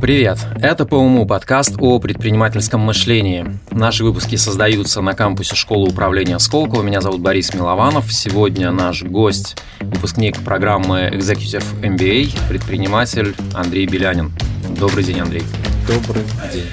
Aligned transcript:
Привет! 0.00 0.38
Это 0.56 0.86
по 0.86 0.94
уму 0.94 1.26
подкаст 1.26 1.74
о 1.78 1.98
предпринимательском 1.98 2.80
мышлении. 2.80 3.58
Наши 3.70 4.02
выпуски 4.02 4.36
создаются 4.36 5.02
на 5.02 5.12
кампусе 5.12 5.54
школы 5.54 5.90
управления 5.90 6.38
Сколково. 6.38 6.82
Меня 6.82 7.02
зовут 7.02 7.20
Борис 7.20 7.52
Милованов. 7.52 8.10
Сегодня 8.10 8.70
наш 8.70 9.02
гость, 9.02 9.58
выпускник 9.78 10.42
программы 10.42 11.10
Executive 11.12 11.82
MBA, 11.82 12.48
предприниматель 12.48 13.34
Андрей 13.52 13.86
Белянин. 13.86 14.32
Добрый 14.78 15.04
день, 15.04 15.20
Андрей. 15.20 15.42
Добрый 15.86 16.22
день. 16.50 16.64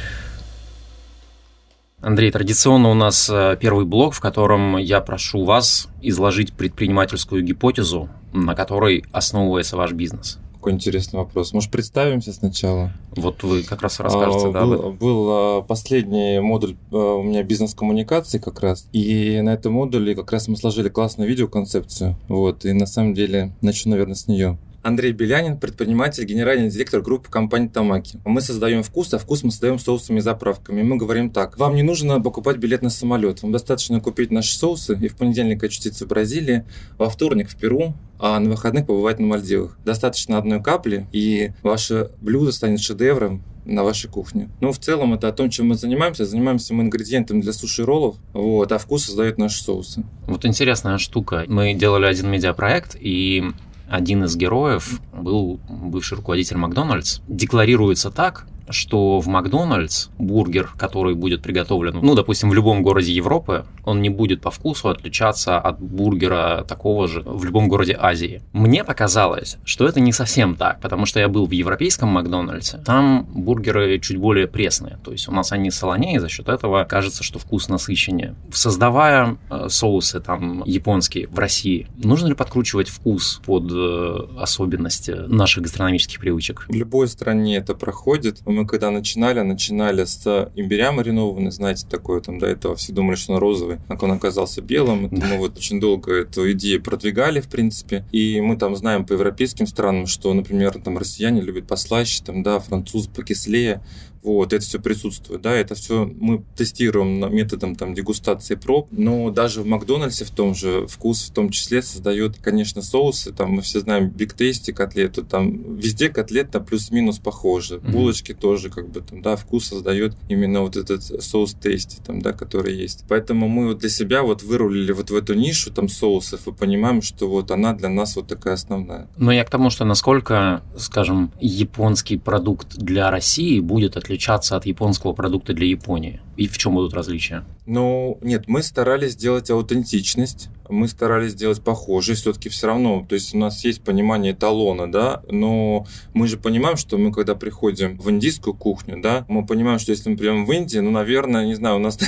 Андрей, 2.02 2.32
традиционно 2.32 2.90
у 2.92 2.94
нас 2.94 3.30
э, 3.30 3.58
первый 3.60 3.84
блок, 3.84 4.14
в 4.14 4.22
котором 4.22 4.78
я 4.78 5.02
прошу 5.02 5.44
вас 5.44 5.90
изложить 6.02 6.54
предпринимательскую 6.54 7.44
гипотезу, 7.44 8.08
на 8.32 8.56
которой 8.56 9.04
основывается 9.12 9.76
ваш 9.76 9.92
бизнес. 9.92 10.40
Какой 10.68 10.76
интересный 10.76 11.20
вопрос. 11.20 11.54
Может, 11.54 11.72
представимся 11.72 12.34
сначала? 12.34 12.92
Вот 13.16 13.42
вы 13.44 13.64
как 13.64 13.82
раз 13.82 14.02
расскажете, 14.02 14.50
а, 14.50 14.52
да? 14.52 14.66
Был, 14.66 14.92
был 14.92 15.28
а, 15.30 15.62
последний 15.62 16.42
модуль 16.42 16.76
а, 16.92 17.16
у 17.16 17.24
меня 17.24 17.42
бизнес-коммуникации 17.44 18.38
как 18.38 18.60
раз, 18.60 18.90
и 18.92 19.40
на 19.42 19.54
этом 19.54 19.72
модуле 19.72 20.14
как 20.14 20.30
раз 20.34 20.50
мы 20.50 20.58
сложили 20.58 20.90
классную 20.90 21.30
видеоконцепцию, 21.30 22.18
вот, 22.28 22.66
и 22.66 22.74
на 22.74 22.86
самом 22.86 23.14
деле 23.14 23.54
начну, 23.62 23.92
наверное, 23.92 24.16
с 24.16 24.28
нее. 24.28 24.58
Андрей 24.88 25.12
Белянин, 25.12 25.58
предприниматель, 25.58 26.24
генеральный 26.24 26.70
директор 26.70 27.02
группы 27.02 27.30
компании 27.30 27.68
Тамаки. 27.68 28.20
Мы 28.24 28.40
создаем 28.40 28.84
вкус, 28.84 29.14
а 29.14 29.18
вкус 29.18 29.44
мы 29.44 29.52
создаем 29.52 29.80
соусами 29.80 30.20
и 30.20 30.22
заправками. 30.22 30.82
Мы 30.82 30.96
говорим 30.96 31.30
так. 31.30 31.58
Вам 31.58 31.76
не 31.76 31.84
нужно 31.84 32.22
покупать 32.22 32.56
билет 32.56 32.84
на 32.84 32.90
самолет. 32.90 33.44
Вам 33.44 33.52
достаточно 33.52 34.00
купить 34.00 34.32
наши 34.32 34.58
соусы 34.58 34.98
и 34.98 35.10
в 35.10 35.18
понедельник 35.18 35.62
очутиться 35.62 36.06
в 36.06 36.08
Бразилии, 36.08 36.64
во 36.98 37.10
вторник 37.10 37.50
в 37.50 37.58
Перу, 37.58 37.96
а 38.18 38.40
на 38.40 38.50
выходных 38.50 38.88
побывать 38.88 39.20
на 39.20 39.28
Мальдивах. 39.28 39.78
Достаточно 39.84 40.38
одной 40.38 40.64
капли, 40.64 41.06
и 41.12 41.52
ваше 41.64 42.12
блюдо 42.22 42.54
станет 42.54 42.80
шедевром 42.80 43.44
на 43.66 43.84
вашей 43.84 44.10
кухне. 44.10 44.48
Ну, 44.62 44.72
в 44.72 44.80
целом, 44.80 45.14
это 45.14 45.28
о 45.28 45.34
том, 45.34 45.50
чем 45.50 45.68
мы 45.68 45.76
занимаемся. 45.76 46.26
Занимаемся 46.26 46.74
мы 46.74 46.84
ингредиентами 46.84 47.42
для 47.42 47.52
суши-роллов, 47.52 48.16
вот, 48.32 48.72
а 48.72 48.78
вкус 48.78 49.04
создают 49.04 49.38
наши 49.38 49.62
соусы. 49.62 50.06
Вот 50.28 50.46
интересная 50.46 50.98
штука. 50.98 51.44
Мы 51.50 51.74
делали 51.74 52.06
один 52.06 52.32
медиапроект, 52.32 52.96
и 52.98 53.44
один 53.90 54.24
из 54.24 54.36
героев 54.36 55.02
был 55.14 55.60
бывший 55.70 56.16
руководитель 56.16 56.58
Макдональдс. 56.58 57.20
Декларируется 57.28 58.12
так, 58.12 58.48
что 58.70 59.20
в 59.20 59.28
Макдональдс 59.28 60.10
бургер, 60.18 60.72
который 60.78 61.16
будет 61.16 61.42
приготовлен, 61.42 62.00
ну, 62.02 62.16
допустим, 62.16 62.50
в 62.50 62.54
любом 62.54 62.84
городе 62.84 63.14
Европы, 63.14 63.66
он 63.88 64.02
не 64.02 64.10
будет 64.10 64.42
по 64.42 64.52
вкусу 64.52 64.90
отличаться 64.90 65.60
от 65.60 65.80
бургера 65.80 66.66
такого 66.68 67.08
же 67.08 67.22
в 67.22 67.44
любом 67.46 67.70
городе 67.70 67.98
Азии. 68.00 68.42
Мне 68.54 68.84
показалось, 68.84 69.58
что 69.64 69.88
это 69.88 70.00
не 70.00 70.12
совсем 70.12 70.56
так, 70.56 70.82
потому 70.82 71.06
что 71.06 71.20
я 71.20 71.28
был 71.28 71.46
в 71.46 71.52
европейском 71.52 72.10
Макдональдсе, 72.10 72.78
там 72.86 73.26
бургеры 73.34 74.00
чуть 74.00 74.18
более 74.18 74.48
пресные, 74.48 75.00
то 75.04 75.12
есть 75.12 75.28
у 75.28 75.32
нас 75.32 75.52
они 75.52 75.72
солонее, 75.72 76.20
за 76.20 76.30
счет 76.30 76.50
этого 76.50 76.84
кажется, 76.84 77.24
что 77.24 77.40
вкус 77.40 77.70
насыщеннее. 77.70 78.36
Создавая 78.52 79.38
э, 79.50 79.68
соусы 79.70 80.20
там 80.20 80.64
японские 80.66 81.28
в 81.28 81.40
России, 81.40 81.88
нужно 81.98 82.28
ли 82.28 82.34
подкручивать 82.34 82.90
вкус 82.90 83.42
под 83.46 83.72
э, 83.72 84.18
особенности 84.40 85.12
наших 85.12 85.64
гастрономических 85.64 86.20
привычек? 86.20 86.66
В 86.68 86.74
любой 86.74 87.08
стране 87.08 87.58
это 87.58 87.74
проходит 87.74 88.42
мы 88.46 88.66
когда 88.66 88.92
начинали, 88.92 89.42
начинали 89.42 90.04
с 90.04 90.52
имбиря 90.56 90.92
маринованный, 90.92 91.52
знаете, 91.52 91.88
такое 91.90 92.22
там 92.22 92.40
до 92.40 92.48
этого 92.48 92.76
все 92.76 92.94
думали, 92.94 93.16
что 93.16 93.34
он 93.34 93.40
розовый, 93.40 93.77
как 93.88 94.04
он 94.04 94.12
оказался 94.12 94.62
белым. 94.62 95.06
Это 95.08 95.26
мы 95.26 95.38
вот 95.38 95.58
очень 95.58 95.80
долго 95.80 96.14
эту 96.14 96.52
идею 96.52 96.82
продвигали, 96.82 97.40
в 97.40 97.48
принципе. 97.48 98.06
И 98.12 98.42
мы 98.42 98.58
там 98.58 98.76
знаем 98.76 99.06
по 99.06 99.14
европейским 99.14 99.68
странам, 99.68 100.08
что, 100.08 100.34
например, 100.34 100.80
там 100.82 100.98
россияне 100.98 101.42
любят 101.42 101.68
послаще, 101.68 102.24
там, 102.24 102.44
да, 102.44 102.60
французы 102.60 103.10
покислее. 103.10 103.82
Вот, 104.28 104.52
это 104.52 104.62
все 104.62 104.78
присутствует, 104.78 105.42
да, 105.42 105.54
это 105.54 105.74
все 105.74 106.04
мы 106.20 106.44
тестируем 106.58 107.34
методом 107.34 107.78
там 107.78 107.94
дегустации 107.94 108.56
проб, 108.56 108.90
но 108.92 109.30
даже 109.32 109.62
в 109.62 109.66
Макдональдсе 109.66 110.26
в 110.26 110.32
том 110.32 110.54
же 110.54 110.86
вкус 110.86 111.30
в 111.30 111.34
том 111.34 111.50
числе 111.50 111.82
создает, 111.82 112.36
конечно, 112.40 112.82
соусы, 112.82 113.32
там 113.32 113.52
мы 113.52 113.62
все 113.62 113.80
знаем 113.80 114.10
биг 114.10 114.34
тести 114.34 114.72
котлету, 114.72 115.24
там 115.24 115.78
везде 115.78 116.10
котлета 116.10 116.60
плюс-минус 116.60 117.20
похожи, 117.20 117.76
mm-hmm. 117.76 117.90
булочки 117.90 118.34
тоже 118.34 118.70
как 118.70 118.90
бы 118.90 119.00
там, 119.00 119.22
да, 119.22 119.38
вкус 119.38 119.68
создает 119.68 120.14
именно 120.28 120.60
вот 120.60 120.76
этот 120.76 121.04
соус 121.24 121.54
тести 121.54 122.02
там, 122.06 122.22
да, 122.22 122.34
который 122.34 122.76
есть. 122.76 123.06
Поэтому 123.08 123.48
мы 123.48 123.68
вот 123.68 123.78
для 123.78 123.90
себя 123.90 124.24
вот 124.24 124.44
вырулили 124.44 124.92
вот 124.92 125.10
в 125.10 125.16
эту 125.16 125.36
нишу 125.36 125.72
там 125.72 125.88
соусов 125.88 126.50
и 126.50 126.52
понимаем, 126.52 127.02
что 127.02 127.30
вот 127.30 127.50
она 127.52 127.72
для 127.72 127.88
нас 127.88 128.18
вот 128.18 128.28
такая 128.28 128.56
основная. 128.56 129.08
Но 129.16 129.32
я 129.32 129.46
к 129.46 129.50
тому, 129.50 129.70
что 129.70 129.86
насколько, 129.86 130.64
скажем, 130.76 131.32
японский 131.40 132.18
продукт 132.18 132.76
для 132.76 133.10
России 133.10 133.62
будет 133.62 133.96
отличаться 133.96 134.17
отличаться 134.18 134.56
от 134.56 134.66
японского 134.66 135.14
продукта 135.14 135.54
для 135.54 135.68
Японии? 135.68 136.20
И 136.38 136.48
в 136.48 136.58
чем 136.58 136.74
будут 136.74 136.94
различия? 136.94 137.46
Ну, 137.66 138.18
нет, 138.22 138.48
мы 138.48 138.64
старались 138.64 139.12
сделать 139.12 139.50
аутентичность, 139.52 140.50
мы 140.70 140.88
старались 140.88 141.32
сделать 141.32 141.62
похожие, 141.62 142.16
все-таки 142.16 142.50
все 142.50 142.68
равно, 142.68 143.06
то 143.08 143.16
есть 143.16 143.34
у 143.34 143.38
нас 143.38 143.64
есть 143.64 143.82
понимание 143.82 144.34
эталона, 144.34 144.92
да, 144.92 145.22
но 145.30 145.86
мы 146.14 146.28
же 146.28 146.38
понимаем, 146.38 146.78
что 146.78 146.98
мы 146.98 147.12
когда 147.12 147.36
приходим 147.36 147.98
в 147.98 148.10
индийскую 148.10 148.54
кухню, 148.54 149.02
да, 149.02 149.26
мы 149.28 149.46
понимаем, 149.46 149.80
что 149.80 149.92
если 149.92 150.10
мы 150.10 150.18
придем 150.18 150.46
в 150.46 150.52
Индию, 150.52 150.84
ну, 150.84 150.92
наверное, 150.92 151.46
не 151.46 151.56
знаю, 151.56 151.78
у 151.78 151.80
нас, 151.80 152.00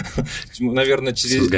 наверное, 0.58 1.12
через 1.12 1.48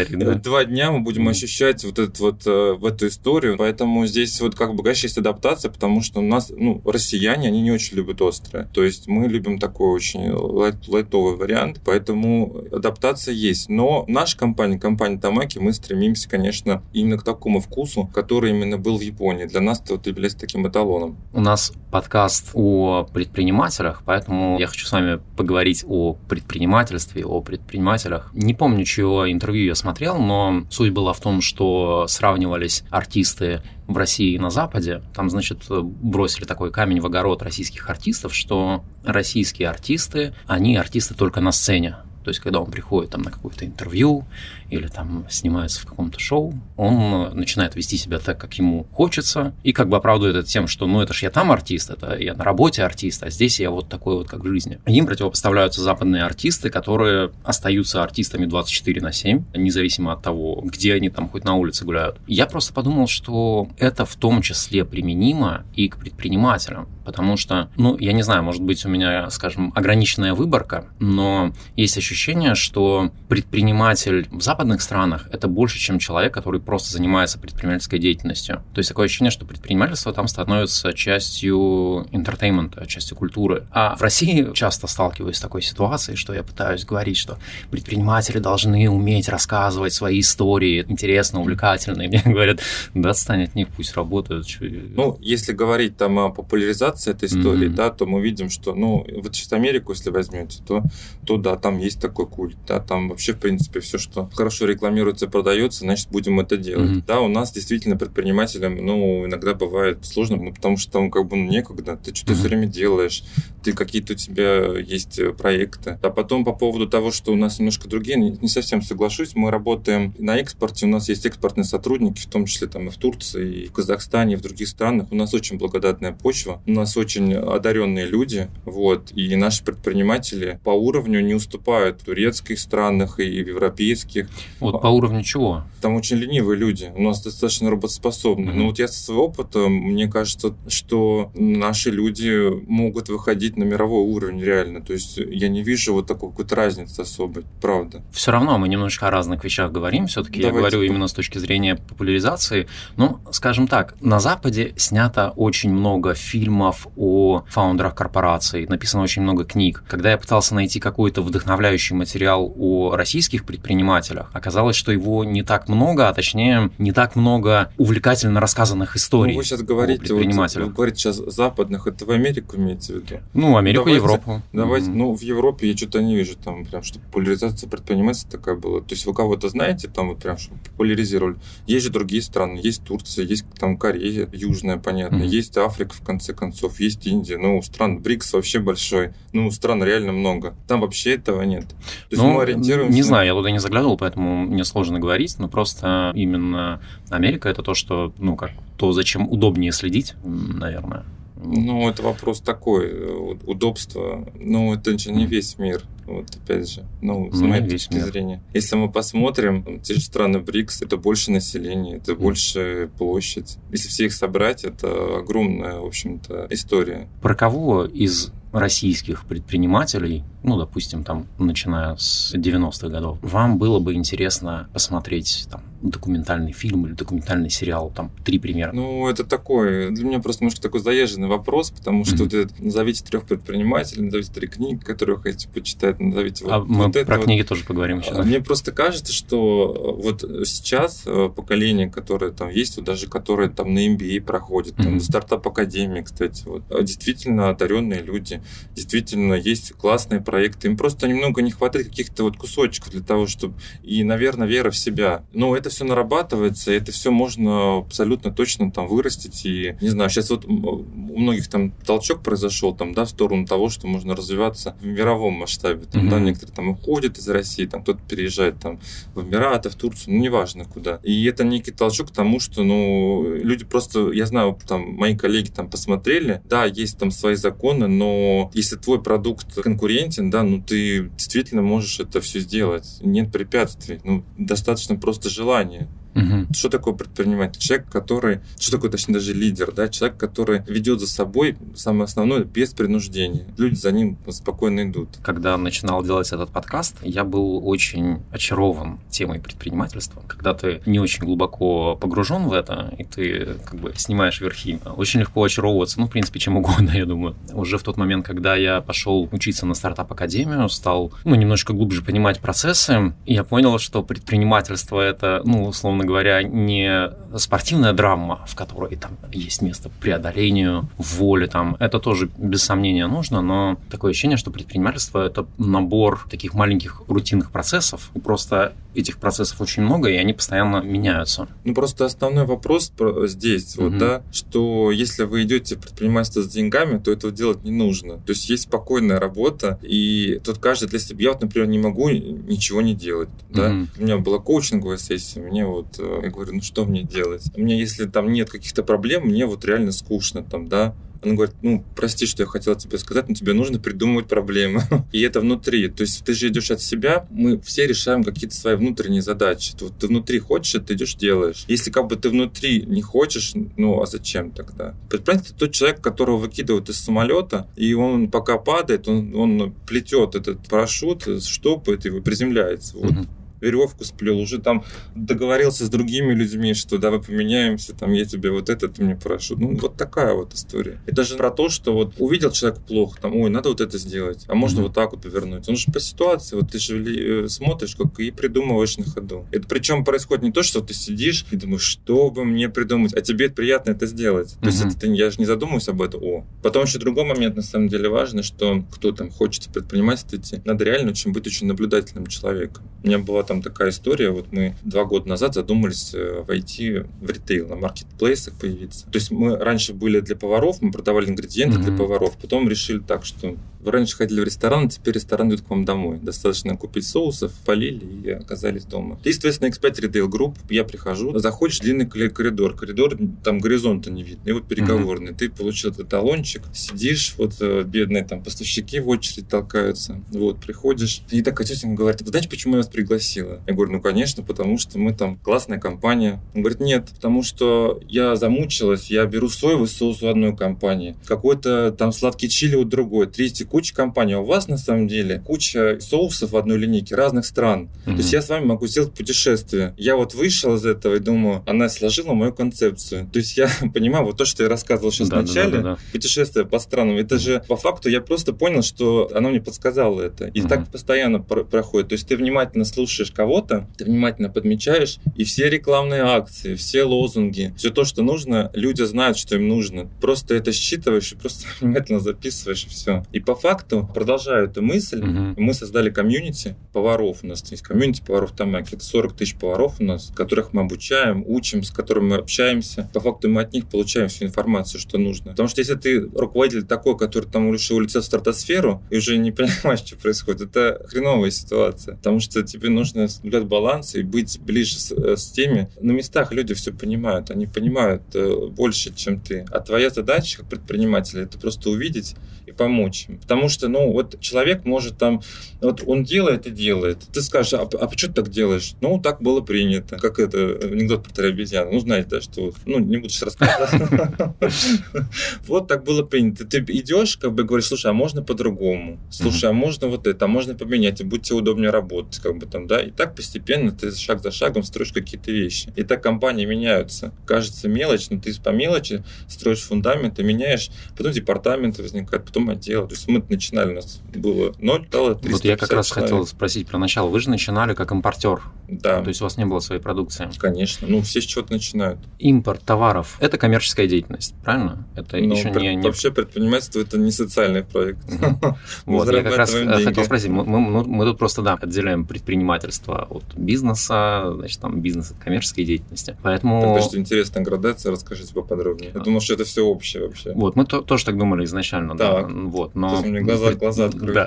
два 0.42 0.64
дня 0.64 0.90
мы 0.90 1.00
будем 1.00 1.28
ощущать 1.28 1.84
вот 1.84 1.98
эту 1.98 2.22
вот 2.22 2.46
э, 2.46 2.74
в 2.74 2.84
эту 2.84 3.08
историю, 3.08 3.56
поэтому 3.58 4.06
здесь 4.06 4.40
вот 4.40 4.54
как 4.54 4.74
бы, 4.74 4.82
конечно, 4.82 5.06
есть 5.06 5.18
адаптация, 5.18 5.70
потому 5.70 6.02
что 6.02 6.20
у 6.20 6.22
нас, 6.22 6.52
ну, 6.54 6.80
россияне, 6.84 7.48
они 7.48 7.62
не 7.62 7.70
очень 7.70 7.96
любят 7.96 8.20
острое, 8.22 8.68
то 8.72 8.82
есть 8.82 9.06
мы 9.06 9.28
любим 9.28 9.58
такой 9.58 9.94
очень 9.94 10.30
лайтовый 10.30 11.36
вариант, 11.36 11.80
поэтому 11.84 12.64
адаптация 12.72 13.34
есть, 13.34 13.68
но 13.68 14.04
наша 14.08 14.36
компания, 14.36 14.78
компания 14.78 15.18
Тамаки, 15.18 15.58
мы 15.58 15.72
стремимся, 15.72 16.28
конечно, 16.36 16.82
именно 16.92 17.16
к 17.16 17.22
такому 17.22 17.60
вкусу, 17.60 18.06
который 18.12 18.50
именно 18.50 18.76
был 18.76 18.98
в 18.98 19.00
Японии. 19.00 19.46
Для 19.46 19.62
нас 19.62 19.80
это 19.80 19.94
вот 19.94 20.06
является 20.06 20.38
таким 20.38 20.68
эталоном. 20.68 21.16
У 21.32 21.40
нас 21.40 21.72
подкаст 21.90 22.50
о 22.52 23.04
предпринимателях, 23.04 24.02
поэтому 24.04 24.58
я 24.58 24.66
хочу 24.66 24.84
с 24.84 24.92
вами 24.92 25.18
поговорить 25.36 25.82
о 25.88 26.12
предпринимательстве, 26.28 27.24
о 27.24 27.40
предпринимателях. 27.40 28.30
Не 28.34 28.52
помню, 28.52 28.84
чье 28.84 29.24
интервью 29.28 29.64
я 29.64 29.74
смотрел, 29.74 30.18
но 30.18 30.64
суть 30.68 30.92
была 30.92 31.14
в 31.14 31.20
том, 31.20 31.40
что 31.40 32.06
сравнивались 32.06 32.84
артисты 32.90 33.62
в 33.86 33.96
России 33.96 34.34
и 34.34 34.38
на 34.38 34.50
Западе. 34.50 35.02
Там, 35.14 35.30
значит, 35.30 35.64
бросили 35.70 36.44
такой 36.44 36.70
камень 36.70 37.00
в 37.00 37.06
огород 37.06 37.42
российских 37.42 37.88
артистов, 37.88 38.34
что 38.34 38.84
российские 39.04 39.70
артисты, 39.70 40.34
они 40.46 40.76
артисты 40.76 41.14
только 41.14 41.40
на 41.40 41.52
сцене. 41.52 41.96
То 42.26 42.30
есть, 42.30 42.40
когда 42.40 42.58
он 42.58 42.68
приходит 42.68 43.12
там 43.12 43.22
на 43.22 43.30
какое-то 43.30 43.64
интервью 43.64 44.24
или 44.68 44.88
там 44.88 45.26
снимается 45.30 45.80
в 45.80 45.86
каком-то 45.86 46.18
шоу, 46.18 46.54
он 46.76 47.30
начинает 47.36 47.76
вести 47.76 47.96
себя 47.96 48.18
так, 48.18 48.36
как 48.36 48.54
ему 48.54 48.84
хочется, 48.90 49.54
и 49.62 49.72
как 49.72 49.88
бы 49.88 49.96
оправдывает 49.96 50.34
это 50.34 50.48
тем, 50.48 50.66
что 50.66 50.88
ну 50.88 51.00
это 51.00 51.12
ж 51.12 51.22
я 51.22 51.30
там 51.30 51.52
артист, 51.52 51.88
это 51.88 52.16
я 52.18 52.34
на 52.34 52.42
работе 52.42 52.82
артист, 52.82 53.22
а 53.22 53.30
здесь 53.30 53.60
я 53.60 53.70
вот 53.70 53.88
такой 53.88 54.16
вот, 54.16 54.26
как 54.26 54.40
в 54.40 54.46
жизни. 54.48 54.80
Им 54.86 55.06
противопоставляются 55.06 55.82
западные 55.82 56.24
артисты, 56.24 56.68
которые 56.68 57.30
остаются 57.44 58.02
артистами 58.02 58.46
24 58.46 59.00
на 59.00 59.12
7, 59.12 59.44
независимо 59.54 60.12
от 60.12 60.22
того, 60.22 60.60
где 60.64 60.94
они 60.94 61.10
там 61.10 61.28
хоть 61.28 61.44
на 61.44 61.54
улице 61.54 61.84
гуляют. 61.84 62.18
Я 62.26 62.46
просто 62.46 62.74
подумал, 62.74 63.06
что 63.06 63.68
это 63.78 64.04
в 64.04 64.16
том 64.16 64.42
числе 64.42 64.84
применимо 64.84 65.64
и 65.76 65.88
к 65.88 65.96
предпринимателям, 65.96 66.88
потому 67.04 67.36
что, 67.36 67.70
ну, 67.76 67.96
я 67.98 68.12
не 68.12 68.22
знаю, 68.22 68.42
может 68.42 68.62
быть, 68.62 68.84
у 68.84 68.88
меня, 68.88 69.30
скажем, 69.30 69.72
ограниченная 69.76 70.34
выборка, 70.34 70.86
но 70.98 71.52
есть 71.76 71.96
ощущение, 71.96 72.15
ощущение, 72.16 72.54
что 72.54 73.10
предприниматель 73.28 74.26
в 74.30 74.40
западных 74.40 74.80
странах 74.80 75.28
это 75.32 75.48
больше, 75.48 75.78
чем 75.78 75.98
человек, 75.98 76.32
который 76.32 76.60
просто 76.60 76.92
занимается 76.92 77.38
предпринимательской 77.38 77.98
деятельностью. 77.98 78.62
То 78.72 78.78
есть 78.78 78.88
такое 78.88 79.04
ощущение, 79.04 79.30
что 79.30 79.44
предпринимательство 79.44 80.12
там 80.14 80.26
становится 80.26 80.94
частью 80.94 82.06
интертеймента, 82.10 82.86
частью 82.86 83.16
культуры. 83.16 83.66
А 83.70 83.94
в 83.96 84.02
России 84.02 84.50
часто 84.54 84.86
сталкиваюсь 84.86 85.36
с 85.36 85.40
такой 85.40 85.60
ситуацией, 85.60 86.16
что 86.16 86.32
я 86.32 86.42
пытаюсь 86.42 86.86
говорить, 86.86 87.18
что 87.18 87.38
предприниматели 87.70 88.38
должны 88.38 88.88
уметь 88.88 89.28
рассказывать 89.28 89.92
свои 89.92 90.20
истории 90.20 90.86
интересно, 90.88 91.40
увлекательно. 91.40 92.02
И 92.02 92.08
мне 92.08 92.22
говорят, 92.24 92.60
да, 92.94 93.10
отстань 93.10 93.44
от 93.44 93.54
них, 93.54 93.68
пусть 93.68 93.94
работают. 93.94 94.46
Ну, 94.60 95.18
если 95.20 95.52
говорить 95.52 95.98
там 95.98 96.18
о 96.18 96.30
популяризации 96.30 97.10
этой 97.10 97.28
истории, 97.28 97.68
mm-hmm. 97.68 97.74
да, 97.74 97.90
то 97.90 98.06
мы 98.06 98.22
видим, 98.22 98.48
что, 98.48 98.74
ну, 98.74 99.06
вот 99.22 99.36
сейчас 99.36 99.52
Америку, 99.52 99.92
если 99.92 100.08
возьмете, 100.10 100.62
то, 100.66 100.82
то 101.26 101.36
да, 101.36 101.56
там 101.56 101.78
есть 101.78 102.00
такой 102.06 102.26
культ, 102.26 102.56
да, 102.66 102.80
там 102.80 103.08
вообще, 103.08 103.32
в 103.32 103.38
принципе, 103.38 103.80
все, 103.80 103.98
что 103.98 104.30
хорошо 104.32 104.66
рекламируется, 104.66 105.26
продается, 105.26 105.80
значит, 105.80 106.08
будем 106.10 106.38
это 106.38 106.56
делать. 106.56 106.90
Mm-hmm. 106.90 107.04
Да, 107.06 107.20
у 107.20 107.28
нас 107.28 107.52
действительно 107.52 107.96
предпринимателям, 107.96 108.76
ну, 108.76 109.26
иногда 109.26 109.54
бывает 109.54 110.04
сложно, 110.06 110.36
ну, 110.36 110.52
потому 110.52 110.76
что 110.76 110.92
там 110.92 111.10
как 111.10 111.26
бы 111.26 111.36
ну, 111.36 111.48
некогда, 111.48 111.96
ты 111.96 112.14
что-то 112.14 112.32
mm-hmm. 112.32 112.36
все 112.36 112.48
время 112.48 112.66
делаешь, 112.66 113.24
ты 113.62 113.72
какие-то 113.72 114.12
у 114.12 114.16
тебя 114.16 114.78
есть 114.78 115.18
э, 115.18 115.32
проекты. 115.32 115.98
А 116.00 116.10
потом 116.10 116.44
по 116.44 116.52
поводу 116.52 116.86
того, 116.86 117.10
что 117.10 117.32
у 117.32 117.36
нас 117.36 117.58
немножко 117.58 117.88
другие, 117.88 118.16
не, 118.16 118.30
не 118.30 118.48
совсем 118.48 118.82
соглашусь, 118.82 119.34
мы 119.34 119.50
работаем 119.50 120.14
на 120.18 120.36
экспорте, 120.36 120.86
у 120.86 120.88
нас 120.88 121.08
есть 121.08 121.26
экспортные 121.26 121.64
сотрудники, 121.64 122.20
в 122.20 122.26
том 122.26 122.46
числе 122.46 122.68
там 122.68 122.86
и 122.86 122.90
в 122.90 122.96
Турции, 122.96 123.64
и 123.64 123.66
в 123.66 123.72
Казахстане, 123.72 124.34
и 124.34 124.36
в 124.36 124.42
других 124.42 124.68
странах. 124.68 125.08
У 125.10 125.16
нас 125.16 125.34
очень 125.34 125.58
благодатная 125.58 126.12
почва, 126.12 126.62
у 126.66 126.70
нас 126.70 126.96
очень 126.96 127.34
одаренные 127.34 128.06
люди, 128.06 128.48
вот, 128.64 129.10
и 129.12 129.34
наши 129.34 129.64
предприниматели 129.64 130.60
по 130.62 130.70
уровню 130.70 131.20
не 131.20 131.34
уступают 131.34 131.95
в 132.00 132.04
турецких 132.04 132.58
странах 132.58 133.20
и 133.20 133.42
в 133.42 133.48
европейских. 133.48 134.28
Вот 134.60 134.80
по 134.80 134.88
уровню 134.88 135.22
чего? 135.22 135.64
Там 135.80 135.94
очень 135.94 136.16
ленивые 136.16 136.58
люди, 136.58 136.92
у 136.94 137.02
нас 137.02 137.22
достаточно 137.22 137.70
работоспособные. 137.70 138.54
Mm-hmm. 138.54 138.58
Но 138.58 138.66
вот 138.66 138.78
я 138.78 138.88
со 138.88 139.02
своего 139.02 139.26
опыта, 139.26 139.68
мне 139.68 140.08
кажется, 140.08 140.54
что 140.68 141.30
наши 141.34 141.90
люди 141.90 142.50
могут 142.66 143.08
выходить 143.08 143.56
на 143.56 143.64
мировой 143.64 144.04
уровень 144.04 144.42
реально. 144.42 144.80
То 144.80 144.92
есть 144.92 145.18
я 145.18 145.48
не 145.48 145.62
вижу 145.62 145.92
вот 145.92 146.06
такой 146.06 146.30
какой-то 146.30 146.54
разницы 146.54 147.00
особой, 147.00 147.44
правда. 147.60 148.02
Все 148.12 148.32
равно 148.32 148.58
мы 148.58 148.68
немножко 148.68 149.06
о 149.08 149.10
разных 149.10 149.44
вещах 149.44 149.72
говорим. 149.72 150.06
Все-таки 150.06 150.40
я 150.40 150.50
говорю 150.50 150.82
именно 150.82 151.08
с 151.08 151.12
точки 151.12 151.38
зрения 151.38 151.76
популяризации. 151.76 152.66
Ну, 152.96 153.20
скажем 153.30 153.68
так, 153.68 153.94
на 154.00 154.20
Западе 154.20 154.74
снято 154.76 155.32
очень 155.36 155.72
много 155.72 156.14
фильмов 156.14 156.88
о 156.96 157.44
фаундерах 157.48 157.94
корпораций, 157.94 158.66
написано 158.66 159.02
очень 159.02 159.22
много 159.22 159.44
книг. 159.44 159.84
Когда 159.88 160.10
я 160.10 160.18
пытался 160.18 160.54
найти 160.54 160.80
какой-то 160.80 161.22
вдохновляющий 161.22 161.85
материал 161.94 162.52
о 162.58 162.96
российских 162.96 163.44
предпринимателях, 163.44 164.30
оказалось, 164.32 164.76
что 164.76 164.92
его 164.92 165.24
не 165.24 165.42
так 165.42 165.68
много, 165.68 166.08
а 166.08 166.14
точнее 166.14 166.70
не 166.78 166.92
так 166.92 167.16
много 167.16 167.72
увлекательно 167.78 168.40
рассказанных 168.40 168.96
историй. 168.96 169.32
Ну, 169.34 169.38
вы 169.38 169.44
сейчас 169.44 169.62
говорите, 169.62 170.14
вот, 170.14 170.24
вы 170.24 170.68
говорите 170.68 170.98
сейчас 170.98 171.16
западных, 171.16 171.86
это 171.86 172.04
в 172.04 172.10
Америку 172.10 172.56
имеете 172.56 172.94
в 172.94 172.96
виду? 172.96 173.20
Ну, 173.34 173.56
Америку 173.56 173.84
давайте, 173.84 174.04
Европу. 174.04 174.42
Давайте, 174.52 174.90
mm-hmm. 174.90 174.94
ну, 174.94 175.14
в 175.14 175.20
Европе 175.20 175.68
я 175.70 175.76
что-то 175.76 176.02
не 176.02 176.16
вижу 176.16 176.36
там 176.36 176.64
прям, 176.64 176.82
что 176.82 176.98
популяризация 176.98 177.68
предпринимательства 177.68 178.32
такая 178.32 178.56
была. 178.56 178.80
То 178.80 178.94
есть 178.94 179.06
вы 179.06 179.14
кого-то 179.14 179.48
знаете, 179.48 179.88
там 179.88 180.08
вот 180.08 180.18
прям, 180.18 180.38
что 180.38 180.54
популяризировали. 180.64 181.36
Есть 181.66 181.86
же 181.86 181.92
другие 181.92 182.22
страны, 182.22 182.58
есть 182.62 182.84
Турция, 182.84 183.24
есть 183.24 183.44
там 183.58 183.76
Корея, 183.76 184.28
Южная, 184.32 184.78
понятно, 184.78 185.16
mm-hmm. 185.16 185.26
есть 185.26 185.56
Африка, 185.56 185.94
в 185.94 186.02
конце 186.02 186.32
концов, 186.34 186.80
есть 186.80 187.06
Индия, 187.06 187.38
ну, 187.38 187.60
стран 187.62 187.98
БРИКС 187.98 188.32
вообще 188.34 188.58
большой, 188.58 189.12
ну, 189.32 189.50
стран 189.50 189.82
реально 189.82 190.12
много. 190.12 190.54
Там 190.66 190.80
вообще 190.80 191.14
этого 191.14 191.42
нет. 191.42 191.65
То 191.68 191.84
есть 192.10 192.22
ну, 192.22 192.32
мы 192.32 192.42
ориентируемся... 192.42 192.94
Не 192.94 193.02
знаю, 193.02 193.26
я 193.26 193.34
туда 193.34 193.50
не 193.50 193.58
заглядывал, 193.58 193.96
поэтому 193.96 194.46
мне 194.46 194.64
сложно 194.64 194.98
говорить, 194.98 195.36
но 195.38 195.48
просто 195.48 196.12
именно 196.14 196.80
Америка 197.10 197.48
это 197.48 197.62
то, 197.62 197.74
что, 197.74 198.12
ну, 198.18 198.36
как 198.36 198.50
то, 198.76 198.92
зачем 198.92 199.28
удобнее 199.30 199.72
следить, 199.72 200.14
наверное. 200.24 201.04
Ну, 201.42 201.88
это 201.88 202.02
вопрос 202.02 202.40
такой, 202.40 202.86
э, 202.86 203.36
удобство. 203.46 204.26
Ну, 204.40 204.74
это 204.74 204.98
же 204.98 205.12
не 205.12 205.26
весь 205.26 205.58
мир. 205.58 205.82
Вот 206.06 206.26
опять 206.36 206.70
же, 206.70 206.84
ну, 207.02 207.30
с 207.32 207.40
ну, 207.40 207.48
моей 207.48 207.68
точки 207.68 207.94
мир. 207.94 208.04
зрения. 208.04 208.42
Если 208.54 208.76
мы 208.76 208.90
посмотрим, 208.90 209.80
те 209.80 209.94
же 209.94 210.00
страны 210.00 210.38
БРИКС, 210.38 210.82
это 210.82 210.96
больше 210.96 211.32
населения, 211.32 211.96
это 211.96 212.12
mm. 212.12 212.16
больше 212.16 212.90
площадь. 212.96 213.58
Если 213.72 213.88
всех 213.88 214.12
собрать, 214.12 214.64
это 214.64 215.18
огромная, 215.18 215.80
в 215.80 215.86
общем-то, 215.86 216.46
история. 216.50 217.08
Про 217.22 217.34
кого 217.34 217.84
из 217.84 218.32
российских 218.52 219.24
предпринимателей, 219.24 220.24
ну, 220.42 220.56
допустим, 220.56 221.04
там, 221.04 221.26
начиная 221.38 221.96
с 221.96 222.34
90-х 222.34 222.88
годов, 222.88 223.18
вам 223.22 223.58
было 223.58 223.78
бы 223.78 223.94
интересно 223.94 224.68
посмотреть 224.72 225.46
там 225.50 225.62
документальный 225.82 226.52
фильм 226.52 226.86
или 226.86 226.92
документальный 226.92 227.50
сериал, 227.50 227.92
там, 227.94 228.10
три 228.24 228.38
примера? 228.38 228.72
Ну, 228.72 229.08
это 229.08 229.24
такой, 229.24 229.90
для 229.90 230.04
меня 230.04 230.20
просто 230.20 230.44
немножко 230.44 230.62
такой 230.62 230.80
заезженный 230.80 231.28
вопрос, 231.28 231.70
потому 231.70 232.04
что 232.04 232.24
mm-hmm. 232.24 232.50
вот 232.50 232.60
назовите 232.60 233.04
трех 233.04 233.24
предпринимателей, 233.26 234.02
назовите 234.02 234.32
три 234.32 234.48
книги, 234.48 234.78
которые 234.78 235.16
вы 235.16 235.22
хотите 235.22 235.48
почитать, 235.48 236.00
назовите 236.00 236.44
вот, 236.44 236.52
а 236.52 236.58
вот 236.60 236.68
мы 236.68 236.84
это 236.86 237.04
про 237.04 237.16
вот. 237.16 237.24
книги 237.24 237.42
тоже 237.42 237.64
поговорим 237.64 237.98
еще. 237.98 238.10
А, 238.10 238.22
мне 238.22 238.40
просто 238.40 238.72
кажется, 238.72 239.12
что 239.12 239.96
вот 240.02 240.22
сейчас 240.46 241.02
э, 241.06 241.30
поколение, 241.34 241.88
которое 241.88 242.30
там 242.30 242.48
есть, 242.48 242.76
вот 242.76 242.84
даже 242.84 243.08
которое 243.08 243.48
там 243.48 243.74
на 243.74 243.86
MBA 243.86 244.20
проходит, 244.22 244.76
там, 244.76 244.96
mm-hmm. 244.96 245.00
стартап-академии, 245.00 246.02
кстати, 246.02 246.44
вот, 246.46 246.62
действительно 246.84 247.50
одаренные 247.50 248.02
люди, 248.02 248.42
действительно 248.74 249.34
есть 249.34 249.72
классные 249.72 250.20
проекты. 250.20 250.68
Им 250.68 250.76
просто 250.76 251.08
немного 251.08 251.42
не 251.42 251.50
хватает 251.50 251.88
каких-то 251.88 252.24
вот 252.24 252.36
кусочков 252.36 252.90
для 252.90 253.02
того, 253.02 253.26
чтобы... 253.26 253.54
И, 253.82 254.04
наверное, 254.04 254.46
вера 254.46 254.70
в 254.70 254.76
себя. 254.76 255.24
Но 255.32 255.56
это 255.56 255.65
все 255.70 255.84
нарабатывается, 255.84 256.72
это 256.72 256.92
все 256.92 257.10
можно 257.10 257.78
абсолютно 257.78 258.32
точно 258.32 258.70
там 258.70 258.88
вырастить. 258.88 259.44
И, 259.44 259.76
не 259.80 259.88
знаю, 259.88 260.10
сейчас 260.10 260.30
вот 260.30 260.44
у 260.44 260.84
многих 261.18 261.48
там 261.48 261.70
толчок 261.70 262.22
произошел 262.22 262.74
там, 262.74 262.94
да, 262.94 263.04
в 263.04 263.10
сторону 263.10 263.46
того, 263.46 263.68
что 263.68 263.86
можно 263.86 264.14
развиваться 264.14 264.76
в 264.80 264.86
мировом 264.86 265.34
масштабе. 265.34 265.86
Там, 265.86 266.06
mm-hmm. 266.06 266.10
да, 266.10 266.20
некоторые 266.20 266.54
там 266.54 266.68
уходят 266.68 267.18
из 267.18 267.28
России, 267.28 267.66
там 267.66 267.82
кто-то 267.82 268.00
переезжает 268.08 268.58
там 268.60 268.80
в 269.14 269.22
Эмираты, 269.22 269.70
в 269.70 269.74
Турцию, 269.74 270.14
ну, 270.14 270.20
неважно 270.20 270.64
куда. 270.64 271.00
И 271.02 271.24
это 271.24 271.44
некий 271.44 271.72
толчок 271.72 272.08
к 272.08 272.12
тому, 272.12 272.40
что, 272.40 272.62
ну, 272.62 273.24
люди 273.34 273.64
просто, 273.64 274.12
я 274.12 274.26
знаю, 274.26 274.58
там, 274.66 274.94
мои 274.94 275.16
коллеги 275.16 275.50
там 275.50 275.68
посмотрели, 275.68 276.42
да, 276.44 276.64
есть 276.64 276.98
там 276.98 277.10
свои 277.10 277.34
законы, 277.34 277.86
но 277.86 278.50
если 278.54 278.76
твой 278.76 279.02
продукт 279.02 279.60
конкурентен, 279.60 280.30
да, 280.30 280.42
ну 280.42 280.62
ты 280.62 281.10
действительно 281.10 281.62
можешь 281.62 282.00
это 282.00 282.20
все 282.20 282.40
сделать. 282.40 282.98
Нет 283.00 283.32
препятствий. 283.32 284.00
Ну, 284.04 284.24
достаточно 284.38 284.96
просто 284.96 285.28
желания 285.28 285.55
желание. 285.56 285.88
Угу. 286.16 286.54
Что 286.54 286.68
такое 286.68 286.94
предприниматель? 286.94 287.60
Человек, 287.60 287.88
который, 287.90 288.40
что 288.58 288.72
такое, 288.72 288.90
точнее, 288.90 289.14
даже 289.14 289.34
лидер, 289.34 289.72
да, 289.72 289.88
человек, 289.88 290.16
который 290.16 290.62
ведет 290.66 291.00
за 291.00 291.06
собой, 291.06 291.56
самое 291.74 292.04
основное, 292.04 292.44
без 292.44 292.70
принуждения. 292.70 293.46
Люди 293.58 293.74
за 293.74 293.92
ним 293.92 294.18
спокойно 294.30 294.84
идут. 294.84 295.18
Когда 295.22 295.56
начинал 295.56 296.02
делать 296.02 296.32
этот 296.32 296.50
подкаст, 296.50 296.96
я 297.02 297.24
был 297.24 297.66
очень 297.66 298.22
очарован 298.32 298.98
темой 299.10 299.40
предпринимательства. 299.40 300.22
Когда 300.26 300.54
ты 300.54 300.80
не 300.86 300.98
очень 300.98 301.24
глубоко 301.24 301.96
погружен 301.96 302.44
в 302.44 302.52
это, 302.52 302.94
и 302.98 303.04
ты 303.04 303.56
как 303.64 303.78
бы 303.80 303.92
снимаешь 303.96 304.40
верхи, 304.40 304.80
очень 304.96 305.20
легко 305.20 305.44
очаровываться, 305.44 306.00
ну, 306.00 306.06
в 306.06 306.10
принципе, 306.10 306.40
чем 306.40 306.56
угодно, 306.56 306.90
я 306.94 307.04
думаю. 307.04 307.36
Уже 307.52 307.78
в 307.78 307.82
тот 307.82 307.96
момент, 307.96 308.24
когда 308.24 308.56
я 308.56 308.80
пошел 308.80 309.28
учиться 309.32 309.66
на 309.66 309.74
стартап-академию, 309.74 310.68
стал, 310.68 311.12
ну, 311.24 311.34
немножко 311.34 311.72
глубже 311.74 312.02
понимать 312.02 312.40
процессы, 312.40 313.14
я 313.26 313.44
понял, 313.44 313.78
что 313.78 314.02
предпринимательство— 314.02 315.00
это, 315.02 315.42
ну, 315.44 315.64
условно 315.64 316.04
говоря, 316.06 316.42
не 316.42 317.10
спортивная 317.36 317.92
драма, 317.92 318.44
в 318.46 318.54
которой 318.54 318.96
там 318.96 319.12
есть 319.32 319.62
место 319.62 319.90
преодолению, 320.00 320.88
воли, 320.96 321.46
там, 321.46 321.76
это 321.78 321.98
тоже 321.98 322.30
без 322.38 322.62
сомнения 322.62 323.06
нужно, 323.06 323.42
но 323.42 323.76
такое 323.90 324.12
ощущение, 324.12 324.36
что 324.36 324.50
предпринимательство– 324.50 325.26
это 325.26 325.46
набор 325.58 326.26
таких 326.30 326.54
маленьких 326.54 327.02
рутинных 327.08 327.50
процессов, 327.50 328.10
и 328.14 328.20
просто 328.20 328.72
этих 328.96 329.18
процессов 329.18 329.60
очень 329.60 329.82
много, 329.82 330.08
и 330.08 330.16
они 330.16 330.32
постоянно 330.32 330.82
меняются. 330.82 331.48
Ну, 331.64 331.74
просто 331.74 332.04
основной 332.04 332.46
вопрос 332.46 332.92
здесь, 333.24 333.76
угу. 333.76 333.88
вот, 333.88 333.98
да, 333.98 334.22
что 334.32 334.90
если 334.90 335.24
вы 335.24 335.42
идете 335.42 335.76
в 335.76 335.80
предпринимательство 335.80 336.42
с 336.42 336.48
деньгами, 336.48 336.98
то 336.98 337.12
этого 337.12 337.32
делать 337.32 337.64
не 337.64 337.72
нужно. 337.72 338.18
То 338.18 338.30
есть 338.30 338.48
есть 338.48 338.64
спокойная 338.64 339.18
работа, 339.18 339.78
и 339.82 340.40
тут 340.44 340.58
каждый 340.58 340.88
для 340.88 340.98
себя, 340.98 341.24
я 341.24 341.32
вот, 341.32 341.42
например, 341.42 341.68
не 341.68 341.78
могу 341.78 342.08
ничего 342.10 342.80
не 342.80 342.94
делать, 342.94 343.28
да. 343.50 343.70
Угу. 343.70 343.86
У 343.98 344.02
меня 344.02 344.18
была 344.18 344.38
коучинговая 344.38 344.98
сессия, 344.98 345.40
мне 345.40 345.66
вот 345.66 345.96
Э, 346.06 346.20
я 346.22 346.30
говорю, 346.30 346.54
ну 346.54 346.62
что 346.62 346.84
мне 346.84 347.02
делать? 347.02 347.50
Мне, 347.56 347.78
если 347.78 348.06
там 348.06 348.30
нет 348.32 348.50
каких-то 348.50 348.82
проблем, 348.82 349.24
мне 349.26 349.46
вот 349.46 349.64
реально 349.64 349.92
скучно 349.92 350.42
там, 350.42 350.68
да. 350.68 350.94
Она 351.26 351.34
говорит, 351.34 351.56
ну, 351.62 351.84
прости, 351.96 352.24
что 352.24 352.44
я 352.44 352.46
хотела 352.46 352.76
тебе 352.76 352.98
сказать, 352.98 353.28
но 353.28 353.34
тебе 353.34 353.52
нужно 353.52 353.80
придумывать 353.80 354.28
проблемы. 354.28 354.82
И 355.12 355.20
это 355.22 355.40
внутри. 355.40 355.88
То 355.88 356.02
есть 356.02 356.24
ты 356.24 356.34
же 356.34 356.48
идешь 356.48 356.70
от 356.70 356.80
себя, 356.80 357.26
мы 357.30 357.60
все 357.60 357.86
решаем 357.86 358.22
какие-то 358.22 358.54
свои 358.54 358.76
внутренние 358.76 359.22
задачи. 359.22 359.74
Вот 359.80 359.98
ты 359.98 360.06
внутри 360.06 360.38
хочешь, 360.38 360.80
ты 360.86 360.94
идешь 360.94 361.16
делаешь. 361.16 361.64
Если 361.66 361.90
как 361.90 362.06
бы 362.06 362.14
ты 362.14 362.28
внутри 362.28 362.82
не 362.86 363.02
хочешь, 363.02 363.54
ну, 363.76 364.00
а 364.00 364.06
зачем 364.06 364.52
тогда? 364.52 364.94
Предприниматель 365.10 365.54
тот 365.58 365.72
человек, 365.72 366.00
которого 366.00 366.36
выкидывают 366.36 366.88
из 366.90 366.98
самолета, 366.98 367.68
и 367.74 367.92
он 367.94 368.30
пока 368.30 368.56
падает, 368.56 369.08
он, 369.08 369.34
он 369.34 369.74
плетет 369.86 370.36
этот 370.36 370.68
парашют, 370.68 371.26
штопает 371.42 372.04
его, 372.04 372.20
приземляется. 372.20 372.96
Вот. 372.96 373.10
Угу 373.10 373.26
веревку 373.60 374.04
сплел, 374.04 374.38
уже 374.38 374.58
там 374.58 374.84
договорился 375.14 375.86
с 375.86 375.88
другими 375.88 376.32
людьми, 376.32 376.74
что 376.74 376.98
давай 376.98 377.20
поменяемся, 377.20 377.94
там 377.94 378.12
я 378.12 378.24
тебе 378.24 378.50
вот 378.50 378.68
это, 378.68 378.88
ты 378.88 379.02
мне 379.02 379.16
прошу. 379.16 379.56
Ну, 379.56 379.76
вот 379.76 379.96
такая 379.96 380.34
вот 380.34 380.54
история. 380.54 381.00
Это 381.06 381.24
же 381.24 381.36
про 381.36 381.50
то, 381.50 381.68
что 381.68 381.92
вот 381.92 382.14
увидел 382.18 382.50
человек 382.50 382.80
плохо, 382.80 383.20
там, 383.20 383.36
ой, 383.36 383.50
надо 383.50 383.68
вот 383.70 383.80
это 383.80 383.98
сделать, 383.98 384.44
а 384.48 384.54
можно 384.54 384.80
mm-hmm. 384.80 384.82
вот 384.82 384.94
так 384.94 385.12
вот 385.12 385.22
повернуть. 385.22 385.68
Он 385.68 385.76
же 385.76 385.90
по 385.92 386.00
ситуации, 386.00 386.56
вот 386.56 386.70
ты 386.70 386.78
же 386.78 387.44
э, 387.44 387.48
смотришь, 387.48 387.96
как 387.96 388.18
и 388.20 388.30
придумываешь 388.30 388.98
на 388.98 389.04
ходу. 389.04 389.46
Это 389.50 389.66
причем 389.66 390.04
происходит 390.04 390.44
не 390.44 390.52
то, 390.52 390.62
что 390.62 390.80
ты 390.80 390.94
сидишь 390.94 391.46
и 391.50 391.56
думаешь, 391.56 391.82
что 391.82 392.30
бы 392.30 392.44
мне 392.44 392.68
придумать, 392.68 393.14
а 393.14 393.20
тебе 393.20 393.48
приятно 393.50 393.90
это 393.90 394.06
сделать. 394.06 394.56
То 394.60 394.66
mm-hmm. 394.66 394.84
есть 394.84 394.96
это, 394.96 395.06
я 395.06 395.30
же 395.30 395.38
не 395.38 395.46
задумываюсь 395.46 395.88
об 395.88 396.02
этом. 396.02 396.22
О. 396.22 396.44
Потом 396.62 396.84
еще 396.84 396.98
другой 396.98 397.24
момент, 397.24 397.56
на 397.56 397.62
самом 397.62 397.88
деле, 397.88 398.08
важный, 398.08 398.42
что 398.42 398.84
кто 398.92 399.12
там 399.12 399.30
хочет 399.30 399.68
предпринимательство 399.72 400.36
идти, 400.36 400.60
надо 400.64 400.84
реально 400.84 401.10
очень 401.10 401.32
быть 401.32 401.46
очень 401.46 401.66
наблюдательным 401.66 402.26
человеком. 402.26 402.84
У 403.02 403.06
меня 403.06 403.18
была 403.18 403.42
там 403.42 403.55
такая 403.62 403.90
история, 403.90 404.30
вот 404.30 404.52
мы 404.52 404.74
два 404.82 405.04
года 405.04 405.28
назад 405.28 405.54
задумались 405.54 406.14
э, 406.14 406.42
войти 406.46 407.04
в 407.20 407.30
ритейл, 407.30 407.68
на 407.68 407.76
маркетплейсах 407.76 408.54
появиться. 408.54 409.06
То 409.06 409.16
есть 409.16 409.30
мы 409.30 409.56
раньше 409.56 409.92
были 409.92 410.20
для 410.20 410.36
поваров, 410.36 410.82
мы 410.82 410.90
продавали 410.90 411.28
ингредиенты 411.28 411.78
mm-hmm. 411.78 411.82
для 411.82 411.96
поваров, 411.96 412.36
потом 412.36 412.68
решили 412.68 412.98
так, 412.98 413.24
что 413.24 413.56
вы 413.80 413.92
раньше 413.92 414.16
ходили 414.16 414.40
в 414.40 414.44
ресторан, 414.44 414.88
теперь 414.88 415.14
ресторан 415.14 415.48
идет 415.50 415.62
к 415.62 415.70
вам 415.70 415.84
домой. 415.84 416.18
Достаточно 416.20 416.76
купить 416.76 417.06
соусов, 417.06 417.52
полили 417.64 418.04
и 418.24 418.30
оказались 418.30 418.84
дома. 418.84 419.18
И, 419.24 419.32
соответственно, 419.32 419.68
X5 419.68 420.08
Retail 420.08 420.28
Group, 420.28 420.56
я 420.70 420.84
прихожу, 420.84 421.38
заходишь 421.38 421.78
в 421.78 421.82
длинный 421.82 422.06
коридор. 422.06 422.74
Коридор, 422.74 423.16
там 423.44 423.58
горизонта 423.58 424.10
не 424.10 424.22
видно, 424.22 424.48
и 424.48 424.52
вот 424.52 424.66
переговорный. 424.66 425.32
Mm-hmm. 425.32 425.36
Ты 425.36 425.50
получил 425.50 425.90
этот 425.90 426.08
талончик, 426.08 426.62
сидишь, 426.74 427.34
вот 427.38 427.54
э, 427.60 427.82
бедные 427.84 428.24
там 428.24 428.42
поставщики 428.42 429.00
в 429.00 429.08
очередь 429.08 429.48
толкаются. 429.48 430.22
Вот, 430.30 430.60
приходишь, 430.60 431.22
и 431.30 431.42
так 431.42 431.62
тетя 431.64 431.88
говорит, 431.88 432.22
вы 432.22 432.28
знаете, 432.28 432.48
почему 432.48 432.74
я 432.74 432.78
вас 432.78 432.88
пригласила? 432.88 433.60
Я 433.66 433.74
говорю, 433.74 433.92
ну, 433.92 434.00
конечно, 434.00 434.42
потому 434.42 434.78
что 434.78 434.98
мы 434.98 435.12
там 435.12 435.36
классная 435.36 435.78
компания. 435.78 436.40
Он 436.54 436.62
говорит, 436.62 436.80
нет, 436.80 437.10
потому 437.14 437.42
что 437.42 438.00
я 438.08 438.36
замучилась, 438.36 439.10
я 439.10 439.26
беру 439.26 439.48
соевый 439.48 439.88
соус 439.88 440.22
у 440.22 440.28
одной 440.28 440.56
компании, 440.56 441.16
какой-то 441.26 441.92
там 441.92 442.12
сладкий 442.12 442.48
чили 442.48 442.76
у 442.76 442.84
другой, 442.84 443.26
третий 443.26 443.64
куча 443.66 443.94
компаний, 443.94 444.34
а 444.34 444.40
у 444.40 444.44
вас 444.44 444.68
на 444.68 444.78
самом 444.78 445.08
деле 445.08 445.42
куча 445.44 445.98
соусов 446.00 446.52
в 446.52 446.56
одной 446.56 446.78
линейке 446.78 447.14
разных 447.14 447.46
стран. 447.46 447.88
Mm-hmm. 448.06 448.10
То 448.10 448.16
есть 448.16 448.32
я 448.32 448.42
с 448.42 448.48
вами 448.48 448.64
могу 448.64 448.86
сделать 448.86 449.12
путешествие. 449.12 449.94
Я 449.96 450.16
вот 450.16 450.34
вышел 450.34 450.74
из 450.74 450.84
этого 450.84 451.16
и 451.16 451.18
думаю, 451.18 451.62
она 451.66 451.88
сложила 451.88 452.32
мою 452.32 452.52
концепцию. 452.52 453.28
То 453.32 453.38
есть 453.38 453.56
я 453.56 453.68
понимаю, 453.94 454.24
вот 454.24 454.36
то, 454.36 454.44
что 454.44 454.62
я 454.62 454.68
рассказывал 454.68 455.12
сейчас 455.12 455.28
да, 455.28 455.38
в 455.38 455.42
начале, 455.42 455.70
да, 455.70 455.82
да, 455.82 455.94
да. 455.94 455.98
путешествие 456.12 456.64
по 456.64 456.78
странам, 456.78 457.16
это 457.16 457.38
же 457.38 457.62
по 457.68 457.76
факту 457.76 458.08
я 458.08 458.20
просто 458.20 458.52
понял, 458.52 458.82
что 458.82 459.30
она 459.34 459.50
мне 459.50 459.60
подсказала 459.60 460.20
это. 460.20 460.46
И 460.46 460.60
mm-hmm. 460.60 460.68
так 460.68 460.88
постоянно 460.90 461.40
пр- 461.40 461.64
проходит. 461.64 462.08
То 462.08 462.12
есть 462.14 462.28
ты 462.28 462.36
внимательно 462.36 462.84
слушаешь 462.84 463.30
кого-то, 463.30 463.88
ты 463.96 464.04
внимательно 464.04 464.48
подмечаешь, 464.48 465.18
и 465.36 465.44
все 465.44 465.68
рекламные 465.68 466.22
акции, 466.22 466.74
все 466.74 467.04
лозунги, 467.04 467.74
все 467.76 467.90
то, 467.90 468.04
что 468.04 468.22
нужно, 468.22 468.70
люди 468.74 469.02
знают, 469.02 469.36
что 469.36 469.56
им 469.56 469.68
нужно. 469.68 470.08
Просто 470.20 470.54
это 470.54 470.72
считываешь 470.72 471.32
и 471.32 471.36
просто 471.36 471.66
внимательно 471.80 472.20
записываешь, 472.20 472.84
и 472.84 472.88
все. 472.88 473.24
И 473.32 473.40
по 473.40 473.54
факту, 473.56 474.08
продолжаю 474.14 474.68
эту 474.68 474.82
мысль, 474.82 475.20
угу. 475.20 475.60
мы 475.60 475.74
создали 475.74 476.10
комьюнити 476.10 476.76
поваров. 476.92 477.38
У 477.42 477.46
нас 477.46 477.68
есть 477.70 477.82
комьюнити 477.82 478.22
поваров 478.24 478.52
Тамаки. 478.52 478.94
Это 478.94 479.04
40 479.04 479.36
тысяч 479.36 479.56
поваров 479.56 480.00
у 480.00 480.04
нас, 480.04 480.32
которых 480.34 480.72
мы 480.72 480.82
обучаем, 480.82 481.44
учим, 481.46 481.82
с 481.82 481.90
которыми 481.90 482.30
мы 482.30 482.36
общаемся. 482.36 483.10
По 483.12 483.20
факту 483.20 483.48
мы 483.48 483.62
от 483.62 483.72
них 483.72 483.86
получаем 483.86 484.28
всю 484.28 484.44
информацию, 484.44 485.00
что 485.00 485.18
нужно. 485.18 485.52
Потому 485.52 485.68
что 485.68 485.80
если 485.80 485.94
ты 485.94 486.20
руководитель 486.20 486.84
такой, 486.84 487.16
который 487.16 487.46
там 487.46 487.68
уже 487.68 487.94
улетел 487.94 488.20
в 488.20 488.24
стратосферу 488.24 489.02
и 489.10 489.16
уже 489.16 489.36
не 489.38 489.52
понимаешь, 489.52 490.00
что 490.00 490.16
происходит, 490.16 490.62
это 490.62 491.04
хреновая 491.08 491.50
ситуация. 491.50 492.16
Потому 492.16 492.40
что 492.40 492.62
тебе 492.62 492.88
нужно 492.88 493.28
соблюдать 493.28 493.64
баланс 493.64 494.14
и 494.14 494.22
быть 494.22 494.58
ближе 494.60 494.98
с, 494.98 495.12
э, 495.12 495.36
с 495.36 495.50
теми. 495.50 495.88
На 496.00 496.12
местах 496.12 496.52
люди 496.52 496.74
все 496.74 496.92
понимают. 496.92 497.50
Они 497.50 497.66
понимают 497.66 498.22
э, 498.34 498.68
больше, 498.68 499.14
чем 499.14 499.40
ты. 499.40 499.64
А 499.70 499.80
твоя 499.80 500.10
задача 500.10 500.58
как 500.58 500.68
предпринимателя 500.68 501.42
это 501.42 501.58
просто 501.58 501.90
увидеть 501.90 502.34
и 502.66 502.72
помочь 502.72 503.26
им. 503.28 503.38
Потому 503.46 503.68
что, 503.68 503.88
ну, 503.88 504.10
вот 504.10 504.40
человек 504.40 504.84
может 504.84 505.18
там, 505.18 505.40
вот 505.80 506.02
он 506.04 506.24
делает 506.24 506.66
и 506.66 506.70
делает. 506.70 507.18
Ты 507.32 507.42
скажешь, 507.42 507.74
а, 507.74 507.82
а 507.82 508.06
почему 508.08 508.32
ты 508.32 508.42
так 508.42 508.50
делаешь? 508.50 508.94
Ну, 509.00 509.20
так 509.20 509.40
было 509.40 509.60
принято. 509.60 510.16
Как 510.16 510.40
это, 510.40 510.78
анекдот 510.82 511.22
про 511.22 511.32
три 511.32 511.48
обезьяны. 511.48 511.92
Ну, 511.92 512.00
знаете, 512.00 512.28
да, 512.30 512.40
что, 512.40 512.72
ну, 512.86 512.98
не 512.98 513.18
буду 513.18 513.28
сейчас 513.28 513.56
рассказывать. 513.56 514.52
Вот 515.66 515.88
так 515.88 516.04
было 516.04 516.22
принято. 516.22 516.64
Ты 516.64 516.78
идешь, 516.78 517.36
как 517.36 517.52
бы 517.52 517.64
говоришь, 517.64 517.86
слушай, 517.86 518.10
а 518.10 518.12
можно 518.12 518.42
по-другому? 518.42 519.18
Слушай, 519.30 519.70
а 519.70 519.72
можно 519.72 520.08
вот 520.08 520.26
это, 520.26 520.46
а 520.46 520.48
можно 520.48 520.74
поменять, 520.74 521.20
и 521.20 521.24
будет 521.24 521.42
тебе 521.42 521.58
удобнее 521.58 521.90
работать, 521.90 522.40
как 522.40 522.56
бы 522.58 522.66
там, 522.66 522.86
да? 522.86 523.00
И 523.00 523.10
так 523.10 523.34
постепенно 523.34 523.92
ты 523.92 524.14
шаг 524.14 524.42
за 524.42 524.50
шагом 524.50 524.82
строишь 524.82 525.12
какие-то 525.12 525.52
вещи. 525.52 525.92
И 525.96 526.02
так 526.02 526.22
компании 526.22 526.64
меняются. 526.64 527.32
Кажется 527.46 527.88
мелочь, 527.88 528.28
но 528.30 528.40
ты 528.40 528.52
по 528.60 528.70
мелочи 528.70 529.24
строишь 529.48 529.82
фундамент, 529.82 530.38
и 530.38 530.42
меняешь, 530.42 530.90
потом 531.16 531.32
департаменты 531.32 532.02
возникают, 532.02 532.46
потом 532.46 532.70
отделы. 532.70 533.08
То 533.08 533.14
есть 533.14 533.28
мы 533.40 533.44
начинали, 533.48 533.92
у 533.92 533.94
нас 533.96 534.20
было 534.34 534.74
0, 534.78 535.06
стало 535.08 535.34
350 535.34 535.52
Вот 535.52 535.64
я 535.64 535.76
как 535.76 535.92
раз 535.92 536.08
человек. 536.08 536.30
хотел 536.30 536.46
спросить 536.46 536.88
про 536.88 536.98
начало. 536.98 537.28
Вы 537.28 537.40
же 537.40 537.50
начинали 537.50 537.94
как 537.94 538.12
импортер. 538.12 538.60
Да. 538.88 539.22
То 539.22 539.28
есть 539.28 539.40
у 539.40 539.44
вас 539.44 539.56
не 539.56 539.64
было 539.64 539.80
своей 539.80 540.00
продукции. 540.00 540.48
Конечно. 540.58 541.06
Ну, 541.08 541.22
все 541.22 541.40
с 541.40 541.44
чего-то 541.44 541.72
начинают. 541.72 542.18
Импорт 542.38 542.82
товаров– 542.82 543.36
это 543.40 543.58
коммерческая 543.58 544.06
деятельность, 544.06 544.54
правильно? 544.64 545.06
Это 545.14 545.38
ну, 545.38 545.54
еще 545.54 545.70
не, 545.70 545.96
не... 545.96 546.02
Вообще 546.02 546.30
предпринимательство– 546.30 547.00
это 547.00 547.18
не 547.18 547.30
социальный 547.30 547.82
проект. 547.84 548.20
Вот, 549.06 549.30
я 549.32 549.42
как 549.42 549.56
раз 549.56 549.72
хотел 549.72 550.24
спросить. 550.24 550.50
Мы 550.50 551.24
тут 551.24 551.38
просто, 551.38 551.62
да, 551.62 551.74
отделяем 551.74 552.24
предпринимательство 552.26 553.26
от 553.30 553.44
бизнеса, 553.56 554.52
значит, 554.56 554.80
там 554.80 555.00
бизнес 555.00 555.30
от 555.30 555.38
коммерческой 555.38 555.84
деятельности. 555.84 556.36
Поэтому... 556.42 556.80
Тогда 556.82 557.00
что 557.02 557.18
интересная 557.18 557.62
градация, 557.62 558.12
расскажите 558.12 558.52
поподробнее. 558.54 559.12
Я 559.14 559.20
думал, 559.20 559.40
что 559.40 559.54
это 559.54 559.64
все 559.64 559.82
общее 559.82 560.26
вообще. 560.26 560.52
Вот, 560.54 560.76
мы 560.76 560.84
тоже 560.84 561.24
так 561.24 561.36
думали 561.38 561.64
изначально. 561.64 562.16
Так. 562.16 562.50
Вот, 562.50 562.94
но... 562.94 563.22
мне 563.22 563.40
глаза, 563.40 563.72
глаза 563.74 564.06
открыли. 564.06 564.46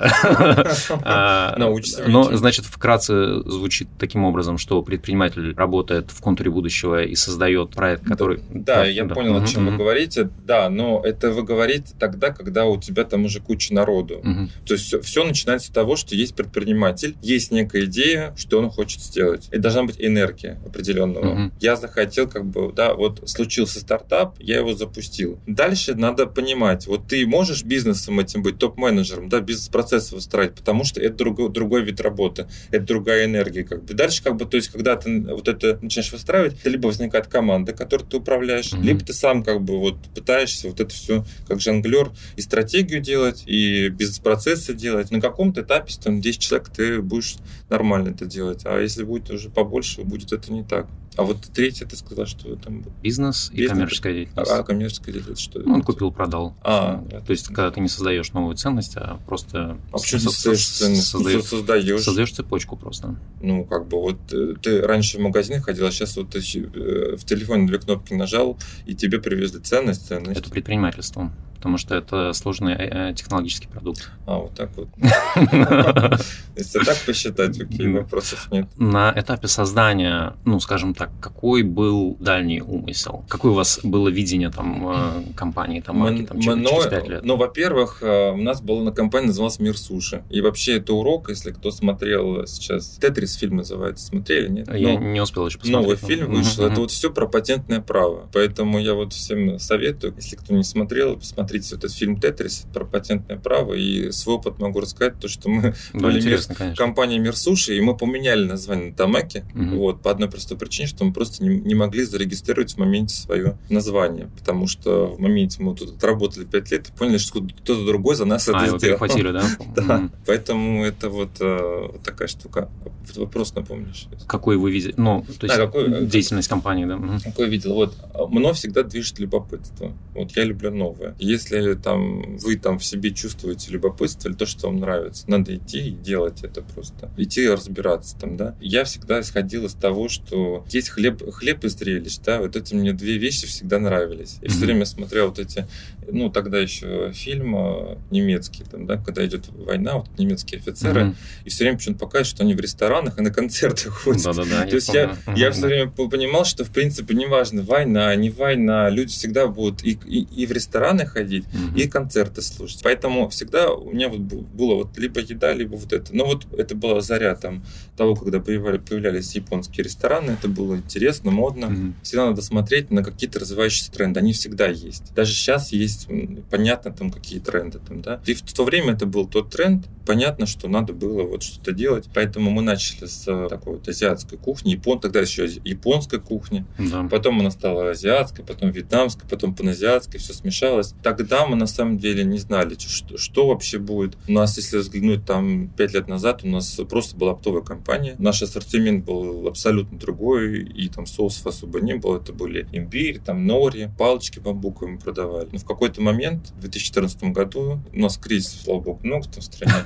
Да. 1.00 1.54
Научишься. 1.58 2.04
Но, 2.06 2.36
значит, 2.36 2.64
вкратце 2.64 3.42
звучит 3.48 3.88
таким 3.98 4.24
образом, 4.24 4.29
что 4.58 4.82
предприниматель 4.82 5.54
работает 5.54 6.10
в 6.10 6.20
контуре 6.20 6.50
будущего 6.50 7.02
и 7.02 7.14
создает 7.14 7.70
проект, 7.70 8.04
который... 8.04 8.40
Да, 8.50 8.84
я 8.84 9.04
понял, 9.04 9.42
о 9.42 9.46
чем 9.46 9.66
вы 9.66 9.76
говорите. 9.76 10.30
Да, 10.44 10.68
но 10.70 11.02
это 11.04 11.30
вы 11.30 11.42
говорите 11.42 11.94
тогда, 11.98 12.30
когда 12.30 12.66
у 12.66 12.80
тебя 12.80 13.04
там 13.04 13.24
уже 13.24 13.40
куча 13.40 13.74
народу. 13.74 14.22
То 14.66 14.74
есть 14.74 15.02
все 15.04 15.24
начинается 15.24 15.68
с 15.68 15.70
того, 15.70 15.96
что 15.96 16.14
есть 16.14 16.34
предприниматель, 16.34 17.16
есть 17.22 17.50
некая 17.50 17.84
идея, 17.84 18.34
что 18.36 18.58
он 18.58 18.70
хочет 18.70 19.00
сделать. 19.00 19.48
И 19.52 19.58
должна 19.58 19.84
быть 19.84 19.96
энергия 19.98 20.60
определенного. 20.64 21.50
Я 21.60 21.76
захотел, 21.76 22.28
как 22.28 22.46
бы, 22.46 22.72
да, 22.72 22.94
вот 22.94 23.28
случился 23.28 23.80
стартап, 23.80 24.36
я 24.38 24.58
его 24.58 24.74
запустил. 24.74 25.38
Дальше 25.46 25.94
надо 25.94 26.26
понимать, 26.26 26.86
вот 26.86 27.06
ты 27.08 27.26
можешь 27.26 27.64
бизнесом 27.64 28.20
этим 28.20 28.42
быть, 28.42 28.58
топ-менеджером, 28.58 29.28
да, 29.28 29.40
бизнес-процессы 29.40 30.14
выстраивать, 30.14 30.54
потому 30.54 30.84
что 30.84 31.00
это 31.00 31.16
другой, 31.16 31.50
другой 31.50 31.82
вид 31.82 32.00
работы, 32.00 32.46
это 32.70 32.84
другая 32.84 33.24
энергия, 33.24 33.64
как 33.64 33.84
бы. 33.84 33.94
Дальше, 33.94 34.19
как 34.20 34.36
бы, 34.36 34.44
то 34.44 34.56
есть, 34.56 34.68
когда 34.68 34.96
ты 34.96 35.20
вот 35.20 35.48
это 35.48 35.78
начинаешь 35.82 36.12
выстраивать, 36.12 36.58
это 36.58 36.68
либо 36.70 36.86
возникает 36.86 37.26
команда, 37.26 37.72
которой 37.72 38.04
ты 38.04 38.18
управляешь, 38.18 38.72
mm-hmm. 38.72 38.82
либо 38.82 39.04
ты 39.04 39.12
сам, 39.12 39.42
как 39.42 39.62
бы, 39.62 39.78
вот 39.78 39.96
пытаешься 40.14 40.68
вот 40.68 40.80
это 40.80 40.92
все, 40.92 41.24
как 41.46 41.60
жонглер, 41.60 42.10
и 42.36 42.40
стратегию 42.40 43.00
делать, 43.00 43.42
и 43.46 43.88
бизнес-процессы 43.88 44.74
делать. 44.74 45.10
На 45.10 45.20
каком-то 45.20 45.62
этапе, 45.62 45.92
там, 46.02 46.20
10 46.20 46.40
человек, 46.40 46.68
ты 46.70 47.00
будешь 47.02 47.36
нормально 47.68 48.10
это 48.10 48.26
делать, 48.26 48.62
а 48.64 48.80
если 48.80 49.04
будет 49.04 49.30
уже 49.30 49.50
побольше, 49.50 50.02
будет 50.02 50.32
это 50.32 50.52
не 50.52 50.64
так. 50.64 50.86
А 51.16 51.22
вот 51.22 51.38
третье, 51.52 51.86
ты 51.86 51.96
сказал, 51.96 52.26
что 52.26 52.54
там... 52.56 52.82
Бизнес, 53.02 53.50
Бизнес 53.50 53.52
и 53.52 53.66
коммерческая 53.66 54.12
деятельность. 54.14 54.50
А, 54.50 54.62
коммерческая 54.62 55.12
деятельность, 55.12 55.42
что 55.42 55.58
ну, 55.58 55.74
Он 55.74 55.82
купил, 55.82 56.12
продал. 56.12 56.54
А, 56.62 57.04
То 57.26 57.30
есть, 57.32 57.48
когда 57.48 57.70
ты 57.70 57.80
не 57.80 57.88
создаешь 57.88 58.32
новую 58.32 58.56
ценность, 58.56 58.96
а 58.96 59.18
просто... 59.26 59.76
А 59.92 59.98
почему 59.98 60.20
со- 60.20 60.30
создаешь 60.30 60.66
ценность? 60.66 61.06
Создаешь, 61.08 61.44
создаешь. 61.44 62.02
Создаешь 62.02 62.32
цепочку 62.32 62.76
просто. 62.76 63.16
Ну, 63.42 63.64
как 63.64 63.88
бы, 63.88 64.00
вот 64.00 64.09
э, 64.32 64.54
ты 64.62 64.82
раньше 64.82 65.18
в 65.18 65.20
магазин 65.20 65.60
ходил, 65.60 65.86
а 65.86 65.90
сейчас 65.90 66.16
вот 66.16 66.30
ты 66.30 66.38
э, 66.38 67.16
в 67.16 67.24
телефоне 67.24 67.66
две 67.66 67.78
кнопки 67.78 68.14
нажал, 68.14 68.58
и 68.86 68.94
тебе 68.94 69.20
привезли 69.20 69.60
ценность, 69.60 70.06
ценность. 70.06 70.40
Это 70.40 70.50
предпринимательство 70.50 71.32
потому 71.60 71.76
что 71.76 71.94
это 71.94 72.32
сложный 72.32 72.74
э, 72.74 73.12
технологический 73.14 73.68
продукт. 73.68 74.10
А, 74.26 74.38
вот 74.38 74.54
так 74.54 74.70
вот. 74.76 74.88
Если 76.56 76.78
так 76.78 76.96
посчитать, 77.04 77.60
окей, 77.60 77.86
вопросов 77.92 78.48
нет. 78.50 78.66
На 78.78 79.12
этапе 79.14 79.46
создания, 79.46 80.36
ну, 80.46 80.58
скажем 80.58 80.94
так, 80.94 81.10
какой 81.20 81.62
был 81.62 82.16
дальний 82.18 82.62
умысел? 82.62 83.26
Какое 83.28 83.52
у 83.52 83.54
вас 83.54 83.80
было 83.82 84.08
видение 84.08 84.50
там 84.50 84.88
э, 84.88 85.22
компании, 85.36 85.80
там, 85.80 85.98
марки, 85.98 86.22
там, 86.22 86.40
через 86.40 86.86
5 86.86 87.08
лет? 87.08 87.24
Ну, 87.26 87.36
во-первых, 87.36 87.98
э, 88.02 88.30
у 88.30 88.38
нас 88.38 88.62
была 88.62 88.82
на 88.82 88.92
компании 88.92 89.26
называлась 89.26 89.58
«Мир 89.58 89.76
суши». 89.76 90.24
И 90.30 90.40
вообще 90.40 90.78
это 90.78 90.94
урок, 90.94 91.28
если 91.28 91.50
кто 91.50 91.70
смотрел 91.70 92.46
сейчас, 92.46 92.96
«Тетрис» 92.98 93.34
фильм 93.34 93.56
называется, 93.56 94.06
смотрели, 94.06 94.48
нет? 94.48 94.74
Я 94.74 94.94
не 94.96 95.20
успел 95.20 95.46
еще 95.46 95.58
посмотреть. 95.58 95.82
Новый 95.82 95.96
фильм 95.96 96.32
вышел, 96.32 96.64
это 96.64 96.80
вот 96.80 96.90
все 96.90 97.10
про 97.10 97.26
патентное 97.26 97.82
право. 97.82 98.30
Поэтому 98.32 98.80
я 98.80 98.94
вот 98.94 99.12
всем 99.12 99.58
советую, 99.58 100.14
если 100.16 100.36
кто 100.36 100.54
не 100.54 100.64
смотрел, 100.64 101.18
посмотрите 101.18 101.49
посмотрите 101.50 101.74
вот 101.74 101.84
этот 101.84 101.96
фильм 101.96 102.20
«Тетрис» 102.20 102.66
про 102.72 102.84
патентное 102.84 103.36
право, 103.36 103.74
и 103.74 104.10
свой 104.12 104.36
опыт 104.36 104.58
могу 104.58 104.80
рассказать, 104.80 105.18
то, 105.18 105.28
что 105.28 105.48
мы 105.48 105.74
Ну, 105.92 106.00
были 106.00 106.20
мир- 106.24 106.40
конечно. 106.46 106.74
компания 106.76 107.18
«Мир 107.18 107.36
Суши», 107.36 107.76
и 107.76 107.80
мы 107.80 107.96
поменяли 107.96 108.44
название 108.44 108.90
на 108.90 108.96
Тамаки, 108.96 109.44
Мгм. 109.54 109.76
вот, 109.78 110.02
по 110.02 110.10
одной 110.10 110.28
простой 110.30 110.56
причине, 110.56 110.86
что 110.88 111.04
мы 111.04 111.12
просто 111.12 111.42
не, 111.44 111.58
не 111.60 111.74
могли 111.74 112.04
зарегистрировать 112.04 112.74
в 112.74 112.78
моменте 112.78 113.14
свое 113.16 113.58
название, 113.68 114.28
потому 114.38 114.66
что 114.66 115.06
в 115.06 115.20
моменте 115.20 115.62
мы 115.62 115.74
тут 115.74 115.96
отработали 115.96 116.44
пять 116.44 116.70
лет 116.70 116.88
и 116.88 116.92
поняли, 116.92 117.18
что 117.18 117.40
кто-то 117.40 117.84
другой 117.84 118.14
за 118.14 118.24
нас 118.24 118.48
А, 118.48 118.52
это 118.52 118.66
его 118.66 118.78
сделал. 118.78 118.98
перехватили, 118.98 119.32
да? 119.32 119.44
Да, 119.76 120.10
поэтому 120.26 120.84
это 120.84 121.08
вот, 121.08 121.30
э, 121.40 121.88
такая 122.04 122.28
штука. 122.28 122.68
Вопрос 123.16 123.54
напомнишь? 123.54 124.06
Какой 124.26 124.56
вы 124.56 124.70
видите? 124.70 124.94
Ну, 124.96 125.24
то 125.40 125.46
есть 125.46 125.58
А, 125.58 125.66
какой- 125.66 126.06
деятельность 126.06 126.48
компании, 126.48 126.84
да? 126.84 127.00
Какой 127.24 127.48
видел? 127.48 127.74
Вот 127.74 127.94
мной 128.30 128.52
всегда 128.54 128.82
движет 128.82 129.18
любопытство. 129.18 129.92
Вот 130.14 130.30
я 130.36 130.44
люблю 130.44 130.70
новое. 130.70 131.16
Если 131.18 131.39
там 131.82 132.36
вы 132.38 132.56
там 132.56 132.78
в 132.78 132.84
себе 132.84 133.10
чувствуете 133.10 133.70
любопытство 133.72 134.28
или 134.28 134.36
то, 134.36 134.46
что 134.46 134.66
вам 134.68 134.76
нравится, 134.80 135.24
надо 135.28 135.56
идти 135.56 135.88
и 135.88 135.90
делать 135.90 136.42
это 136.42 136.62
просто. 136.62 137.10
Идти 137.16 137.48
разбираться 137.48 138.16
там, 138.18 138.36
да. 138.36 138.54
Я 138.60 138.84
всегда 138.84 139.20
исходил 139.20 139.66
из 139.66 139.74
того, 139.74 140.08
что 140.08 140.64
есть 140.68 140.90
хлеб, 140.90 141.22
хлеб 141.32 141.64
и 141.64 141.68
зрелищ, 141.68 142.18
да. 142.24 142.40
Вот 142.40 142.56
эти 142.56 142.74
мне 142.74 142.92
две 142.92 143.18
вещи 143.18 143.46
всегда 143.46 143.78
нравились. 143.78 144.38
И 144.42 144.48
все 144.48 144.64
время 144.66 144.84
смотрел 144.84 145.28
вот 145.28 145.38
эти, 145.38 145.66
ну, 146.10 146.30
тогда 146.30 146.58
еще 146.58 147.12
фильм 147.14 147.56
э, 147.56 147.96
немецкий, 148.10 148.64
там, 148.64 148.86
да, 148.86 148.96
когда 148.96 149.24
идет 149.26 149.48
война, 149.48 149.98
вот 149.98 150.08
немецкие 150.18 150.60
офицеры, 150.60 151.04
Мгм. 151.04 151.16
и 151.44 151.50
все 151.50 151.64
время 151.64 151.78
почему-то 151.78 152.00
показывают, 152.00 152.28
что 152.28 152.42
они 152.42 152.54
в 152.54 152.60
ресторанах 152.60 153.18
и 153.18 153.22
на 153.22 153.30
концертах 153.30 153.92
ходят. 154.02 154.22
Да-да-да. 154.24 154.66
То 154.66 154.74
есть 154.76 154.92
я, 154.92 155.16
помню. 155.24 155.38
я 155.38 155.46
Мгм, 155.48 155.56
все 155.56 155.66
время 155.66 155.90
по- 155.90 156.08
понимал, 156.08 156.44
что 156.44 156.64
в 156.64 156.70
принципе 156.70 157.14
неважно, 157.14 157.62
война, 157.62 158.14
не 158.16 158.30
война, 158.30 158.88
люди 158.90 159.12
всегда 159.12 159.46
будут 159.46 159.84
и, 159.84 159.98
и, 160.06 160.20
и 160.42 160.46
в 160.46 160.52
рестораны 160.52 161.06
ходить, 161.06 161.29
Мгм. 161.38 161.76
и 161.76 161.86
концерты 161.86 162.42
слушать. 162.42 162.80
Поэтому 162.82 163.28
всегда 163.28 163.72
у 163.72 163.92
меня 163.92 164.08
вот 164.08 164.20
было 164.20 164.74
вот 164.74 164.98
либо 164.98 165.20
еда, 165.20 165.52
либо 165.52 165.76
вот 165.76 165.92
это. 165.92 166.14
Но 166.14 166.24
вот 166.26 166.46
это 166.56 166.74
была 166.74 167.00
заря 167.00 167.34
там 167.34 167.64
того, 167.96 168.14
когда 168.14 168.40
появлялись 168.40 169.34
японские 169.34 169.84
рестораны, 169.84 170.32
это 170.32 170.48
было 170.48 170.76
интересно, 170.76 171.30
модно. 171.30 171.68
Мгм. 171.68 171.94
Всегда 172.02 172.26
надо 172.26 172.42
смотреть 172.42 172.90
на 172.90 173.02
какие-то 173.02 173.38
развивающиеся 173.38 173.92
тренды. 173.92 174.20
Они 174.20 174.32
всегда 174.32 174.66
есть. 174.66 175.14
Даже 175.14 175.32
сейчас 175.32 175.72
есть, 175.72 176.08
понятно, 176.50 176.92
там 176.92 177.10
какие 177.10 177.40
тренды 177.40 177.78
там, 177.86 178.02
да. 178.02 178.20
И 178.26 178.34
в 178.34 178.52
то 178.52 178.64
время 178.64 178.94
это 178.94 179.06
был 179.06 179.26
тот 179.26 179.50
тренд. 179.50 179.86
Понятно, 180.10 180.44
что 180.46 180.66
надо 180.66 180.92
было 180.92 181.22
вот 181.22 181.44
что-то 181.44 181.70
делать. 181.70 182.08
Поэтому 182.12 182.50
мы 182.50 182.62
начали 182.62 183.06
с 183.06 183.28
э, 183.28 183.46
такой 183.48 183.74
вот 183.74 183.88
азиатской 183.88 184.38
кухни. 184.38 184.70
Япон, 184.70 184.98
тогда 184.98 185.20
еще 185.20 185.46
японская 185.46 186.18
кухня. 186.18 186.66
Да. 186.80 187.06
Потом 187.08 187.38
она 187.38 187.52
стала 187.52 187.90
азиатской, 187.90 188.44
потом 188.44 188.70
вьетнамской, 188.70 189.30
потом 189.30 189.54
паназиатской, 189.54 190.18
все 190.18 190.32
смешалось. 190.32 190.94
Тогда 191.04 191.46
мы 191.46 191.54
на 191.54 191.68
самом 191.68 191.96
деле 191.96 192.24
не 192.24 192.38
знали, 192.38 192.74
что, 192.76 193.18
что 193.18 193.46
вообще 193.46 193.78
будет. 193.78 194.18
У 194.26 194.32
нас, 194.32 194.56
если 194.56 194.78
взглянуть 194.78 195.24
там 195.24 195.68
пять 195.68 195.94
лет 195.94 196.08
назад, 196.08 196.42
у 196.42 196.48
нас 196.48 196.80
просто 196.90 197.16
была 197.16 197.30
оптовая 197.30 197.62
компания. 197.62 198.16
Наш 198.18 198.42
ассортимент 198.42 199.04
был 199.04 199.46
абсолютно 199.46 199.96
другой, 199.96 200.64
и 200.64 200.88
там 200.88 201.06
соусов 201.06 201.46
особо 201.46 201.80
не 201.80 201.94
было. 201.94 202.16
Это 202.16 202.32
были 202.32 202.66
имбирь, 202.72 203.20
там 203.24 203.46
нори, 203.46 203.90
палочки 203.96 204.40
бамбуковые 204.40 204.94
мы 204.94 204.98
продавали. 204.98 205.50
Но 205.52 205.58
в 205.60 205.64
какой-то 205.64 206.02
момент, 206.02 206.50
в 206.56 206.62
2014 206.62 207.22
году, 207.32 207.78
у 207.92 207.96
нас 207.96 208.16
кризис, 208.16 208.62
слава 208.64 208.80
богу, 208.80 209.00
много 209.04 209.28
там 209.28 209.40
в 209.40 209.44
стране. 209.44 209.84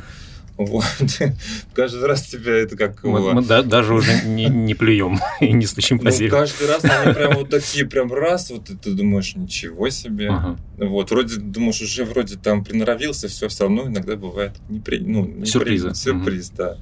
Вот. 0.56 0.84
Каждый 1.74 2.06
раз 2.06 2.22
тебя 2.28 2.52
это 2.54 2.76
как... 2.76 3.02
Мы, 3.02 3.18
его- 3.18 3.32
мы 3.32 3.42
да- 3.42 3.62
даже 3.62 3.92
уже 3.92 4.22
не, 4.24 4.44
не 4.46 4.74
плюем 4.74 5.18
и 5.40 5.52
не 5.52 5.66
стучим 5.66 5.98
по 5.98 6.04
ну, 6.10 6.28
каждый 6.30 6.68
раз 6.68 6.84
они 6.84 7.12
прям 7.12 7.34
вот 7.34 7.50
такие, 7.50 7.86
прям 7.86 8.12
раз, 8.12 8.50
вот 8.50 8.70
и 8.70 8.76
ты 8.76 8.92
думаешь, 8.92 9.34
ничего 9.34 9.90
себе. 9.90 10.28
Ага. 10.28 10.56
Вот, 10.76 11.10
вроде, 11.10 11.36
думаешь, 11.40 11.80
уже 11.80 12.04
вроде 12.04 12.36
там 12.36 12.62
приноровился, 12.64 13.26
все, 13.26 13.48
все 13.48 13.64
равно 13.64 13.88
иногда 13.88 14.14
бывает 14.16 14.52
непри... 14.68 15.00
ну, 15.00 15.26
непри- 15.26 15.46
Сюрпризы. 15.46 15.94
Сюрприз, 15.94 16.50
да. 16.50 16.76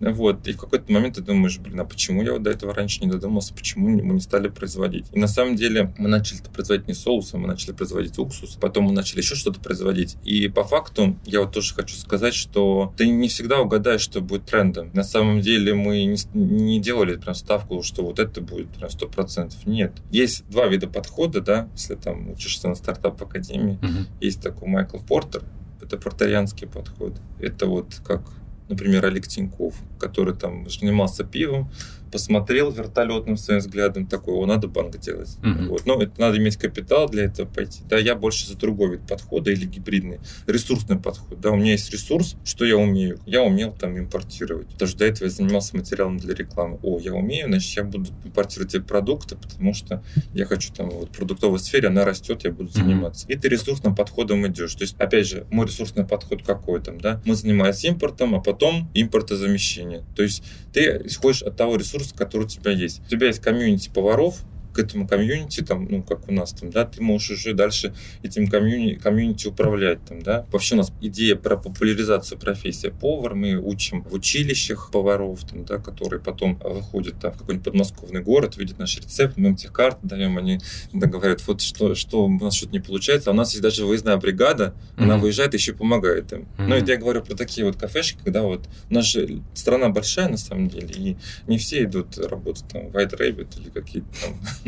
Вот, 0.00 0.46
и 0.46 0.52
в 0.52 0.58
какой-то 0.58 0.92
момент 0.92 1.16
ты 1.16 1.22
думаешь, 1.22 1.58
блин, 1.58 1.80
а 1.80 1.84
почему 1.84 2.22
я 2.22 2.32
вот 2.32 2.42
до 2.42 2.50
этого 2.50 2.72
раньше 2.72 3.00
не 3.00 3.10
додумался, 3.10 3.52
почему 3.54 3.88
мы 3.88 4.14
не 4.14 4.20
стали 4.20 4.48
производить? 4.48 5.06
И 5.12 5.18
на 5.18 5.28
самом 5.28 5.56
деле 5.56 5.92
мы 5.98 6.08
начали 6.08 6.40
это 6.40 6.50
производить 6.50 6.86
не 6.86 6.94
соусом, 6.94 7.42
мы 7.42 7.48
начали 7.48 7.72
производить 7.72 8.18
уксус, 8.18 8.56
потом 8.60 8.84
мы 8.84 8.92
начали 8.92 9.20
еще 9.20 9.34
что-то 9.34 9.60
производить. 9.60 10.16
И 10.24 10.48
по 10.48 10.64
факту 10.64 11.16
я 11.24 11.40
вот 11.40 11.52
тоже 11.52 11.74
хочу 11.74 11.96
сказать, 11.96 12.34
что 12.34 12.92
ты 12.96 13.08
не 13.08 13.28
всегда 13.28 13.60
угадаешь, 13.60 14.00
что 14.00 14.20
будет 14.20 14.46
трендом. 14.46 14.90
На 14.92 15.04
самом 15.04 15.40
деле 15.40 15.74
мы 15.74 16.04
не, 16.34 16.80
делали 16.80 17.16
прям 17.16 17.34
ставку, 17.34 17.82
что 17.82 18.04
вот 18.04 18.18
это 18.18 18.40
будет 18.40 18.68
прям 18.68 18.90
сто 18.90 19.08
процентов. 19.08 19.66
Нет. 19.66 19.92
Есть 20.10 20.48
два 20.48 20.68
вида 20.68 20.86
подхода, 20.86 21.40
да, 21.40 21.68
если 21.74 21.96
там 21.96 22.30
учишься 22.30 22.68
на 22.68 22.74
стартап-академии. 22.74 23.78
Мгм. 23.82 24.06
Есть 24.20 24.42
такой 24.42 24.68
Майкл 24.68 24.98
Портер, 24.98 25.42
это 25.80 25.96
портерианский 25.96 26.66
подход. 26.66 27.14
Это 27.40 27.66
вот 27.66 28.00
как, 28.04 28.22
например, 28.68 29.04
Олег 29.06 29.26
Тиньков, 29.26 29.74
который 29.98 30.34
там 30.34 30.68
занимался 30.68 31.24
пивом, 31.24 31.70
посмотрел 32.10 32.70
вертолетным 32.70 33.36
своим 33.36 33.60
взглядом, 33.60 34.06
такой, 34.06 34.34
о, 34.34 34.46
надо 34.46 34.68
банк 34.68 34.98
делать. 34.98 35.36
Мгм. 35.42 35.68
Вот. 35.68 35.86
Но 35.86 36.00
это 36.00 36.20
надо 36.20 36.38
иметь 36.38 36.56
капитал 36.56 37.08
для 37.08 37.24
этого 37.24 37.46
пойти. 37.46 37.80
Да, 37.88 37.98
я 37.98 38.14
больше 38.14 38.46
за 38.46 38.56
другой 38.56 38.92
вид 38.92 39.06
подхода 39.06 39.50
или 39.50 39.66
гибридный, 39.66 40.20
ресурсный 40.46 40.98
подход. 40.98 41.40
Да, 41.40 41.50
у 41.50 41.56
меня 41.56 41.72
есть 41.72 41.90
ресурс, 41.90 42.36
что 42.44 42.64
я 42.64 42.76
умею? 42.76 43.20
Я 43.26 43.42
умел 43.42 43.72
там 43.72 43.98
импортировать. 43.98 44.76
Даже 44.76 44.96
до 44.96 45.04
этого 45.04 45.28
я 45.28 45.30
занимался 45.30 45.76
материалом 45.76 46.18
для 46.18 46.34
рекламы. 46.34 46.78
О, 46.82 46.98
я 46.98 47.14
умею, 47.14 47.48
значит, 47.48 47.76
я 47.76 47.84
буду 47.84 48.10
импортировать 48.24 48.74
эти 48.74 48.82
продукты, 48.82 49.36
потому 49.36 49.74
что 49.74 50.02
я 50.32 50.44
хочу 50.44 50.72
там 50.72 50.90
вот 50.90 51.10
продуктовой 51.10 51.58
сфере, 51.58 51.88
она 51.88 52.04
растет, 52.04 52.44
я 52.44 52.50
буду 52.50 52.70
заниматься. 52.70 53.26
И 53.28 53.36
ты 53.36 53.48
ресурсным 53.48 53.94
подходом 53.94 54.46
идешь. 54.46 54.74
То 54.74 54.82
есть, 54.82 54.96
опять 54.98 55.26
же, 55.26 55.46
мой 55.50 55.66
ресурсный 55.66 56.04
подход 56.04 56.42
какой 56.42 56.80
там, 56.80 57.00
да? 57.00 57.20
Мы 57.24 57.34
занимаемся 57.34 57.88
импортом, 57.88 58.34
а 58.34 58.40
потом 58.40 58.90
импортозамещение. 58.94 60.04
То 60.16 60.22
есть 60.22 60.42
ты 60.72 61.02
исходишь 61.04 61.42
от 61.42 61.56
того 61.56 61.76
ресурса, 61.76 61.97
который 62.16 62.44
у 62.44 62.48
тебя 62.48 62.70
есть. 62.70 63.00
У 63.06 63.08
тебя 63.08 63.26
есть 63.28 63.40
комьюнити 63.40 63.90
поваров, 63.90 64.38
к 64.78 64.80
этому 64.80 65.08
комьюнити, 65.08 65.60
там, 65.62 65.88
ну, 65.90 66.02
как 66.04 66.28
у 66.28 66.32
нас 66.32 66.52
там, 66.52 66.70
да, 66.70 66.84
ты 66.84 67.02
можешь 67.02 67.30
уже 67.32 67.52
дальше 67.52 67.94
этим 68.22 68.46
комьюни, 68.46 68.94
комьюнити 68.94 69.48
управлять, 69.48 69.98
там, 70.04 70.22
да. 70.22 70.46
Вообще 70.52 70.76
у 70.76 70.78
нас 70.78 70.92
идея 71.00 71.34
про 71.34 71.56
популяризацию 71.56 72.38
профессии 72.38 72.88
повар, 72.88 73.34
мы 73.34 73.56
учим 73.56 74.02
в 74.02 74.14
училищах 74.14 74.90
поваров, 74.92 75.40
там, 75.50 75.64
да, 75.64 75.78
которые 75.78 76.20
потом 76.20 76.60
выходят 76.62 77.18
там, 77.20 77.32
в 77.32 77.38
какой-нибудь 77.38 77.64
подмосковный 77.64 78.20
город, 78.22 78.56
видят 78.56 78.78
наш 78.78 78.96
рецепт, 78.98 79.36
мы 79.36 79.48
им 79.48 79.56
те 79.56 79.68
карты 79.68 79.98
даем, 80.06 80.38
они 80.38 80.60
да, 80.92 81.08
говорят, 81.08 81.44
вот 81.48 81.60
что, 81.60 81.96
что 81.96 82.24
у 82.26 82.28
нас 82.30 82.54
что-то 82.54 82.72
не 82.72 82.80
получается, 82.80 83.30
а 83.30 83.32
у 83.32 83.36
нас 83.36 83.50
есть 83.50 83.62
даже 83.62 83.84
выездная 83.84 84.16
бригада, 84.16 84.74
она 84.96 85.14
Мгм. 85.14 85.22
выезжает 85.22 85.54
и 85.54 85.56
еще 85.56 85.72
помогает 85.72 86.32
им. 86.32 86.46
Мгм. 86.56 86.68
Ну, 86.68 86.74
это 86.76 86.92
я 86.92 86.98
говорю 86.98 87.22
про 87.22 87.34
такие 87.34 87.66
вот 87.66 87.74
кафешки, 87.76 88.18
когда 88.24 88.42
вот 88.42 88.68
у 88.90 88.94
нас 88.94 89.06
же 89.06 89.42
страна 89.54 89.88
большая 89.88 90.28
на 90.28 90.36
самом 90.36 90.68
деле, 90.68 90.94
и 90.96 91.16
не 91.48 91.58
все 91.58 91.82
идут 91.82 92.16
работать 92.16 92.64
там 92.68 92.90
в 92.90 92.96
White 92.96 93.18
Rabbit 93.18 93.60
или 93.60 93.70
какие-то 93.70 94.08
там 94.22 94.40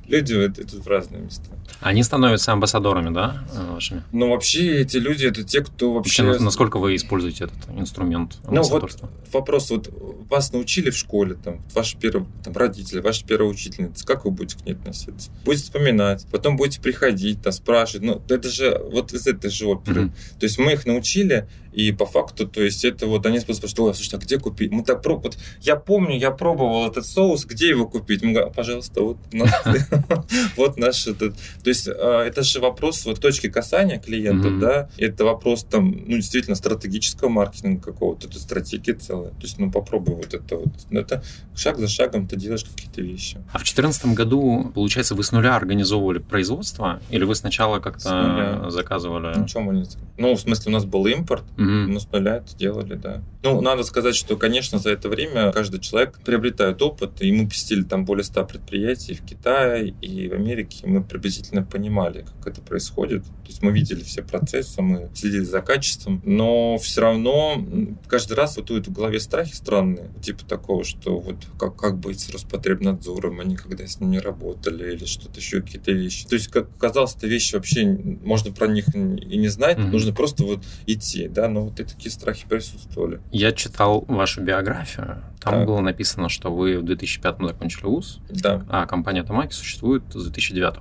люди 0.11 0.33
идут 0.33 0.85
в 0.85 0.87
разные 0.87 1.21
места. 1.21 1.45
Они 1.79 2.03
становятся 2.03 2.51
амбассадорами, 2.51 3.13
да, 3.13 3.43
э, 3.53 3.73
вашими? 3.73 4.03
Но 4.11 4.29
вообще 4.29 4.81
эти 4.81 4.97
люди 4.97 5.25
это 5.25 5.43
те, 5.43 5.61
кто 5.61 5.93
Вообще, 5.93 6.23
вообще... 6.23 6.39
на- 6.39 6.45
насколько 6.45 6.77
вы 6.77 6.95
используете 6.95 7.45
этот 7.45 7.57
инструмент 7.75 8.37
Ну 8.47 8.61
вот 8.61 8.91
вопрос, 9.31 9.71
вот 9.71 9.89
вас 10.29 10.51
научили 10.53 10.89
в 10.89 10.97
школе, 10.97 11.35
там, 11.35 11.61
ваши 11.73 11.97
первые 11.97 12.27
там, 12.43 12.53
родители, 12.53 12.99
ваша 12.99 13.25
первая 13.25 13.49
учительница, 13.49 14.05
как 14.05 14.25
вы 14.25 14.31
будете 14.31 14.57
к 14.57 14.65
ней 14.65 14.73
относиться? 14.73 15.31
Будете 15.45 15.63
вспоминать, 15.63 16.27
потом 16.31 16.57
будете 16.57 16.81
приходить, 16.81 17.41
там, 17.41 17.53
спрашивать, 17.53 18.03
ну, 18.03 18.21
это 18.29 18.49
же 18.49 18.79
вот 18.91 19.13
из 19.13 19.25
этой 19.27 19.49
же 19.49 19.65
оперы. 19.65 20.01
Мгм. 20.01 20.13
То 20.39 20.45
есть 20.45 20.59
мы 20.59 20.73
их 20.73 20.85
научили, 20.85 21.47
и 21.73 21.91
по 21.91 22.05
факту, 22.05 22.47
то 22.47 22.61
есть 22.61 22.83
это 22.83 23.07
вот 23.07 23.25
они 23.25 23.39
спрашивают, 23.39 23.71
что, 23.71 23.85
«Ой, 23.85 23.95
слушай, 23.95 24.15
а 24.15 24.17
где 24.17 24.37
купить? 24.37 24.71
Мы 24.71 24.83
так 24.83 25.01
проб... 25.01 25.23
вот 25.23 25.37
я 25.61 25.75
помню, 25.77 26.17
я 26.17 26.31
пробовал 26.31 26.87
этот 26.87 27.05
соус, 27.05 27.45
где 27.45 27.69
его 27.69 27.87
купить? 27.87 28.21
Мы 28.23 28.33
говорим, 28.33 28.53
пожалуйста, 28.53 29.01
вот 29.01 29.17
вот 30.57 30.77
наш 30.77 31.07
этот. 31.07 31.35
То 31.63 31.69
есть 31.69 31.87
а, 31.87 32.23
это 32.23 32.43
же 32.43 32.59
вопрос 32.59 33.05
вот 33.05 33.19
точки 33.19 33.49
касания 33.49 33.99
клиентов, 33.99 34.51
Мгм. 34.51 34.59
да, 34.59 34.89
это 34.97 35.25
вопрос 35.25 35.63
там, 35.63 35.91
ну, 36.07 36.15
действительно, 36.15 36.55
стратегического 36.55 37.29
маркетинга 37.29 37.81
какого-то, 37.81 38.27
это 38.27 38.39
стратегия 38.39 38.93
целая. 38.93 39.29
То 39.31 39.41
есть, 39.41 39.57
ну, 39.59 39.71
попробуй 39.71 40.15
вот 40.15 40.33
это 40.33 40.55
вот. 40.57 40.69
Ну, 40.89 40.99
Это 40.99 41.23
шаг 41.55 41.77
за 41.79 41.87
шагом 41.87 42.27
ты 42.27 42.35
делаешь 42.35 42.63
какие-то 42.63 43.01
вещи. 43.01 43.37
А 43.51 43.57
в 43.57 43.61
2014 43.63 44.05
году, 44.13 44.71
получается, 44.73 45.15
вы 45.15 45.23
с 45.23 45.31
нуля 45.31 45.55
организовывали 45.55 46.19
производство? 46.19 47.01
Или 47.09 47.23
вы 47.23 47.35
сначала 47.35 47.79
как-то 47.79 48.67
заказывали? 48.69 49.33
Ну, 49.37 49.47
чем 49.47 49.63
мы 49.63 49.73
не... 49.75 49.85
Ну, 50.17 50.33
в 50.35 50.39
смысле, 50.39 50.71
у 50.71 50.73
нас 50.73 50.85
был 50.85 51.05
импорт. 51.07 51.43
Мы 51.57 51.99
с 51.99 52.07
нуля 52.11 52.37
это 52.37 52.55
делали, 52.55 52.95
да. 52.95 53.21
Ну, 53.43 53.61
надо 53.61 53.83
сказать, 53.83 54.15
что, 54.15 54.35
конечно, 54.37 54.77
за 54.79 54.91
это 54.91 55.09
время 55.09 55.51
каждый 55.51 55.79
человек 55.79 56.19
приобретает 56.23 56.81
опыт, 56.81 57.21
и 57.21 57.31
мы 57.31 57.47
посетили 57.47 57.83
там 57.83 58.05
более 58.05 58.23
100 58.23 58.45
предприятий 58.45 59.13
в 59.15 59.21
Китае, 59.25 59.90
И 60.01 60.27
в 60.27 60.33
Америке, 60.33 60.87
мы 60.87 61.03
приблизительно 61.03 61.63
понимали, 61.63 62.25
как 62.37 62.53
это 62.53 62.61
происходит. 62.61 63.23
То 63.23 63.47
есть 63.47 63.61
мы 63.61 63.71
видели 63.71 64.03
все 64.03 64.23
процессы, 64.23 64.81
мы 64.81 65.09
следили 65.13 65.43
за 65.43 65.61
качеством, 65.61 66.21
но 66.23 66.77
все 66.77 67.01
равно 67.01 67.63
каждый 68.07 68.33
раз 68.33 68.57
вот 68.57 68.69
в 68.69 68.91
голове 68.91 69.19
страхи 69.19 69.53
странные, 69.53 70.09
типа 70.21 70.45
такого, 70.45 70.83
что 70.83 71.19
вот 71.19 71.35
как, 71.59 71.75
как 71.75 71.97
быть 71.97 72.19
с 72.19 72.29
Роспотребнадзором, 72.29 73.39
они 73.39 73.55
когда 73.55 73.85
с 73.85 73.99
ним 73.99 74.11
не 74.11 74.19
работали 74.19 74.93
или 74.93 75.05
что-то 75.05 75.39
еще, 75.39 75.61
какие-то 75.61 75.91
вещи. 75.91 76.27
То 76.27 76.35
есть, 76.35 76.47
как 76.47 76.75
казалось, 76.77 77.15
это 77.15 77.27
вещи 77.27 77.55
вообще, 77.55 77.85
можно 78.23 78.51
про 78.51 78.67
них 78.67 78.93
и 78.95 79.37
не 79.37 79.47
знать, 79.47 79.77
mm-hmm. 79.77 79.91
нужно 79.91 80.13
просто 80.13 80.43
вот 80.43 80.63
идти, 80.85 81.27
да, 81.27 81.47
но 81.47 81.65
вот 81.65 81.79
и 81.79 81.83
такие 81.83 82.11
страхи 82.11 82.45
присутствовали. 82.47 83.21
Я 83.31 83.51
читал 83.51 84.05
вашу 84.07 84.41
биографию, 84.41 85.23
там 85.41 85.53
так. 85.53 85.65
было 85.65 85.81
написано, 85.81 86.29
что 86.29 86.53
вы 86.53 86.77
в 86.77 86.83
2005 86.83 87.37
закончили 87.39 87.85
ВУЗ, 87.85 88.19
да. 88.29 88.63
а 88.69 88.85
компания 88.85 89.23
Тамаки 89.23 89.53
существует 89.71 90.03
с 90.13 90.23
2009. 90.23 90.73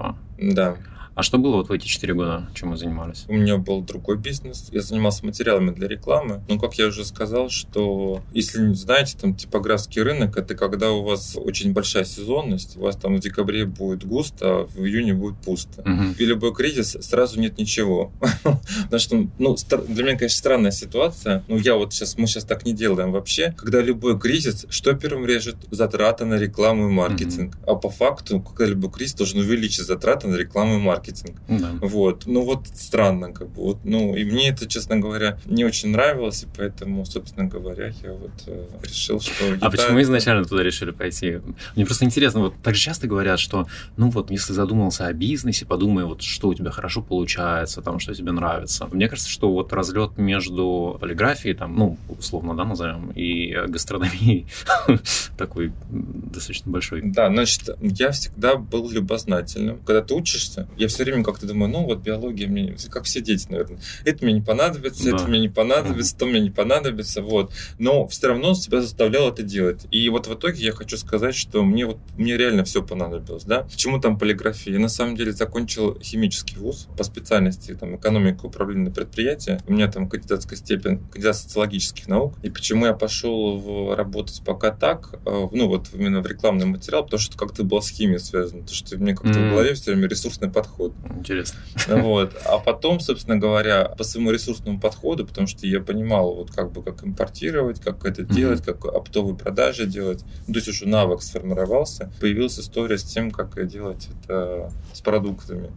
Да. 0.54 0.76
А 1.14 1.22
что 1.22 1.38
было 1.38 1.56
вот 1.56 1.68
в 1.68 1.72
эти 1.72 1.86
четыре 1.86 2.14
года, 2.14 2.48
чем 2.54 2.70
вы 2.70 2.76
занимались? 2.76 3.24
У 3.28 3.34
меня 3.34 3.56
был 3.56 3.82
другой 3.82 4.16
бизнес. 4.16 4.68
Я 4.72 4.80
занимался 4.80 5.26
материалами 5.26 5.70
для 5.70 5.88
рекламы. 5.88 6.42
Но, 6.48 6.58
как 6.58 6.74
я 6.74 6.86
уже 6.86 7.04
сказал, 7.04 7.50
что 7.50 8.22
если 8.32 8.72
знаете, 8.72 9.16
там 9.20 9.34
типографский 9.34 10.02
рынок, 10.02 10.36
это 10.36 10.54
когда 10.54 10.92
у 10.92 11.02
вас 11.02 11.36
очень 11.36 11.72
большая 11.72 12.04
сезонность, 12.04 12.76
у 12.76 12.82
вас 12.82 12.96
там 12.96 13.16
в 13.16 13.20
декабре 13.20 13.64
будет 13.66 14.04
густо, 14.04 14.60
а 14.60 14.66
в 14.66 14.84
июне 14.84 15.14
будет 15.14 15.36
пусто. 15.38 15.82
Угу. 15.82 16.14
И 16.18 16.24
любой 16.24 16.54
кризис 16.54 16.96
сразу 17.00 17.40
нет 17.40 17.58
ничего. 17.58 18.12
Потому 18.84 19.00
что, 19.00 19.28
ну, 19.38 19.56
для 19.88 20.04
меня, 20.04 20.16
конечно, 20.16 20.38
странная 20.38 20.70
ситуация. 20.70 21.44
Ну, 21.48 21.58
я 21.58 21.74
вот 21.74 21.92
сейчас, 21.92 22.16
мы 22.16 22.26
сейчас 22.26 22.44
так 22.44 22.64
не 22.64 22.72
делаем 22.72 23.12
вообще. 23.12 23.54
Когда 23.56 23.80
любой 23.80 24.18
кризис, 24.18 24.66
что 24.70 24.92
первым 24.94 25.26
режет? 25.26 25.56
Затраты 25.70 26.24
на 26.24 26.34
рекламу 26.34 26.88
и 26.88 26.92
маркетинг. 26.92 27.56
А 27.66 27.74
по 27.74 27.90
факту, 27.90 28.40
когда 28.40 28.66
любой 28.66 28.90
кризис 28.90 29.14
должен 29.14 29.40
увеличить 29.40 29.86
затраты 29.86 30.28
на 30.28 30.36
рекламу 30.36 30.76
и 30.76 30.78
маркетинг 30.78 30.99
маркетинг. 31.00 31.40
Да. 31.48 31.72
Вот. 31.80 32.26
Ну 32.26 32.44
вот 32.44 32.66
странно, 32.68 33.32
как 33.32 33.48
бы. 33.48 33.62
Вот, 33.62 33.78
ну, 33.84 34.14
и 34.14 34.24
мне 34.24 34.50
это, 34.50 34.66
честно 34.66 34.98
говоря, 34.98 35.38
не 35.46 35.64
очень 35.64 35.90
нравилось, 35.90 36.42
и 36.42 36.46
поэтому, 36.56 37.04
собственно 37.04 37.48
говоря, 37.48 37.92
я 38.02 38.12
вот 38.12 38.30
э, 38.46 38.66
решил, 38.82 39.20
что... 39.20 39.32
А 39.60 39.70
почему 39.70 40.00
изначально 40.02 40.44
туда 40.44 40.62
решили 40.62 40.90
пойти? 40.90 41.40
Мне 41.76 41.84
просто 41.84 42.04
интересно, 42.04 42.40
вот 42.40 42.54
так 42.62 42.74
же 42.74 42.80
часто 42.80 43.06
говорят, 43.06 43.38
что, 43.38 43.66
ну 43.96 44.10
вот, 44.10 44.30
если 44.30 44.52
задумался 44.52 45.06
о 45.06 45.12
бизнесе, 45.12 45.66
подумай, 45.66 46.04
вот 46.04 46.22
что 46.22 46.48
у 46.48 46.54
тебя 46.54 46.70
хорошо 46.70 47.02
получается, 47.02 47.82
там, 47.82 47.98
что 47.98 48.14
тебе 48.14 48.32
нравится. 48.32 48.86
Мне 48.86 49.08
кажется, 49.08 49.30
что 49.30 49.50
вот 49.52 49.72
разлет 49.72 50.18
между 50.18 50.96
полиграфией, 51.00 51.54
там, 51.54 51.76
ну, 51.76 51.98
условно, 52.08 52.56
да, 52.56 52.64
назовем, 52.64 53.10
и 53.10 53.56
гастрономией 53.68 54.46
такой 55.38 55.72
достаточно 55.90 56.70
большой. 56.70 57.02
Да, 57.02 57.28
значит, 57.28 57.70
я 57.80 58.10
всегда 58.10 58.56
был 58.56 58.90
любознательным. 58.90 59.78
Когда 59.84 60.02
ты 60.02 60.14
учишься, 60.14 60.68
я 60.76 60.88
все 60.90 61.04
время 61.04 61.24
как-то 61.24 61.46
думаю, 61.46 61.70
ну 61.70 61.84
вот 61.84 62.00
биология 62.00 62.48
мне, 62.48 62.76
как 62.90 63.04
все 63.04 63.20
дети, 63.20 63.46
наверное, 63.48 63.80
это 64.04 64.24
мне 64.24 64.34
не 64.34 64.42
понадобится, 64.42 65.10
да. 65.10 65.16
это 65.16 65.26
мне 65.26 65.40
не 65.40 65.48
понадобится, 65.48 66.16
то 66.16 66.26
мне 66.26 66.40
не 66.40 66.50
понадобится, 66.50 67.22
вот. 67.22 67.52
Но 67.78 68.06
все 68.08 68.28
равно 68.28 68.54
себя 68.54 68.80
заставлял 68.80 69.28
это 69.28 69.42
делать. 69.42 69.86
И 69.90 70.08
вот 70.08 70.26
в 70.26 70.34
итоге 70.34 70.64
я 70.64 70.72
хочу 70.72 70.96
сказать, 70.96 71.34
что 71.34 71.64
мне 71.64 71.86
вот 71.86 71.98
мне 72.16 72.36
реально 72.36 72.64
все 72.64 72.82
понадобилось, 72.82 73.44
да. 73.44 73.62
Почему 73.62 74.00
там 74.00 74.18
полиграфия? 74.18 74.74
Я 74.74 74.80
на 74.80 74.88
самом 74.88 75.16
деле 75.16 75.32
закончил 75.32 75.98
химический 76.00 76.58
вуз 76.58 76.88
по 76.96 77.04
специальности 77.04 77.74
там 77.74 77.96
экономика 77.96 78.46
управления 78.46 78.90
предприятия. 78.90 79.60
У 79.66 79.72
меня 79.72 79.90
там 79.90 80.08
кандидатская 80.08 80.58
степень, 80.58 80.98
кандидат 81.10 81.36
социологических 81.36 82.08
наук. 82.08 82.34
И 82.42 82.50
почему 82.50 82.86
я 82.86 82.94
пошел 82.94 83.58
в, 83.58 83.94
работать 83.94 84.42
пока 84.44 84.70
так, 84.70 85.14
э, 85.24 85.48
ну 85.52 85.68
вот 85.68 85.88
именно 85.94 86.20
в 86.20 86.26
рекламный 86.26 86.66
материал, 86.66 87.04
потому 87.04 87.20
что 87.20 87.36
как-то 87.36 87.64
было 87.64 87.80
с 87.80 87.90
химией 87.90 88.18
связано, 88.18 88.62
потому 88.62 88.74
что 88.74 88.98
мне 88.98 89.14
как-то 89.14 89.38
mm-hmm. 89.38 89.48
в 89.48 89.50
голове 89.50 89.74
все 89.74 89.92
время 89.92 90.08
ресурсный 90.08 90.50
подход 90.50 90.79
подход. 90.80 90.92
Интересно. 91.18 91.60
Вот. 92.00 92.36
А 92.44 92.58
потом, 92.58 93.00
собственно 93.00 93.36
говоря, 93.36 93.84
по 93.84 94.04
своему 94.04 94.30
ресурсному 94.30 94.80
подходу, 94.80 95.26
потому 95.26 95.46
что 95.46 95.66
я 95.66 95.80
понимал, 95.80 96.34
вот 96.34 96.50
как 96.50 96.72
бы 96.72 96.82
как 96.82 97.04
импортировать, 97.04 97.80
как 97.80 98.04
это 98.04 98.22
делать, 98.22 98.62
как 98.62 98.84
оптовые 98.84 99.36
продажи 99.36 99.86
делать. 99.86 100.24
Ну, 100.46 100.54
то 100.54 100.58
есть 100.58 100.68
уже 100.68 100.88
навык 100.88 101.22
сформировался. 101.22 102.10
Появилась 102.20 102.58
история 102.58 102.98
с 102.98 103.04
тем, 103.04 103.30
как 103.30 103.66
делать 103.66 104.08
это 104.22 104.72
с 104.92 105.00
продуктами. 105.00 105.70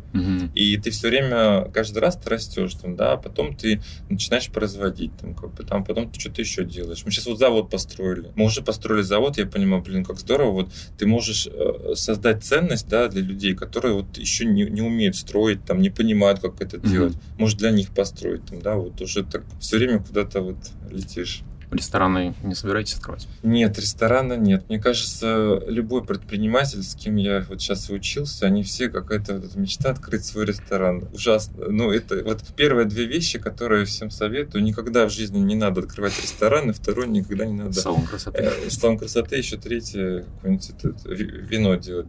И 0.56 0.78
ты 0.78 0.92
все 0.92 1.10
время, 1.10 1.70
каждый 1.74 2.00
раз 2.00 2.18
ты 2.18 2.30
растешь 2.30 2.74
там, 2.76 2.96
да, 2.96 3.14
а 3.14 3.18
потом 3.18 3.56
ты 3.56 3.82
начинаешь 4.10 4.50
производить 4.50 5.12
там, 5.18 5.34
как 5.34 5.54
бы, 5.54 5.64
там, 5.64 5.84
потом 5.84 6.10
ты 6.10 6.20
что-то 6.20 6.42
еще 6.42 6.64
делаешь. 6.64 7.04
Мы 7.06 7.12
сейчас 7.12 7.26
вот 7.26 7.40
завод 7.40 7.70
построили. 7.70 8.32
Мы 8.36 8.46
уже 8.46 8.62
построили 8.62 9.02
завод, 9.02 9.38
я 9.38 9.46
понимаю, 9.46 9.84
блин, 9.84 10.06
как 10.06 10.20
здорово, 10.20 10.52
вот 10.52 10.72
ты 10.98 11.06
можешь 11.06 11.48
э, 11.48 11.94
создать 11.96 12.44
ценность, 12.44 12.88
да, 12.88 13.08
для 13.08 13.22
людей, 13.22 13.56
которые 13.56 13.96
вот 13.96 14.18
еще 14.18 14.46
не, 14.46 14.64
не 14.64 14.82
умеют 14.82 14.93
строить, 15.16 15.64
там, 15.66 15.82
не 15.82 15.90
понимают, 15.90 16.40
как 16.40 16.62
это 16.62 16.78
mm-hmm. 16.78 16.90
делать. 16.90 17.18
Может, 17.38 17.60
для 17.60 17.72
них 17.72 17.90
построить, 17.90 18.46
там, 18.46 18.62
да, 18.62 18.76
вот 18.76 19.02
уже 19.02 19.24
так 19.24 19.44
все 19.60 19.78
время 19.78 20.00
куда-то 20.04 20.42
вот 20.42 20.58
летишь. 20.92 21.44
Рестораны 21.74 22.36
не 22.44 22.56
собираетесь 22.56 22.96
открывать? 22.96 23.28
Нет, 23.44 23.78
ресторана 23.80 24.34
нет. 24.34 24.64
Мне 24.70 24.80
кажется, 24.80 25.62
любой 25.68 26.04
предприниматель, 26.04 26.84
с 26.84 26.96
кем 26.96 27.16
я 27.16 27.46
вот 27.50 27.62
сейчас 27.62 27.90
учился, 27.90 28.46
они 28.46 28.64
все 28.64 28.90
какая-то 28.90 29.40
вот 29.40 29.56
мечта 29.56 29.92
открыть 29.92 30.26
свой 30.26 30.46
ресторан. 30.46 31.08
Ужасно. 31.14 31.70
Ну, 31.70 31.92
это 31.92 32.24
вот 32.24 32.42
первые 32.56 32.86
две 32.86 33.06
вещи, 33.06 33.40
которые 33.40 33.86
всем 33.86 34.10
советую. 34.10 34.64
Никогда 34.64 35.08
в 35.08 35.12
жизни 35.12 35.40
не 35.40 35.56
надо 35.56 35.82
открывать 35.82 36.20
ресторан, 36.22 36.70
и 36.70 36.74
второй 36.74 37.08
никогда 37.08 37.46
не 37.46 37.54
надо... 37.54 37.74
Салон 37.74 38.06
красоты. 38.06 38.44
Э, 38.44 38.70
салон 38.70 38.98
красоты, 38.98 39.38
еще 39.38 39.58
третье, 39.58 40.26
какое-нибудь 40.36 40.72
вино 41.06 41.76
делать. 41.76 42.08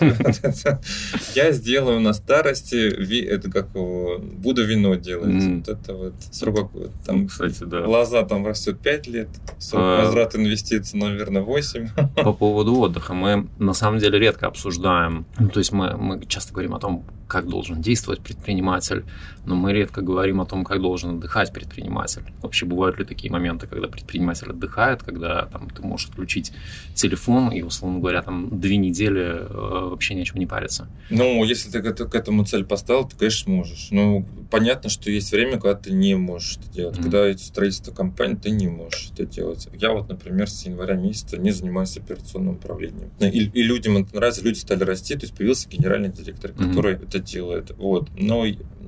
Я 1.34 1.52
сделаю 1.52 2.00
на 2.00 2.12
старости, 2.12 3.24
это 3.24 3.50
как 3.50 3.70
буду 3.70 4.64
вино 4.64 4.94
делать. 4.94 5.44
Вот 5.44 5.68
это 5.68 5.94
вот 5.94 6.14
срок, 6.32 6.72
там, 7.04 7.28
Кстати, 7.28 7.64
да. 7.64 7.86
лоза 7.86 8.22
там 8.24 8.46
растет 8.46 8.80
5 8.80 9.03
5 9.04 9.06
лет, 9.08 9.28
срок 9.58 9.82
а... 9.82 10.04
возврат 10.04 10.34
инвестиций, 10.36 10.98
наверное, 10.98 11.42
8. 11.42 11.88
По 12.16 12.32
поводу 12.32 12.76
отдыха 12.76 13.14
мы 13.14 13.48
на 13.58 13.74
самом 13.74 13.98
деле 13.98 14.18
редко 14.18 14.46
обсуждаем. 14.46 15.26
Ну, 15.38 15.48
то 15.48 15.58
есть 15.58 15.72
мы, 15.72 15.96
мы 15.96 16.24
часто 16.26 16.52
говорим 16.52 16.74
о 16.74 16.78
том, 16.78 17.04
как 17.28 17.48
должен 17.48 17.80
действовать 17.80 18.20
предприниматель, 18.20 19.04
но 19.46 19.54
мы 19.54 19.72
редко 19.72 20.00
говорим 20.00 20.40
о 20.40 20.46
том, 20.46 20.64
как 20.64 20.80
должен 20.80 21.16
отдыхать 21.16 21.52
предприниматель. 21.52 22.22
Вообще 22.42 22.66
бывают 22.66 22.98
ли 22.98 23.04
такие 23.04 23.30
моменты, 23.32 23.66
когда 23.66 23.88
предприниматель 23.88 24.50
отдыхает, 24.50 25.02
когда 25.02 25.46
там, 25.46 25.68
ты 25.70 25.82
можешь 25.82 26.08
отключить 26.08 26.52
телефон 26.94 27.50
и, 27.50 27.62
условно 27.62 27.98
говоря, 27.98 28.22
там 28.22 28.60
две 28.60 28.76
недели 28.76 29.22
э, 29.22 29.88
вообще 29.90 30.14
ни 30.14 30.22
о 30.22 30.24
чем 30.24 30.38
не 30.38 30.46
париться? 30.46 30.88
Ну, 31.10 31.44
если 31.44 31.70
ты 31.70 31.82
к, 31.82 32.14
этому 32.14 32.44
цель 32.44 32.64
поставил, 32.64 33.06
ты, 33.06 33.16
конечно, 33.16 33.52
можешь. 33.52 33.88
Ну, 33.90 34.26
понятно, 34.50 34.88
что 34.88 35.10
есть 35.10 35.32
время, 35.32 35.52
когда 35.52 35.74
ты 35.74 35.92
не 35.92 36.14
можешь 36.14 36.58
это 36.58 36.70
делать. 36.70 36.96
Mm-hmm. 36.96 37.02
Когда 37.02 37.38
строительство 37.38 37.92
компании, 37.92 38.36
ты 38.36 38.50
не 38.50 38.68
можешь 38.68 39.10
это 39.12 39.26
делать. 39.26 39.68
Я 39.74 39.92
вот, 39.92 40.08
например, 40.08 40.48
с 40.48 40.64
января 40.64 40.94
месяца 40.94 41.36
не 41.36 41.50
занимаюсь 41.50 41.96
операционным 41.96 42.54
управлением. 42.54 43.10
И, 43.20 43.26
и 43.26 43.62
людям 43.62 43.98
это 43.98 44.14
нравится, 44.14 44.42
люди 44.42 44.58
стали 44.58 44.84
расти, 44.84 45.14
то 45.14 45.22
есть 45.22 45.34
появился 45.36 45.68
генеральный 45.68 46.10
директор, 46.10 46.50
mm-hmm. 46.50 46.68
который 46.68 46.94
это 46.94 47.20
делает. 47.24 47.72
Вот. 47.76 48.10
Но 48.16 48.44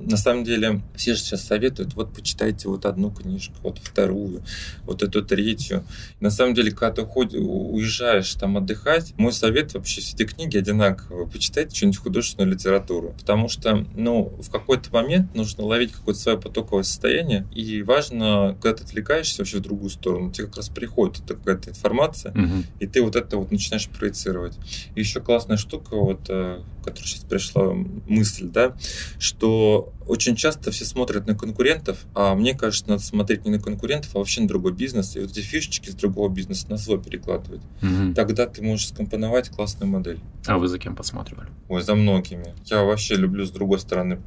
на 0.07 0.17
самом 0.17 0.43
деле 0.45 0.81
все 0.95 1.13
же 1.13 1.19
сейчас 1.19 1.45
советуют, 1.45 1.93
вот 1.93 2.13
почитайте 2.13 2.69
вот 2.69 2.85
одну 2.85 3.11
книжку, 3.11 3.55
вот 3.61 3.79
вторую, 3.79 4.41
вот 4.83 5.03
эту 5.03 5.23
третью. 5.23 5.83
На 6.21 6.29
самом 6.29 6.53
деле, 6.53 6.71
когда 6.71 6.91
ты 6.91 7.01
уходишь, 7.01 7.39
уезжаешь 7.39 8.33
там 8.35 8.57
отдыхать, 8.57 9.13
мой 9.17 9.33
совет 9.33 9.73
вообще 9.73 9.99
все 9.99 10.15
эти 10.15 10.23
книги 10.23 10.57
одинаковые. 10.57 11.27
Почитайте 11.27 11.75
что-нибудь 11.75 11.99
художественную 11.99 12.53
литературу. 12.53 13.13
Потому 13.19 13.49
что, 13.49 13.85
ну, 13.95 14.33
в 14.41 14.49
какой-то 14.49 14.89
момент 14.93 15.35
нужно 15.35 15.65
ловить 15.65 15.91
какое-то 15.91 16.21
свое 16.21 16.37
потоковое 16.37 16.83
состояние, 16.83 17.45
и 17.53 17.81
важно, 17.81 18.57
когда 18.61 18.77
ты 18.77 18.83
отвлекаешься 18.85 19.41
вообще 19.41 19.57
в 19.57 19.61
другую 19.61 19.89
сторону, 19.89 20.31
тебе 20.31 20.47
как 20.47 20.57
раз 20.57 20.69
приходит 20.69 21.19
эта 21.25 21.35
какая-то 21.35 21.71
информация, 21.71 22.31
угу. 22.31 22.63
и 22.79 22.87
ты 22.87 23.01
вот 23.01 23.17
это 23.17 23.37
вот 23.37 23.51
начинаешь 23.51 23.89
проецировать. 23.89 24.57
И 24.95 25.01
еще 25.01 25.19
классная 25.19 25.57
штука, 25.57 25.97
вот, 25.97 26.21
э, 26.29 26.61
которая 26.83 27.07
сейчас 27.07 27.23
пришла 27.23 27.73
мысль, 28.07 28.47
да, 28.47 28.73
что 29.19 29.93
очень 30.07 30.35
часто 30.35 30.71
все 30.71 30.85
смотрят 30.85 31.27
на 31.27 31.35
конкурентов, 31.35 32.05
а 32.13 32.35
мне 32.35 32.53
кажется, 32.53 32.89
надо 32.89 33.03
смотреть 33.03 33.45
не 33.45 33.51
на 33.51 33.59
конкурентов, 33.59 34.15
а 34.15 34.19
вообще 34.19 34.41
на 34.41 34.47
другой 34.47 34.73
бизнес, 34.73 35.15
и 35.15 35.19
вот 35.19 35.31
эти 35.31 35.41
фишечки 35.41 35.89
с 35.89 35.95
другого 35.95 36.29
бизнеса 36.29 36.65
на 36.69 36.77
свой 36.77 37.01
перекладывать. 37.01 37.61
Угу. 37.81 38.13
Тогда 38.15 38.45
ты 38.47 38.61
можешь 38.61 38.87
скомпоновать 38.87 39.49
классную 39.49 39.89
модель. 39.89 40.19
А 40.45 40.57
вы 40.57 40.67
за 40.67 40.79
кем 40.79 40.95
посматривали? 40.95 41.49
Ой, 41.67 41.81
за 41.81 41.95
многими. 41.95 42.53
Я 42.65 42.83
вообще 42.83 43.15
люблю 43.15 43.45
с 43.45 43.51
другой 43.51 43.79
стороны 43.79 44.19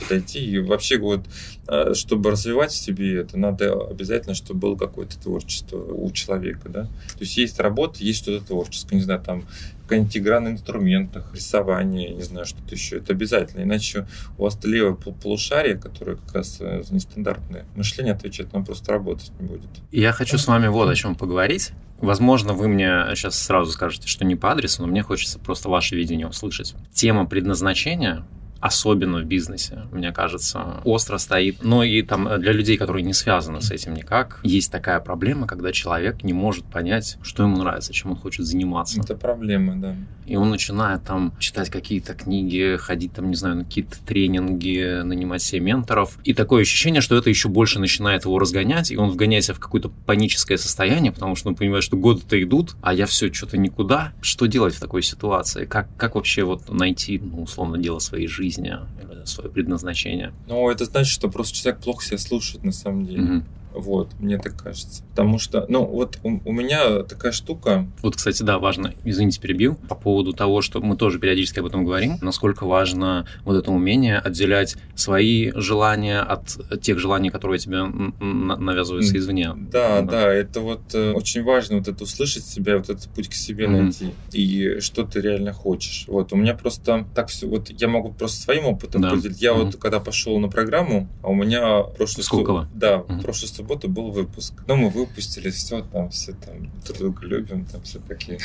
подойти. 0.00 0.38
И 0.38 0.58
вообще 0.58 0.98
вот, 0.98 1.22
а, 1.66 1.94
чтобы 1.94 2.30
развивать 2.30 2.70
в 2.70 2.76
себе 2.76 3.20
это, 3.20 3.36
надо 3.36 3.72
обязательно, 3.86 4.34
чтобы 4.34 4.60
было 4.60 4.76
какое-то 4.76 5.18
творчество 5.18 5.78
у 5.78 6.10
человека, 6.12 6.68
да. 6.68 6.84
То 6.84 7.20
есть 7.20 7.36
есть 7.36 7.58
работа, 7.60 8.02
есть 8.02 8.22
что-то 8.22 8.46
творческое, 8.46 8.96
не 8.96 9.02
знаю, 9.02 9.20
там 9.20 9.44
на 9.90 10.48
инструментах, 10.50 11.34
рисование, 11.34 12.10
не 12.10 12.22
знаю, 12.22 12.46
что-то 12.46 12.74
еще. 12.74 12.98
Это 12.98 13.12
обязательно. 13.12 13.62
Иначе 13.62 14.06
у 14.38 14.44
вас 14.44 14.58
левое 14.64 14.94
полушарие, 14.94 15.76
которое 15.76 16.16
как 16.16 16.34
раз 16.34 16.58
э, 16.60 16.82
нестандартное 16.90 17.64
мышление 17.74 18.14
отвечает, 18.14 18.50
оно 18.52 18.64
просто 18.64 18.92
работать 18.92 19.32
не 19.38 19.46
будет. 19.46 19.70
Я 19.92 20.12
хочу 20.12 20.38
с 20.38 20.46
вами 20.46 20.68
вот 20.68 20.88
о 20.88 20.94
чем 20.94 21.14
поговорить. 21.14 21.72
Возможно, 22.00 22.52
вы 22.52 22.68
мне 22.68 23.04
сейчас 23.14 23.38
сразу 23.38 23.72
скажете, 23.72 24.06
что 24.08 24.24
не 24.24 24.36
по 24.36 24.52
адресу, 24.52 24.82
но 24.82 24.88
мне 24.88 25.02
хочется 25.02 25.38
просто 25.38 25.68
ваше 25.68 25.96
видение 25.96 26.26
услышать. 26.26 26.74
Тема 26.92 27.24
предназначения 27.26 28.26
особенно 28.60 29.20
в 29.20 29.24
бизнесе, 29.24 29.82
мне 29.92 30.12
кажется, 30.12 30.80
остро 30.84 31.18
стоит. 31.18 31.62
Но 31.62 31.82
и 31.84 32.02
там 32.02 32.40
для 32.40 32.52
людей, 32.52 32.76
которые 32.76 33.02
не 33.02 33.12
связаны 33.12 33.60
с 33.60 33.70
этим 33.70 33.94
никак, 33.94 34.40
есть 34.42 34.72
такая 34.72 35.00
проблема, 35.00 35.46
когда 35.46 35.72
человек 35.72 36.22
не 36.24 36.32
может 36.32 36.64
понять, 36.64 37.18
что 37.22 37.42
ему 37.42 37.58
нравится, 37.58 37.92
чем 37.92 38.12
он 38.12 38.16
хочет 38.16 38.46
заниматься. 38.46 39.00
Это 39.00 39.14
проблема, 39.14 39.76
да. 39.76 39.96
И 40.26 40.36
он 40.36 40.50
начинает 40.50 41.04
там 41.04 41.32
читать 41.38 41.70
какие-то 41.70 42.14
книги, 42.14 42.76
ходить 42.80 43.12
там, 43.12 43.28
не 43.28 43.36
знаю, 43.36 43.56
на 43.56 43.64
какие-то 43.64 43.96
тренинги, 44.04 45.02
нанимать 45.02 45.42
себе 45.42 45.60
менторов. 45.60 46.18
И 46.24 46.34
такое 46.34 46.62
ощущение, 46.62 47.00
что 47.00 47.16
это 47.16 47.30
еще 47.30 47.48
больше 47.48 47.78
начинает 47.78 48.24
его 48.24 48.38
разгонять, 48.38 48.90
и 48.90 48.96
он 48.96 49.10
вгоняет 49.10 49.44
себя 49.44 49.54
в 49.54 49.60
какое-то 49.60 49.90
паническое 50.06 50.56
состояние, 50.56 51.12
потому 51.12 51.36
что 51.36 51.48
он 51.48 51.54
понимает, 51.54 51.84
что 51.84 51.96
годы-то 51.96 52.42
идут, 52.42 52.74
а 52.82 52.92
я 52.92 53.06
все 53.06 53.32
что-то 53.32 53.56
никуда. 53.56 54.12
Что 54.20 54.46
делать 54.46 54.74
в 54.74 54.80
такой 54.80 55.02
ситуации? 55.02 55.64
Как, 55.64 55.88
как 55.96 56.16
вообще 56.16 56.42
вот 56.42 56.68
найти, 56.72 57.18
ну, 57.18 57.42
условно, 57.42 57.78
дело 57.78 58.00
своей 58.00 58.26
жизни? 58.26 58.45
Жизни 58.46 58.72
или 59.02 59.24
свое 59.24 59.50
предназначение. 59.50 60.32
Ну, 60.46 60.70
это 60.70 60.84
значит, 60.84 61.12
что 61.12 61.28
просто 61.28 61.56
человек 61.56 61.82
плохо 61.82 62.04
себя 62.04 62.18
слушает 62.18 62.64
на 62.64 62.72
самом 62.72 63.04
деле. 63.06 63.22
Угу. 63.22 63.44
Вот, 63.76 64.10
мне 64.18 64.38
так 64.38 64.60
кажется. 64.60 65.04
Потому 65.10 65.38
что, 65.38 65.66
ну, 65.68 65.84
вот 65.84 66.18
у, 66.22 66.40
у 66.44 66.52
меня 66.52 67.02
такая 67.02 67.32
штука. 67.32 67.86
Вот, 68.02 68.16
кстати, 68.16 68.42
да, 68.42 68.58
важно, 68.58 68.94
извините, 69.04 69.40
перебил, 69.40 69.76
по 69.88 69.94
поводу 69.94 70.32
того, 70.32 70.62
что 70.62 70.80
мы 70.80 70.96
тоже 70.96 71.18
периодически 71.18 71.60
об 71.60 71.66
этом 71.66 71.84
говорим, 71.84 72.18
насколько 72.20 72.66
важно 72.66 73.26
вот 73.44 73.56
это 73.56 73.70
умение 73.70 74.18
отделять 74.18 74.76
свои 74.94 75.52
желания 75.54 76.20
от 76.20 76.56
тех 76.82 76.98
желаний, 76.98 77.30
которые 77.30 77.58
тебе 77.58 77.84
навязываются 77.84 79.16
извне. 79.16 79.52
Да, 79.54 80.02
да, 80.02 80.02
да, 80.02 80.32
это 80.32 80.60
вот 80.60 80.94
э, 80.94 81.12
очень 81.12 81.42
важно 81.42 81.78
вот 81.78 81.88
это 81.88 82.04
услышать 82.04 82.44
себя, 82.44 82.78
вот 82.78 82.90
этот 82.90 83.08
путь 83.10 83.28
к 83.28 83.34
себе 83.34 83.66
mm-hmm. 83.66 83.82
найти 83.82 84.14
и 84.32 84.80
что 84.80 85.04
ты 85.04 85.20
реально 85.20 85.52
хочешь. 85.52 86.04
Вот, 86.08 86.32
у 86.32 86.36
меня 86.36 86.54
просто 86.54 87.06
так 87.14 87.28
все, 87.28 87.46
вот 87.46 87.70
я 87.70 87.88
могу 87.88 88.12
просто 88.12 88.42
своим 88.42 88.66
опытом 88.66 89.02
да. 89.02 89.10
поделить. 89.10 89.40
Я 89.40 89.50
mm-hmm. 89.50 89.64
вот 89.64 89.76
когда 89.76 90.00
пошел 90.00 90.38
на 90.38 90.48
программу, 90.48 91.08
а 91.22 91.28
у 91.28 91.34
меня 91.34 91.82
прошлый... 91.82 92.24
Сколково? 92.24 92.68
Да, 92.74 92.96
mm-hmm. 92.96 93.22
прошлый 93.22 93.48
субботу 93.66 93.88
был 93.88 94.10
выпуск. 94.10 94.54
Ну, 94.68 94.76
мы 94.76 94.90
выпустили 94.90 95.50
все, 95.50 95.82
там 95.82 96.10
все 96.10 96.32
там 96.32 96.70
друг 96.84 96.98
друга 96.98 97.26
любим, 97.26 97.64
там 97.64 97.82
все 97.82 97.98
такие 97.98 98.38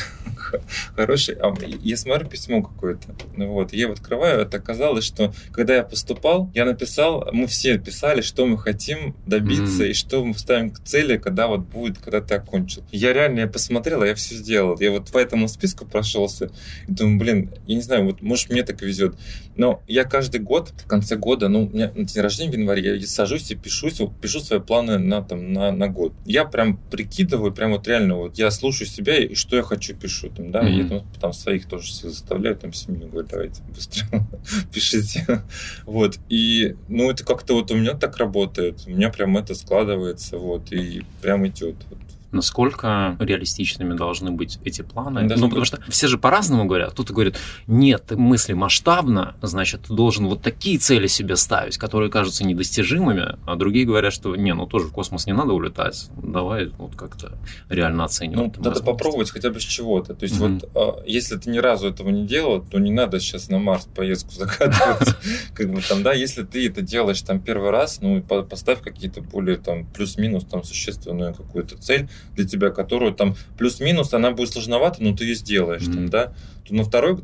хорошие. 0.96 1.38
А 1.38 1.54
я 1.62 1.98
смотрю 1.98 2.28
письмо 2.28 2.64
какое-то. 2.64 3.16
Ну, 3.38 3.52
вот, 3.54 3.72
я 3.74 3.82
его 3.82 3.94
открываю, 3.94 4.42
это 4.42 4.58
оказалось, 4.58 5.06
что 5.06 5.34
когда 5.52 5.76
я 5.76 5.84
поступал, 5.84 6.50
я 6.56 6.66
написал, 6.66 7.30
мы 7.32 7.46
все 7.46 7.78
писали, 7.78 8.22
что 8.22 8.48
мы 8.48 8.58
хотим 8.58 9.16
добиться 9.28 9.84
mm-hmm. 9.84 9.90
и 9.90 9.94
что 9.94 10.26
мы 10.26 10.34
ставим 10.34 10.72
к 10.72 10.80
цели, 10.84 11.18
когда 11.18 11.48
вот 11.48 11.62
будет, 11.62 12.00
когда 12.00 12.22
ты 12.22 12.36
окончил. 12.36 12.84
Я 12.92 13.14
реально, 13.14 13.42
я 13.42 13.48
посмотрел, 13.48 14.04
я 14.04 14.16
все 14.16 14.36
сделал. 14.36 14.80
Я 14.80 14.92
вот 14.92 15.12
по 15.12 15.20
этому 15.20 15.48
списку 15.48 15.86
прошелся 15.86 16.52
и 16.88 16.92
думаю, 16.92 17.20
блин, 17.20 17.52
я 17.68 17.76
не 17.76 17.82
знаю, 17.82 18.06
вот 18.06 18.22
может 18.22 18.50
мне 18.50 18.64
так 18.64 18.82
везет. 18.82 19.16
Но 19.56 19.84
я 19.88 20.04
каждый 20.04 20.40
год, 20.40 20.74
в 20.76 20.88
конце 20.88 21.16
года, 21.16 21.48
ну, 21.48 21.66
у 21.66 21.70
меня 21.70 21.92
на 21.94 22.06
день 22.06 22.24
рождения 22.24 22.52
в 22.52 22.56
январе, 22.56 22.98
я 22.98 23.08
сажусь 23.08 23.52
и 23.52 23.56
пишу, 23.56 23.90
пишу 24.22 24.40
свои 24.40 24.60
планы 24.60 24.98
на, 25.12 25.21
там, 25.21 25.54
на, 25.54 25.71
на 25.71 25.88
год. 25.89 26.13
Я 26.26 26.45
прям 26.45 26.78
прикидываю, 26.78 27.52
прям 27.52 27.71
вот 27.71 27.88
реально, 27.88 28.15
вот 28.15 28.38
я 28.38 28.50
слушаю 28.50 28.88
себя 28.88 29.17
и 29.17 29.36
что 29.36 29.58
я 29.58 29.63
хочу 29.63 29.93
пишу, 29.93 30.30
там, 30.30 30.52
да, 30.52 30.62
mm-hmm. 30.62 30.84
я 30.84 30.88
там, 30.88 31.06
там 31.19 31.34
своих 31.34 31.67
тоже 31.67 31.93
заставляю, 31.93 32.56
там, 32.56 32.74
семью 32.74 33.10
говорю, 33.10 33.28
давайте 33.30 33.62
быстро 33.76 34.26
пишите. 34.74 35.43
вот, 35.86 36.17
и, 36.30 36.76
ну, 36.88 37.12
это 37.12 37.26
как-то 37.26 37.54
вот 37.54 37.71
у 37.71 37.76
меня 37.76 37.93
так 37.93 38.17
работает, 38.17 38.84
у 38.88 38.91
меня 38.91 39.10
прям 39.10 39.38
это 39.38 39.54
складывается, 39.54 40.38
вот, 40.38 40.71
и 40.71 41.04
прям 41.21 41.45
идет. 41.47 41.76
Вот 41.89 42.00
насколько 42.32 43.15
реалистичными 43.20 43.96
должны 43.96 44.32
быть 44.32 44.60
эти 44.63 44.82
планы. 44.82 45.28
Да, 45.28 45.36
ну, 45.38 45.48
потому 45.48 45.65
что 45.65 45.80
все 45.89 46.08
же 46.08 46.17
по-разному 46.17 46.65
говорят. 46.65 46.91
Кто-то 46.94 47.13
говорит, 47.13 47.38
нет, 47.67 48.06
ты 48.08 48.17
мысли 48.17 48.54
масштабно, 48.54 49.36
значит, 49.41 49.82
ты 49.88 49.94
должен 49.94 50.28
вот 50.28 50.41
такие 50.41 50.78
цели 50.78 51.08
себе 51.08 51.36
ставить, 51.36 51.78
которые 51.78 52.10
кажутся 52.10 52.46
недостижимыми, 52.46 53.38
а 53.46 53.56
другие 53.56 53.86
говорят, 53.86 54.13
что 54.13 54.36
не, 54.36 54.54
ну 54.54 54.65
тоже 54.65 54.88
в 54.88 54.91
космос 54.91 55.26
не 55.26 55.34
надо 55.34 55.54
улетать, 55.54 56.10
давай 56.22 56.67
вот 56.78 56.96
как-то 56.96 57.38
реально 57.70 58.06
оценивать. 58.06 58.58
Ну, 58.58 58.63
надо 58.63 58.84
попробовать 58.84 59.32
хотя 59.32 59.50
бы 59.50 59.60
с 59.60 59.63
чего-то. 59.63 60.13
То 60.13 60.24
есть 60.24 60.39
mm-hmm. 60.39 60.62
вот 60.74 61.02
а, 61.02 61.04
если 61.06 61.38
ты 61.38 61.50
ни 61.50 61.58
разу 61.58 61.88
этого 61.88 62.10
не 62.10 62.26
делал, 62.26 62.62
то 62.62 62.80
не 62.80 62.91
надо 62.91 63.20
сейчас 63.20 63.50
на 63.50 63.60
Марс 63.60 63.88
поездку 63.94 64.32
закатывать. 64.36 65.15
Как 65.54 65.72
бы 65.72 65.82
там, 65.82 66.04
да, 66.04 66.13
если 66.13 66.44
ты 66.44 66.67
это 66.67 66.82
делаешь 66.82 67.22
там 67.22 67.39
первый 67.39 67.72
раз, 67.72 68.02
ну, 68.02 68.22
поставь 68.22 68.82
какие-то 68.82 69.22
более 69.22 69.58
там 69.58 69.86
плюс-минус 69.86 70.46
там 70.46 70.63
существенную 70.63 71.34
какую-то 71.34 71.78
цель, 71.78 72.08
для 72.36 72.48
тебя, 72.48 72.70
которую 72.70 73.14
там 73.14 73.36
плюс-минус, 73.58 74.14
она 74.14 74.32
будет 74.32 74.50
сложновата, 74.50 75.04
но 75.04 75.16
ты 75.16 75.26
ее 75.26 75.36
сделаешь, 75.36 75.84
mm-hmm. 75.84 75.94
там, 75.94 76.10
да. 76.10 76.34
То 76.68 76.76
на 76.76 76.84
второй, 76.84 77.20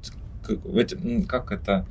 как 1.28 1.52
это, 1.52 1.86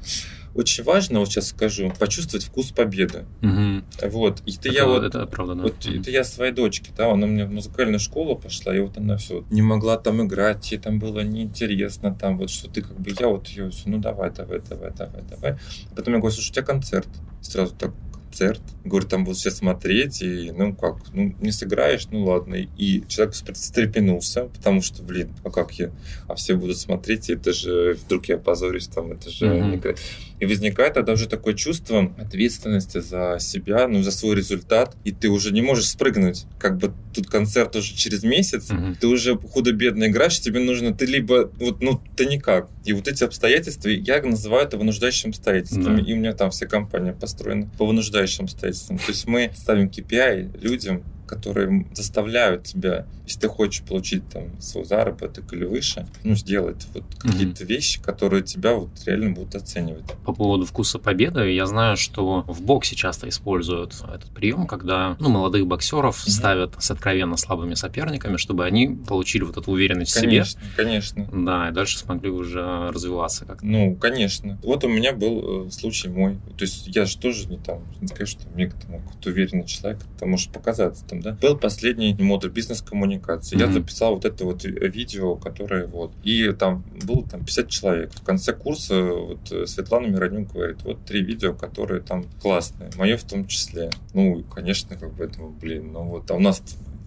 очень 0.57 0.85
важно, 0.85 1.21
вот 1.21 1.29
сейчас 1.29 1.49
скажу, 1.49 1.93
почувствовать 1.99 2.47
вкус 2.47 2.73
победы. 2.73 3.27
Угу. 3.43 4.09
Вот. 4.11 4.43
И 4.47 4.53
это, 4.53 4.69
это 4.69 4.69
я 4.71 4.87
вот, 4.87 5.05
это 5.05 5.27
правда, 5.27 5.55
да. 5.55 5.63
вот 5.63 5.87
угу. 5.87 5.95
это 5.95 6.11
я 6.11 6.25
своей 6.25 6.53
дочке, 6.53 6.91
да, 6.97 7.13
она 7.13 7.27
у 7.27 7.31
меня 7.31 7.47
в 7.47 7.51
музыкальную 7.51 8.01
школу 8.01 8.37
пошла, 8.37 8.75
и 8.75 8.81
вот 8.81 8.97
она 8.97 9.19
все 9.19 9.45
не 9.51 9.63
могла 9.63 9.99
там 9.99 10.27
играть, 10.27 10.73
ей 10.73 10.79
там 10.79 10.99
было 10.99 11.21
неинтересно, 11.21 12.15
там 12.15 12.39
вот 12.39 12.51
что 12.51 12.71
ты 12.71 12.81
как 12.81 12.99
бы, 12.99 13.13
я 13.19 13.29
вот 13.29 13.49
ее 13.49 13.71
все, 13.71 13.89
ну 13.89 13.99
давай, 13.99 14.31
давай, 14.31 14.61
давай, 14.67 14.93
давай, 14.97 15.23
давай. 15.29 15.57
Потом 15.95 16.15
я 16.15 16.21
говорю, 16.21 16.35
слушай, 16.35 16.51
у 16.51 16.55
тебя 16.55 16.65
концерт. 16.65 17.09
Сразу 17.43 17.75
так, 17.77 17.93
концерт. 18.27 18.61
Говорю, 18.85 19.07
там 19.07 19.25
будут 19.25 19.39
все 19.39 19.51
смотреть, 19.51 20.23
и 20.23 20.53
ну 20.57 20.75
как, 20.75 20.97
ну 21.13 21.35
не 21.41 21.53
сыграешь, 21.53 22.07
ну 22.11 22.25
ладно. 22.25 22.55
И 22.55 23.03
человек 23.09 23.35
встрепенулся, 23.35 24.45
потому 24.45 24.83
что, 24.83 25.03
блин, 25.03 25.31
а 25.45 25.51
как 25.51 25.73
я? 25.73 25.91
А 26.29 26.35
все 26.35 26.57
будут 26.57 26.79
смотреть, 26.79 27.31
и 27.31 27.35
это 27.35 27.53
же 27.53 27.95
вдруг 28.05 28.27
я 28.27 28.39
позорюсь, 28.39 28.89
там, 28.89 29.13
это 29.13 29.31
же 29.31 29.47
mm-hmm. 29.47 29.99
И 30.39 30.47
возникает 30.47 30.95
тогда 30.95 31.13
уже 31.13 31.29
такое 31.29 31.55
чувство 31.55 32.15
ответственности 32.19 33.01
за 33.01 33.39
себя, 33.41 33.89
ну, 33.89 34.03
за 34.03 34.11
свой 34.11 34.37
результат, 34.37 34.97
и 35.05 35.13
ты 35.13 35.29
уже 35.29 35.53
не 35.53 35.63
можешь 35.63 35.89
спрыгнуть. 35.89 36.45
Как 36.59 36.77
бы 36.79 36.93
тут 37.15 37.29
концерт 37.29 37.75
уже 37.77 37.95
через 37.95 38.23
месяц, 38.23 38.71
mm-hmm. 38.71 38.97
ты 39.01 39.07
уже 39.07 39.37
худо-бедно 39.39 40.09
играешь, 40.09 40.41
тебе 40.41 40.61
нужно, 40.61 40.95
ты 40.95 41.07
либо, 41.07 41.51
вот, 41.59 41.83
ну, 41.83 42.01
ты 42.17 42.27
никак. 42.27 42.69
И 42.85 42.93
вот 42.93 43.09
эти 43.09 43.25
обстоятельства, 43.25 43.89
я 43.89 44.23
называю 44.23 44.67
это 44.67 44.77
вынуждающим 44.77 45.31
обстоятельствами, 45.31 46.01
mm-hmm. 46.01 46.07
и 46.07 46.13
у 46.15 46.17
меня 46.17 46.33
там 46.35 46.51
вся 46.51 46.67
компания 46.67 47.13
построена 47.13 47.69
по 47.79 47.87
вынуждающим 47.87 48.45
обстоятельствам. 48.45 48.99
То 48.99 49.09
есть 49.09 49.27
мы 49.27 49.51
ставим 49.57 49.89
KPI 49.89 50.61
людям, 50.61 51.03
которые 51.27 51.87
заставляют 51.95 52.65
тебя, 52.65 53.07
если 53.25 53.41
ты 53.41 53.49
хочешь 53.49 53.83
получить 53.83 54.29
там 54.29 54.61
свой 54.61 54.85
заработок 54.85 55.53
или 55.53 55.65
выше, 55.65 56.07
ну, 56.25 56.35
сделать 56.35 56.87
вот 56.95 57.05
какие-то 57.19 57.65
mm-hmm. 57.65 57.67
вещи, 57.67 58.03
которые 58.03 58.43
тебя 58.43 58.75
вот 58.75 58.91
реально 59.05 59.31
будут 59.31 59.55
оценивать. 59.55 60.05
По 60.25 60.33
поводу 60.33 60.65
вкуса 60.65 60.99
победы, 60.99 61.53
я 61.53 61.67
знаю, 61.67 61.97
что 61.97 62.45
в 62.47 62.63
боксе 62.63 62.97
часто 62.97 63.29
используют 63.29 63.95
этот 64.15 64.31
прием, 64.31 64.67
когда 64.67 65.17
ну, 65.19 65.29
молодых 65.29 65.67
боксеров 65.67 66.17
mm-hmm. 66.17 66.31
ставят 66.31 66.75
с 66.79 66.91
откровенно 66.91 67.37
слабыми 67.37 67.75
соперниками, 67.75 68.37
чтобы 68.37 68.65
они 68.65 68.89
получили 68.89 69.45
вот 69.45 69.57
эту 69.57 69.73
уверенность 69.73 70.15
конечно, 70.15 70.43
в 70.43 70.49
себе. 70.49 70.67
Конечно, 70.77 71.17
конечно. 71.23 71.45
Да, 71.45 71.69
и 71.69 71.73
дальше 71.73 71.99
смогли 71.99 72.31
уже 72.31 72.91
развиваться 72.91 73.45
как-то. 73.45 73.67
Ну, 73.67 73.97
конечно. 73.97 74.59
Вот 74.63 74.85
у 74.85 74.89
меня 74.89 75.13
был 75.13 75.67
э, 75.67 75.71
случай 75.71 76.09
мой. 76.09 76.37
То 76.57 76.65
есть 76.65 76.87
я 76.89 77.05
же 77.05 77.19
тоже 77.19 77.47
не 77.49 77.59
там, 77.59 77.83
не 78.01 78.09
скажу, 78.09 78.33
что 78.33 78.49
мне 78.55 78.69
там 78.69 79.01
какой-то 79.01 79.31
уверенный 79.31 79.67
человек, 79.67 80.01
это 80.17 80.27
может 80.27 80.53
показаться 80.53 81.05
там, 81.05 81.16
да. 81.21 81.33
Был 81.41 81.57
последний 81.57 82.15
модуль 82.19 82.51
бизнес-коммуникации. 82.51 83.57
Mm-hmm. 83.57 83.67
Я 83.67 83.73
записал 83.73 84.15
вот 84.15 84.25
это 84.25 84.45
вот 84.45 84.65
видео, 84.65 85.37
которое 85.37 85.87
вот. 85.87 86.13
И 86.25 86.53
там 86.53 86.85
было 87.05 87.27
там 87.27 87.45
50 87.45 87.69
человек. 87.69 88.13
В 88.15 88.23
конце 88.23 88.53
курса 88.53 89.03
вот 89.03 89.69
Светлана 89.69 90.07
Миронюк 90.07 90.53
говорит, 90.53 90.83
вот 90.83 91.05
три 91.05 91.23
видео, 91.23 91.55
которые 91.55 92.01
там 92.01 92.25
классные. 92.41 92.91
Мое 92.97 93.17
в 93.17 93.25
том 93.25 93.47
числе. 93.47 93.91
Ну, 94.15 94.45
конечно, 94.45 94.97
как 94.97 95.15
бы 95.15 95.25
этому, 95.25 95.51
блин, 95.51 95.93
ну 95.93 96.05
вот, 96.05 96.31
а 96.31 96.35
у 96.35 96.41
нас 96.41 96.63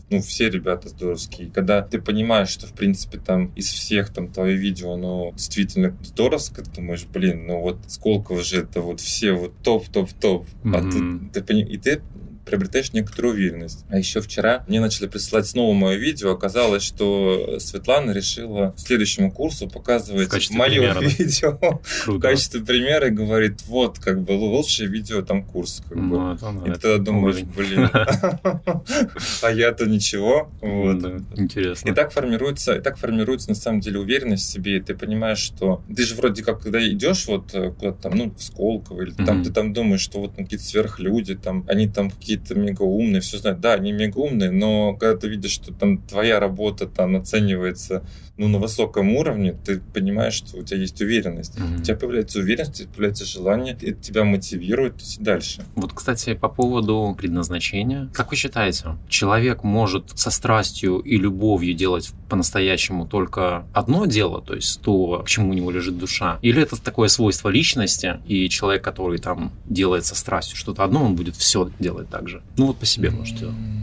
ну, 0.10 0.22
все 0.22 0.50
ребята 0.50 0.90
здоровские. 0.90 1.50
Когда 1.52 1.82
ты 1.82 2.02
понимаешь, 2.02 2.50
что, 2.50 2.66
в 2.66 2.74
принципе, 2.74 3.20
там 3.20 3.52
из 3.56 3.68
всех 3.70 4.12
там 4.12 4.28
твое 4.32 4.56
видео, 4.56 4.94
оно 4.94 5.32
действительно 5.34 5.96
здоровское, 6.04 6.66
ты 6.66 6.72
думаешь, 6.72 7.06
блин, 7.06 7.46
ну 7.48 7.62
вот 7.62 7.78
сколько 7.88 8.34
уже 8.34 8.62
это 8.62 8.82
вот 8.82 9.00
все 9.00 9.34
вот 9.34 9.54
топ-топ-топ. 9.64 10.48
Mm-hmm. 10.64 11.30
А 11.32 11.32
ты, 11.32 11.42
ты, 11.42 11.60
и 11.62 11.78
ты 11.78 12.02
приобретаешь 12.50 12.94
некоторую 12.94 13.36
уверенность. 13.36 13.86
А 13.90 13.98
еще 13.98 14.22
вчера 14.22 14.64
мне 14.68 14.80
начали 14.80 15.08
присылать 15.08 15.48
снова 15.48 15.74
мое 15.74 15.98
видео. 15.98 16.32
Оказалось, 16.32 16.84
что 16.84 17.58
Светлана 17.60 18.12
решила 18.12 18.74
следующему 18.78 19.32
курсу 19.32 19.70
показывать 19.70 20.50
мое 20.52 20.70
примера, 20.70 21.00
видео 21.00 21.58
Круто. 22.04 22.18
в 22.18 22.20
качестве 22.20 22.62
примера 22.62 23.08
и 23.08 23.12
говорит, 23.12 23.62
вот, 23.68 24.00
как 24.00 24.22
бы 24.22 24.32
лучшее 24.32 24.90
видео 24.90 25.22
там 25.22 25.44
курс. 25.44 25.82
Как 25.88 25.98
бы. 25.98 26.18
Ну, 26.18 26.34
это, 26.34 26.50
и 26.66 26.74
ты 26.74 26.80
тогда 26.80 26.98
думаешь, 26.98 27.42
блин, 27.44 27.90
а 29.42 29.52
я-то 29.52 29.86
ничего. 29.86 30.52
Интересно. 31.36 31.90
И 31.90 31.94
так 31.94 32.12
формируется, 32.12 32.76
и 32.76 32.82
так 32.82 32.98
формируется 32.98 33.50
на 33.50 33.56
самом 33.56 33.80
деле 33.80 34.00
уверенность 34.00 34.48
в 34.48 34.52
себе, 34.52 34.78
и 34.78 34.82
ты 34.82 34.96
понимаешь, 34.96 35.40
что 35.40 35.84
ты 35.96 36.04
же 36.04 36.16
вроде 36.16 36.44
как, 36.44 36.62
когда 36.62 36.86
идешь 36.88 37.28
вот 37.28 37.54
э, 37.54 37.72
куда-то 37.72 38.02
там, 38.02 38.16
ну, 38.16 38.34
в 38.36 38.42
Сколково, 38.42 39.04
или 39.04 39.12
там 39.12 39.44
ты 39.44 39.52
там 39.52 39.74
думаешь, 39.74 40.02
что 40.02 40.20
вот 40.20 40.36
какие-то 40.36 40.66
сверхлюди, 40.66 41.36
там, 41.36 41.66
они 41.68 41.88
там 41.88 42.10
какие-то 42.10 42.39
мега 42.50 42.84
умные, 42.84 43.22
все 43.22 43.38
знают. 43.38 43.60
Да, 43.60 43.74
они 43.74 43.92
мега 43.92 44.18
умные, 44.18 44.52
но 44.52 44.96
когда 44.96 45.20
ты 45.20 45.28
видишь, 45.28 45.52
что 45.52 45.74
там 45.74 46.00
твоя 46.00 46.40
работа 46.40 46.88
там 46.88 47.16
оценивается 47.16 48.04
ну, 48.40 48.48
на 48.48 48.58
высоком 48.58 49.16
уровне, 49.16 49.54
ты 49.66 49.82
понимаешь, 49.94 50.36
что 50.36 50.58
у 50.58 50.64
тебя 50.64 50.80
есть 50.80 51.02
уверенность. 51.02 51.58
Mm-hmm. 51.58 51.80
У 51.80 51.84
тебя 51.84 51.98
появляется 51.98 52.40
уверенность, 52.40 52.72
у 52.72 52.74
тебя 52.76 52.90
появляется 52.90 53.26
желание, 53.26 53.74
это 53.74 54.02
тебя 54.02 54.24
мотивирует 54.24 54.96
дальше. 55.20 55.66
Вот, 55.76 55.92
кстати, 55.92 56.34
по 56.36 56.48
поводу 56.48 57.14
предназначения. 57.18 58.10
Как 58.14 58.32
вы 58.32 58.38
считаете, 58.38 58.98
человек 59.10 59.64
может 59.64 60.18
со 60.18 60.32
страстью 60.32 61.00
и 61.00 61.18
любовью 61.18 61.74
делать 61.74 62.12
по-настоящему 62.30 63.06
только 63.06 63.66
одно 63.74 64.06
дело, 64.06 64.42
то 64.42 64.56
есть 64.56 64.82
то, 64.82 65.22
к 65.26 65.28
чему 65.28 65.50
у 65.50 65.54
него 65.54 65.70
лежит 65.70 65.98
душа? 65.98 66.40
Или 66.42 66.62
это 66.62 66.82
такое 66.82 67.10
свойство 67.10 67.50
личности, 67.50 68.22
и 68.26 68.48
человек, 68.48 68.84
который 68.84 69.20
там 69.20 69.52
делает 69.66 70.06
со 70.06 70.16
страстью 70.16 70.56
что-то 70.56 70.86
одно, 70.86 71.04
он 71.04 71.16
будет 71.16 71.36
все 71.36 71.70
делать 71.78 72.10
так 72.10 72.30
же? 72.30 72.42
Ну, 72.56 72.68
вот 72.68 72.78
по 72.78 72.86
себе 72.86 73.10
можете. 73.10 73.46
Mm-hmm. 73.46 73.79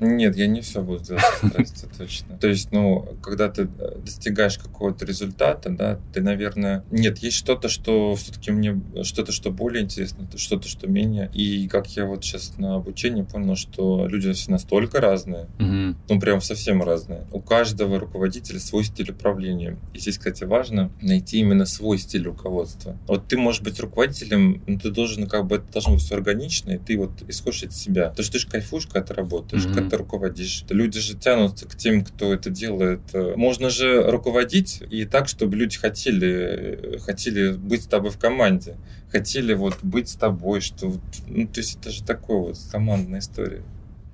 Нет, 0.00 0.36
я 0.36 0.46
не 0.46 0.60
все 0.60 0.82
буду 0.82 1.02
делать 1.02 1.24
со 1.40 1.48
страстью, 1.48 1.88
точно. 1.96 2.36
То 2.38 2.48
есть, 2.48 2.70
ну, 2.70 3.06
когда 3.20 3.48
ты 3.48 3.68
э, 3.78 3.98
достигаешь 4.04 4.58
какого-то 4.58 5.04
результата, 5.04 5.70
да, 5.70 5.98
ты, 6.12 6.20
наверное... 6.20 6.84
Нет, 6.90 7.18
есть 7.18 7.36
что-то, 7.36 7.68
что 7.68 8.14
все-таки 8.14 8.50
мне... 8.52 8.80
Что-то, 9.02 9.32
что 9.32 9.50
более 9.50 9.82
интересно, 9.82 10.28
что-то, 10.36 10.68
что 10.68 10.86
менее. 10.86 11.30
И 11.34 11.66
как 11.68 11.88
я 11.96 12.04
вот 12.06 12.24
сейчас 12.24 12.58
на 12.58 12.76
обучении 12.76 13.22
понял, 13.22 13.56
что 13.56 14.06
люди 14.06 14.32
все 14.32 14.50
настолько 14.50 15.00
разные, 15.00 15.46
ну, 15.58 16.20
прям 16.20 16.40
совсем 16.40 16.82
разные. 16.82 17.26
У 17.32 17.40
каждого 17.40 17.98
руководителя 17.98 18.60
свой 18.60 18.84
стиль 18.84 19.10
управления. 19.10 19.78
И 19.94 19.98
здесь, 19.98 20.18
кстати, 20.18 20.44
важно 20.44 20.90
найти 21.00 21.38
именно 21.38 21.66
свой 21.66 21.98
стиль 21.98 22.24
руководства. 22.24 22.96
Вот 23.06 23.26
ты 23.26 23.36
можешь 23.36 23.62
быть 23.62 23.80
руководителем, 23.80 24.62
но 24.66 24.78
ты 24.78 24.90
должен, 24.90 25.26
как 25.26 25.46
бы, 25.46 25.56
это 25.56 25.72
должно 25.72 25.94
быть 25.94 26.02
все 26.02 26.14
органично, 26.14 26.70
и 26.70 26.78
ты 26.78 26.96
вот 26.96 27.10
исходишь 27.26 27.64
от 27.64 27.72
себя. 27.72 28.10
Потому 28.10 28.24
что 28.24 28.32
ты 28.32 28.38
же 28.38 28.48
кайфуешь, 28.48 28.86
когда 28.86 29.02
ты 29.02 29.14
работаешь, 29.14 29.64
mm 29.64 29.87
ты 29.88 29.96
руководишь. 29.96 30.64
Люди 30.68 31.00
же 31.00 31.16
тянутся 31.16 31.66
к 31.66 31.76
тем, 31.76 32.04
кто 32.04 32.32
это 32.34 32.50
делает. 32.50 33.00
Можно 33.36 33.70
же 33.70 34.10
руководить 34.10 34.82
и 34.90 35.04
так, 35.04 35.28
чтобы 35.28 35.56
люди 35.56 35.78
хотели, 35.78 36.98
хотели 36.98 37.52
быть 37.52 37.84
с 37.84 37.86
тобой 37.86 38.10
в 38.10 38.18
команде, 38.18 38.76
хотели 39.10 39.54
вот 39.54 39.78
быть 39.82 40.08
с 40.08 40.14
тобой, 40.14 40.60
что, 40.60 40.94
ну, 41.26 41.46
то 41.46 41.60
есть 41.60 41.78
это 41.80 41.90
же 41.90 42.02
такое 42.04 42.38
вот 42.38 42.58
командная 42.70 43.20
история. 43.20 43.62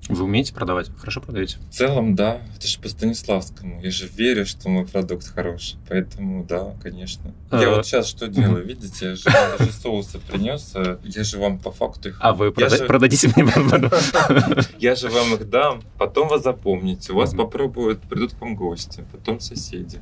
Вы 0.09 0.25
умеете 0.25 0.53
продавать? 0.53 0.91
Хорошо 0.99 1.23
продаете? 1.23 1.57
В 1.71 1.75
целом, 1.75 2.15
да. 2.15 2.43
Это 2.57 2.67
же 2.67 2.79
по 2.79 2.89
Станиславскому. 2.89 3.81
Я 3.83 3.91
же 3.91 4.07
верю, 4.07 4.45
что 4.45 4.69
мой 4.69 4.87
продукт 4.87 5.27
хороший. 5.27 5.79
Поэтому, 5.89 6.45
да, 6.45 6.75
конечно. 6.83 7.33
А... 7.51 7.61
Я 7.61 7.71
вот 7.71 7.87
сейчас 7.87 8.07
что 8.07 8.29
делаю? 8.29 8.67
Видите, 8.67 9.07
я 9.07 9.17
же 9.17 9.25
даже 9.25 9.73
соусы 9.73 10.19
принес. 10.19 10.73
А 10.75 10.99
я 11.05 11.25
же 11.25 11.39
вам 11.39 11.59
по 11.59 11.73
факту 11.73 12.11
их... 12.11 12.19
А 12.21 12.35
вы 12.35 12.53
прода... 12.53 12.77
же... 12.77 12.85
продадите 12.85 13.33
мне 13.35 13.51
Я 14.79 14.95
же 14.95 15.09
вам 15.09 15.35
их 15.35 15.49
дам. 15.49 15.83
Потом 15.97 16.29
вы 16.29 16.39
запомните. 16.39 17.13
У 17.13 17.17
вас 17.17 17.33
попробуют, 17.33 18.03
придут 18.03 18.35
к 18.35 18.41
вам 18.43 18.57
гости. 18.57 19.05
Потом 19.11 19.41
соседи 19.41 20.01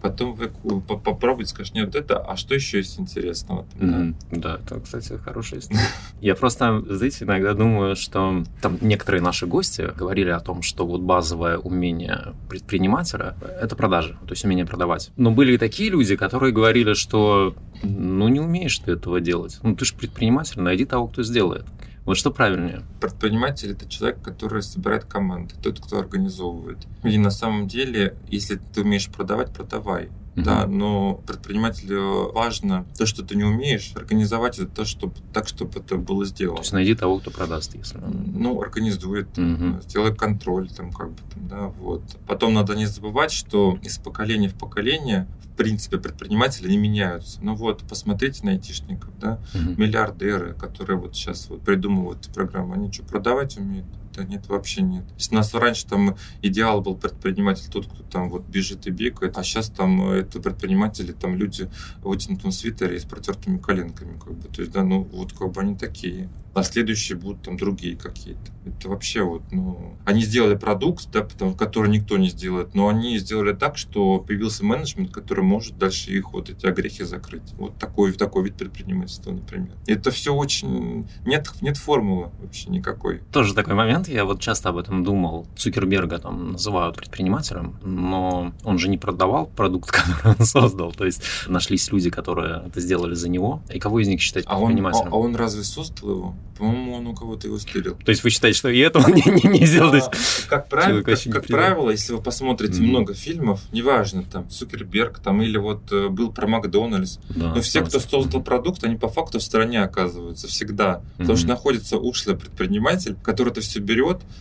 потом 0.00 0.34
вы 0.34 0.48
попробуйте, 0.80 1.50
скажешь, 1.50 1.72
нет, 1.72 1.94
это, 1.94 2.18
а 2.18 2.36
что 2.36 2.54
еще 2.54 2.78
есть 2.78 2.98
интересного? 2.98 3.66
Mm-hmm. 3.78 4.14
Да, 4.32 4.60
это, 4.64 4.80
кстати, 4.80 5.18
хорошая 5.24 5.60
история. 5.60 5.80
Я 6.20 6.34
просто, 6.34 6.82
знаете, 6.88 7.24
иногда 7.24 7.54
думаю, 7.54 7.96
что 7.96 8.44
там 8.60 8.78
некоторые 8.80 9.22
наши 9.22 9.46
гости 9.46 9.88
говорили 9.96 10.30
о 10.30 10.40
том, 10.40 10.62
что 10.62 10.86
вот 10.86 11.00
базовое 11.00 11.58
умение 11.58 12.34
предпринимателя– 12.48 13.36
это 13.60 13.76
продажи, 13.76 14.18
то 14.26 14.32
есть 14.32 14.44
умение 14.44 14.66
продавать. 14.66 15.10
Но 15.16 15.30
были 15.30 15.54
и 15.54 15.58
такие 15.58 15.90
люди, 15.90 16.16
которые 16.16 16.52
говорили, 16.52 16.94
что 16.94 17.54
ну 17.82 18.28
не 18.28 18.40
умеешь 18.40 18.78
ты 18.78 18.92
этого 18.92 19.20
делать. 19.20 19.58
Ну 19.62 19.74
ты 19.74 19.84
же 19.84 19.94
предприниматель, 19.94 20.60
найди 20.60 20.84
того, 20.84 21.08
кто 21.08 21.22
сделает. 21.22 21.64
Вот 22.06 22.16
что 22.16 22.30
правильнее? 22.30 22.82
Предприниматель– 23.00 23.70
это 23.72 23.88
человек, 23.88 24.22
который 24.22 24.62
собирает 24.62 25.04
команды, 25.04 25.56
тот, 25.60 25.80
кто 25.80 25.98
организовывает. 25.98 26.78
И 27.02 27.18
на 27.18 27.30
самом 27.30 27.66
деле, 27.66 28.14
если 28.28 28.60
ты 28.72 28.82
умеешь 28.82 29.08
продавать, 29.08 29.52
продавай. 29.52 30.08
Mm-hmm. 30.36 30.42
Да, 30.42 30.66
но 30.66 31.14
предпринимателю 31.26 32.30
важно 32.32 32.84
то, 32.98 33.06
что 33.06 33.24
ты 33.24 33.36
не 33.36 33.44
умеешь, 33.44 33.92
организовать 33.96 34.58
это 34.58 34.68
то, 34.68 34.84
чтобы, 34.84 35.14
так, 35.32 35.48
чтобы 35.48 35.80
это 35.80 35.96
было 35.96 36.26
сделано. 36.26 36.56
То 36.56 36.62
есть 36.62 36.72
найди 36.72 36.94
того, 36.94 37.18
кто 37.20 37.30
продаст, 37.30 37.74
если. 37.74 37.98
Ну, 37.98 38.60
организует, 38.60 39.28
mm-hmm. 39.38 39.82
сделай 39.82 40.14
контроль, 40.14 40.68
там, 40.68 40.92
как 40.92 41.12
бы 41.12 41.18
там, 41.32 41.48
да, 41.48 41.66
вот. 41.80 42.02
Потом 42.26 42.52
надо 42.52 42.74
не 42.76 42.84
забывать, 42.84 43.32
что 43.32 43.78
из 43.82 43.96
поколения 43.96 44.50
в 44.50 44.54
поколение 44.54 45.26
в 45.40 45.56
принципе, 45.56 45.96
предприниматели 45.96 46.68
не 46.70 46.76
меняются. 46.76 47.38
Ну 47.40 47.54
вот, 47.54 47.82
посмотрите 47.88 48.44
на 48.44 48.50
айтишников, 48.50 49.18
да, 49.18 49.40
угу. 49.54 49.80
миллиардеры, 49.80 50.52
которые 50.52 50.98
вот 50.98 51.16
сейчас 51.16 51.48
вот 51.48 51.62
придумывают 51.62 52.28
программы, 52.34 52.74
они 52.74 52.92
что, 52.92 53.04
продавать 53.04 53.56
умеют? 53.56 53.86
Да 54.16 54.24
нет, 54.24 54.48
вообще 54.48 54.80
нет. 54.80 55.04
Если 55.18 55.34
у 55.34 55.38
нас 55.38 55.52
раньше 55.52 55.86
там 55.86 56.16
идеал 56.40 56.80
был 56.80 56.96
предприниматель 56.96 57.70
тот, 57.70 57.86
кто 57.86 58.02
там 58.02 58.30
вот 58.30 58.46
бежит 58.46 58.86
и 58.86 58.90
бегает, 58.90 59.36
а 59.36 59.44
сейчас 59.44 59.68
там 59.68 60.10
это 60.10 60.40
предприниматели, 60.40 61.12
там 61.12 61.36
люди 61.36 61.68
в 62.02 62.08
вытянутом 62.08 62.50
свитере 62.50 62.96
и 62.96 62.98
с 62.98 63.04
протертыми 63.04 63.58
коленками, 63.58 64.18
как 64.18 64.32
бы. 64.32 64.48
То 64.48 64.62
есть, 64.62 64.72
да, 64.72 64.84
ну 64.84 65.02
вот 65.12 65.34
как 65.34 65.52
бы 65.52 65.60
они 65.60 65.76
такие 65.76 66.30
а 66.56 66.62
следующие 66.62 67.18
будут 67.18 67.42
там 67.42 67.58
другие 67.58 67.96
какие-то. 67.96 68.50
Это 68.64 68.88
вообще 68.88 69.22
вот, 69.22 69.42
ну, 69.52 69.94
они 70.06 70.22
сделали 70.22 70.56
продукт, 70.56 71.08
да, 71.12 71.20
потому, 71.20 71.54
который 71.54 71.90
никто 71.90 72.16
не 72.16 72.30
сделает, 72.30 72.74
но 72.74 72.88
они 72.88 73.18
сделали 73.18 73.54
так, 73.54 73.76
что 73.76 74.20
появился 74.20 74.64
менеджмент, 74.64 75.12
который 75.12 75.44
может 75.44 75.76
дальше 75.76 76.12
их 76.12 76.32
вот 76.32 76.48
эти 76.48 76.64
огрехи 76.64 77.04
закрыть. 77.04 77.52
Вот 77.58 77.78
такой, 77.78 78.12
такой 78.12 78.44
вид 78.44 78.56
предпринимательства, 78.56 79.32
например. 79.32 79.76
Это 79.86 80.10
все 80.10 80.34
очень... 80.34 81.06
Нет, 81.26 81.46
нет 81.60 81.76
формулы 81.76 82.30
вообще 82.40 82.70
никакой. 82.70 83.20
Тоже 83.30 83.54
такой 83.54 83.74
момент, 83.74 84.05
я 84.08 84.24
вот 84.24 84.40
часто 84.40 84.70
об 84.70 84.78
этом 84.78 85.04
думал. 85.04 85.46
Цукерберга 85.56 86.18
там 86.18 86.52
называют 86.52 86.96
предпринимателем, 86.96 87.76
но 87.82 88.52
он 88.64 88.78
же 88.78 88.88
не 88.88 88.98
продавал 88.98 89.46
продукт, 89.46 89.90
который 89.92 90.36
он 90.38 90.46
создал. 90.46 90.92
То 90.92 91.04
есть 91.04 91.22
нашлись 91.46 91.90
люди, 91.92 92.10
которые 92.10 92.62
это 92.66 92.80
сделали 92.80 93.14
за 93.14 93.28
него. 93.28 93.62
И 93.72 93.78
кого 93.78 94.00
из 94.00 94.08
них 94.08 94.20
считать 94.20 94.46
предпринимателем? 94.46 95.08
А 95.12 95.16
он, 95.16 95.24
а, 95.24 95.26
а 95.26 95.28
он 95.30 95.36
разве 95.36 95.64
создал 95.64 96.10
его? 96.10 96.34
По-моему, 96.58 96.94
он 96.94 97.06
у 97.08 97.14
кого-то 97.14 97.46
его 97.46 97.58
стырил. 97.58 97.96
То 98.02 98.10
есть 98.10 98.24
вы 98.24 98.30
считаете, 98.30 98.58
что 98.58 98.68
и 98.68 98.78
это 98.78 98.98
он 98.98 99.12
не, 99.14 99.22
не, 99.26 99.58
не 99.58 99.66
сделал? 99.66 99.94
А, 99.94 100.10
как, 100.48 100.68
правило, 100.68 101.02
как, 101.02 101.18
как 101.30 101.46
правило, 101.46 101.90
если 101.90 102.14
вы 102.14 102.22
посмотрите 102.22 102.80
mm-hmm. 102.80 102.86
много 102.86 103.14
фильмов, 103.14 103.60
неважно, 103.72 104.22
там, 104.22 104.48
Цукерберг, 104.48 105.18
там, 105.18 105.42
или 105.42 105.58
вот 105.58 105.92
э, 105.92 106.08
был 106.08 106.32
про 106.32 106.46
Макдональдс, 106.46 107.18
да, 107.28 107.54
но 107.54 107.60
все, 107.60 107.82
кто 107.82 108.00
создал 108.00 108.42
продукт, 108.42 108.82
они 108.84 108.96
по 108.96 109.08
факту 109.08 109.38
в 109.38 109.42
стороне 109.42 109.82
оказываются 109.82 110.48
всегда. 110.48 111.02
Mm-hmm. 111.02 111.18
Потому 111.18 111.36
что 111.36 111.48
находится 111.48 111.98
ушлый 111.98 112.36
предприниматель, 112.36 113.16
который 113.22 113.50
это 113.50 113.60
все 113.60 113.80
берет, 113.80 113.95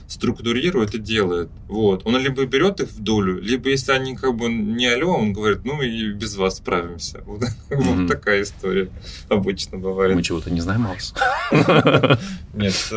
структурирует 0.07 0.95
и 0.95 0.99
делает. 0.99 1.49
Вот. 1.67 2.01
Он 2.05 2.17
либо 2.17 2.45
берет 2.45 2.79
их 2.79 2.89
в 2.89 3.01
долю, 3.01 3.41
либо 3.41 3.69
если 3.69 3.91
они 3.91 4.15
как 4.15 4.35
бы 4.35 4.47
не 4.49 4.87
алло, 4.87 5.15
он 5.15 5.33
говорит, 5.33 5.65
ну 5.65 5.81
и 5.81 6.11
без 6.11 6.35
вас 6.35 6.57
справимся. 6.57 7.21
Вот, 7.25 7.41
mm-hmm. 7.41 7.47
вот 7.69 8.07
такая 8.07 8.43
история 8.43 8.89
обычно 9.29 9.77
бывает. 9.77 10.15
Мы 10.15 10.23
чего-то 10.23 10.51
не 10.51 10.61
знаем, 10.61 10.81
Макс. 10.81 11.13
Нет. 12.53 12.73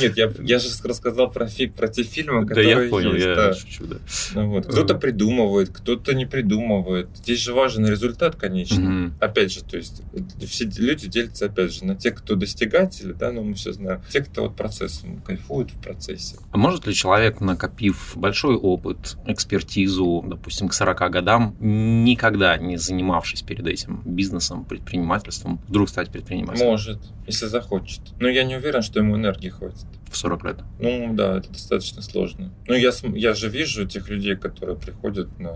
Нет, 0.00 0.16
я, 0.16 0.58
же 0.58 0.68
рассказал 0.84 1.30
про, 1.30 1.48
те 1.48 2.02
фильмы, 2.02 2.46
которые 2.46 2.74
Да, 2.74 2.82
я 2.82 2.90
понял, 2.90 3.14
есть, 3.14 3.26
я 3.26 3.54
шучу, 3.54 3.84
да. 3.86 3.96
Ну. 4.34 4.62
Кто-то 4.62 4.94
придумывает, 4.94 5.70
кто-то 5.70 6.14
не 6.14 6.26
придумывает. 6.26 7.08
Здесь 7.16 7.40
же 7.40 7.52
важен 7.52 7.86
результат, 7.86 8.36
конечно. 8.36 9.12
Опять 9.20 9.52
же, 9.52 9.62
то 9.62 9.76
есть 9.76 10.02
все 10.46 10.68
люди 10.76 11.08
делятся, 11.08 11.46
опять 11.46 11.72
же, 11.72 11.84
на 11.84 11.96
тех, 11.96 12.14
кто 12.14 12.34
достигатели, 12.34 13.12
да, 13.12 13.32
ну 13.32 13.42
мы 13.42 13.54
все 13.54 13.72
знаем, 13.72 14.02
те, 14.10 14.22
кто 14.22 14.50
процессом 14.52 15.20
кайфуют 15.22 15.70
в 15.70 15.80
процессе. 15.80 16.36
А 16.50 16.56
может 16.56 16.86
ли 16.86 16.94
человек, 16.94 17.40
накопив 17.40 18.12
большой 18.16 18.56
опыт, 18.56 19.16
экспертизу, 19.26 20.24
допустим, 20.26 20.68
к 20.68 20.74
40 20.74 21.10
годам, 21.10 21.56
никогда 21.60 22.56
не 22.56 22.76
занимавшись 22.76 23.42
перед 23.42 23.66
этим 23.66 24.02
бизнесом, 24.04 24.64
предпринимательством, 24.64 25.60
вдруг 25.68 25.88
стать 25.88 26.10
предпринимателем? 26.10 26.66
Может, 26.66 27.00
если 27.26 27.46
захочет. 27.46 28.00
Но 28.20 28.28
я 28.28 28.44
не 28.44 28.56
уверен, 28.56 28.82
что 28.82 29.00
ему 29.00 29.16
энергии 29.16 29.48
хватит. 29.48 29.86
В 30.10 30.16
40 30.16 30.44
лет? 30.44 30.56
Ну 30.78 31.14
да, 31.14 31.38
это 31.38 31.50
достаточно 31.50 32.02
сложно. 32.02 32.52
Ну 32.66 32.74
я, 32.74 32.92
я 33.14 33.34
же 33.34 33.48
вижу 33.48 33.86
тех 33.86 34.08
людей, 34.08 34.36
которые 34.36 34.76
приходят 34.76 35.38
на 35.38 35.54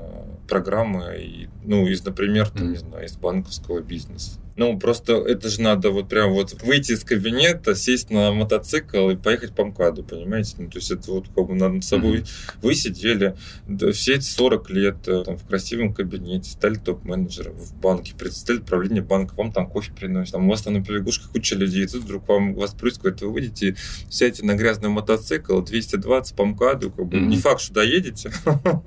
программы, 0.49 1.17
и, 1.19 1.49
ну 1.65 1.87
из, 1.87 2.05
например, 2.05 2.49
там, 2.49 2.69
mm. 2.69 2.71
не 2.71 2.77
знаю, 2.77 3.05
из 3.05 3.17
банковского 3.17 3.81
бизнеса. 3.81 4.41
Ну, 4.57 4.79
просто 4.79 5.15
это 5.15 5.51
же 5.51 5.61
надо 5.61 5.91
вот 5.91 6.09
прям 6.09 6.33
вот 6.33 6.63
выйти 6.63 6.93
из 6.93 7.05
кабинета, 7.05 7.75
сесть 7.75 8.11
на 8.11 8.33
мотоцикл 8.33 9.11
и 9.11 9.17
поехать 9.17 9.55
по 9.55 9.65
МКАДу, 9.65 10.03
понимаете? 10.03 10.55
Ну, 10.59 10.71
то 10.71 10.79
есть 10.79 10.91
это 10.91 11.13
вот 11.13 11.27
как 11.35 11.47
бы 11.47 11.55
над 11.55 11.85
собой 11.85 12.21
mm-hmm. 12.21 12.55
вы 12.63 12.75
сидели 12.75 13.37
да, 13.69 13.93
все 13.93 14.15
эти 14.15 14.25
40 14.25 14.71
лет 14.71 14.97
э, 15.09 15.25
там, 15.25 15.37
в 15.37 15.47
красивом 15.47 15.93
кабинете, 15.93 16.51
стали 16.51 16.77
топ-менеджером 16.77 17.55
в 17.57 17.75
банке, 17.75 18.15
представили 18.17 18.63
правление 18.63 19.03
банка, 19.03 19.35
вам 19.37 19.53
там 19.53 19.69
кофе 19.69 19.93
приносят, 19.93 20.33
там 20.33 20.47
у 20.47 20.51
вас 20.51 20.63
там 20.63 20.75
на 20.75 20.83
побегушках 20.83 21.33
куча 21.33 21.55
людей, 21.55 21.85
и 21.85 21.87
тут 21.87 22.05
вдруг 22.05 22.27
вам 22.29 22.55
вас 22.55 22.73
плюс 22.73 22.99
говорит, 22.99 23.21
вы 23.21 23.33
выйдете, 23.33 23.77
сядете 24.09 24.45
на 24.45 24.55
грязный 24.55 24.89
мотоцикл, 24.89 25.61
220 25.61 26.35
по 26.35 26.45
МКАДу, 26.47 26.91
как 26.91 27.07
бы, 27.07 27.19
mm-hmm. 27.19 27.27
не 27.27 27.37
факт, 27.37 27.61
что 27.61 27.75
доедете, 27.75 28.33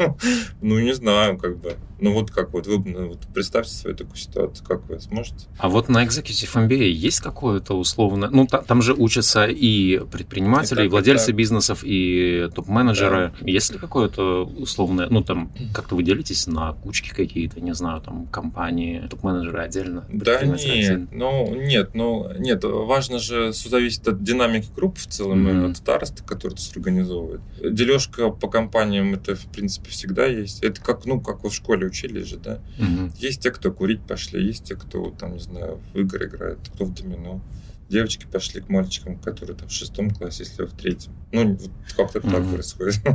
ну, 0.61 0.79
не 0.79 0.93
знаю, 0.93 1.37
как 1.37 1.59
бы. 1.59 1.75
Ну, 2.01 2.13
вот 2.13 2.31
как 2.31 2.53
вот 2.53 2.65
вы 2.65 2.81
ну, 2.89 3.09
вот 3.09 3.27
представьте 3.33 3.73
свою 3.73 3.95
такую 3.95 4.15
ситуацию, 4.15 4.65
как 4.65 4.87
вы 4.87 4.99
сможете? 5.01 5.47
А 5.59 5.67
вот 5.67 5.89
на 5.89 6.05
Executive 6.05 6.67
MBA 6.67 6.87
есть 6.89 7.19
какое-то 7.19 7.77
условное... 7.77 8.29
Ну, 8.29 8.47
там, 8.47 8.63
там 8.63 8.81
же 8.81 8.93
учатся 8.93 9.45
и 9.45 9.99
предприниматели, 10.11 10.83
и, 10.83 10.85
и 10.85 10.87
владельцы 10.87 11.31
и 11.31 11.33
бизнесов, 11.33 11.81
и 11.83 12.49
топ-менеджеры. 12.55 13.33
Да. 13.39 13.47
Есть 13.47 13.73
ли 13.73 13.77
какое-то 13.77 14.45
условное... 14.45 15.07
Ну, 15.09 15.21
там, 15.21 15.51
как-то 15.73 15.95
вы 15.95 16.03
делитесь 16.03 16.47
на 16.47 16.73
кучки 16.73 17.09
какие-то, 17.09 17.59
не 17.59 17.75
знаю, 17.75 18.01
там, 18.01 18.27
компании, 18.27 19.05
топ-менеджеры 19.09 19.59
отдельно? 19.61 20.05
Да 20.09 20.41
нет, 20.43 21.09
ну, 21.11 21.55
нет, 21.55 21.89
ну, 21.93 22.31
нет. 22.39 22.63
Важно 22.63 23.19
же, 23.19 23.51
все 23.51 23.69
зависит 23.69 24.07
от 24.07 24.23
динамики 24.23 24.67
групп 24.73 24.97
в 24.97 25.07
целом, 25.07 25.45
mm-hmm. 25.45 25.71
от 25.71 25.77
староста, 25.77 26.23
который 26.23 26.53
это 26.53 26.61
организовывает. 26.73 27.41
Дележка 27.61 28.29
по 28.29 28.47
компаниям, 28.47 29.13
это, 29.13 29.35
в 29.35 29.45
принципе, 29.47 29.89
всегда 29.89 30.25
есть. 30.25 30.63
Это 30.63 30.81
как, 30.81 31.05
ну, 31.05 31.19
как 31.19 31.43
вы 31.43 31.49
в 31.49 31.53
школе 31.53 31.87
учились 31.87 32.27
же, 32.27 32.37
да? 32.37 32.59
Угу. 32.79 33.11
Есть 33.17 33.41
те, 33.41 33.51
кто 33.51 33.71
курить 33.71 34.01
пошли, 34.01 34.43
есть 34.43 34.63
те, 34.63 34.75
кто, 34.75 35.11
там, 35.11 35.33
не 35.33 35.39
знаю, 35.49 35.79
в 35.93 35.97
игры 35.97 36.27
играет, 36.27 36.59
кто 36.73 36.85
в 36.85 36.93
домино. 36.93 37.41
Девочки 37.89 38.27
пошли 38.31 38.61
к 38.61 38.69
мальчикам, 38.69 39.17
которые 39.17 39.57
там 39.57 39.67
в 39.67 39.71
шестом 39.71 40.11
классе, 40.11 40.43
если 40.43 40.63
в 40.63 40.73
третьем. 40.73 41.11
Ну, 41.31 41.57
как-то 41.97 42.21
так 42.21 42.45
происходит. 42.47 42.99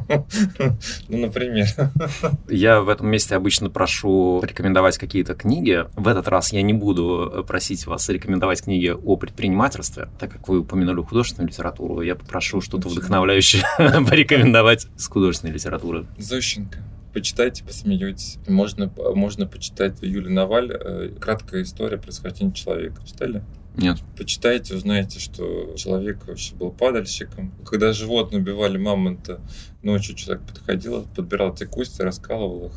Ну, 1.08 1.19
например. 1.19 1.69
Я 2.48 2.81
в 2.81 2.88
этом 2.88 3.08
месте 3.08 3.37
обычно 3.37 3.71
прошу 3.71 4.42
рекомендовать 4.42 4.98
какие-то 4.98 5.35
книги. 5.35 5.85
В 5.94 6.08
этот 6.08 6.27
раз 6.27 6.52
я 6.52 6.63
не 6.63 6.73
буду 6.73 7.44
просить 7.46 7.87
вас 7.87 8.08
рекомендовать 8.08 8.63
книги 8.63 8.88
о 8.88 9.17
предпринимательстве, 9.17 10.08
так 10.19 10.33
как 10.33 10.48
вы 10.48 10.61
упомянули 10.61 11.02
художественную 11.02 11.50
литературу. 11.50 12.00
Я 12.00 12.17
попрошу 12.17 12.61
что-то 12.61 12.88
вдохновляющее 12.88 13.63
порекомендовать 13.79 14.88
с 14.96 15.06
художественной 15.06 15.54
литературы. 15.54 16.06
Зощенко 16.19 16.79
почитайте, 17.15 17.65
посмеетесь. 17.65 18.38
Можно, 18.46 18.92
можно 19.15 19.46
почитать 19.46 20.02
Юли 20.02 20.29
Наваль 20.29 20.73
э, 20.73 21.10
«Краткая 21.21 21.62
история 21.62 21.96
происхождения 21.96 22.52
человека». 22.52 23.00
Читали? 23.06 23.42
Нет. 23.77 23.98
Почитайте, 24.17 24.75
узнаете, 24.75 25.19
что 25.19 25.75
человек 25.77 26.27
вообще 26.27 26.54
был 26.54 26.71
падальщиком. 26.71 27.52
Когда 27.65 27.92
животные 27.92 28.40
убивали 28.40 28.77
мамонта, 28.77 29.40
ночью 29.83 30.15
человек 30.15 30.44
подходил, 30.46 31.06
подбирал 31.17 31.54
эти 31.54 31.65
кости, 31.65 32.02
раскалывал 32.02 32.67
их, 32.67 32.73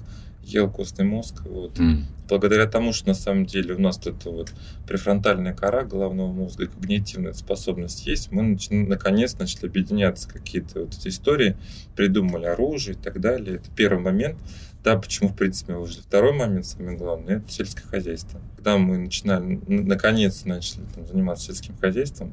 ел 0.48 0.70
костный 0.70 1.06
мозг. 1.06 1.42
Вот. 1.46 1.78
Mm. 1.80 2.04
Благодаря 2.28 2.66
тому, 2.68 2.94
что 2.94 3.08
на 3.08 3.14
самом 3.14 3.46
деле 3.46 3.76
у 3.76 3.82
нас 3.82 4.00
это 4.06 4.30
вот 4.30 4.54
префронтальная 4.88 5.54
кора 5.54 5.84
головного 5.84 6.32
мозга 6.32 6.66
и 6.66 6.68
когнитивная 6.68 7.34
способность 7.34 8.06
есть, 8.06 8.32
мы 8.32 8.44
нач... 8.44 8.68
наконец 8.70 9.38
начали 9.38 9.68
объединяться 9.68 10.28
какие-то 10.28 10.82
вот 10.82 10.94
эти 10.94 11.10
истории, 11.10 11.56
придумали 11.96 12.46
оружие 12.46 12.96
и 12.96 13.00
так 13.00 13.20
далее. 13.22 13.58
Это 13.58 13.70
первый 13.76 14.02
момент. 14.02 14.38
Да, 14.84 14.98
почему, 14.98 15.30
в 15.30 15.36
принципе, 15.36 15.74
мы 15.74 15.82
выжили. 15.82 16.02
Второй 16.02 16.34
момент, 16.34 16.66
самый 16.66 16.96
главный, 16.96 17.36
это 17.36 17.52
сельское 17.52 17.84
хозяйство. 17.84 18.40
Когда 18.56 18.78
мы 18.78 18.98
начинали, 18.98 19.60
наконец 19.68 20.46
начали 20.46 20.84
там, 20.96 21.06
заниматься 21.06 21.48
сельским 21.48 21.76
хозяйством, 21.76 22.32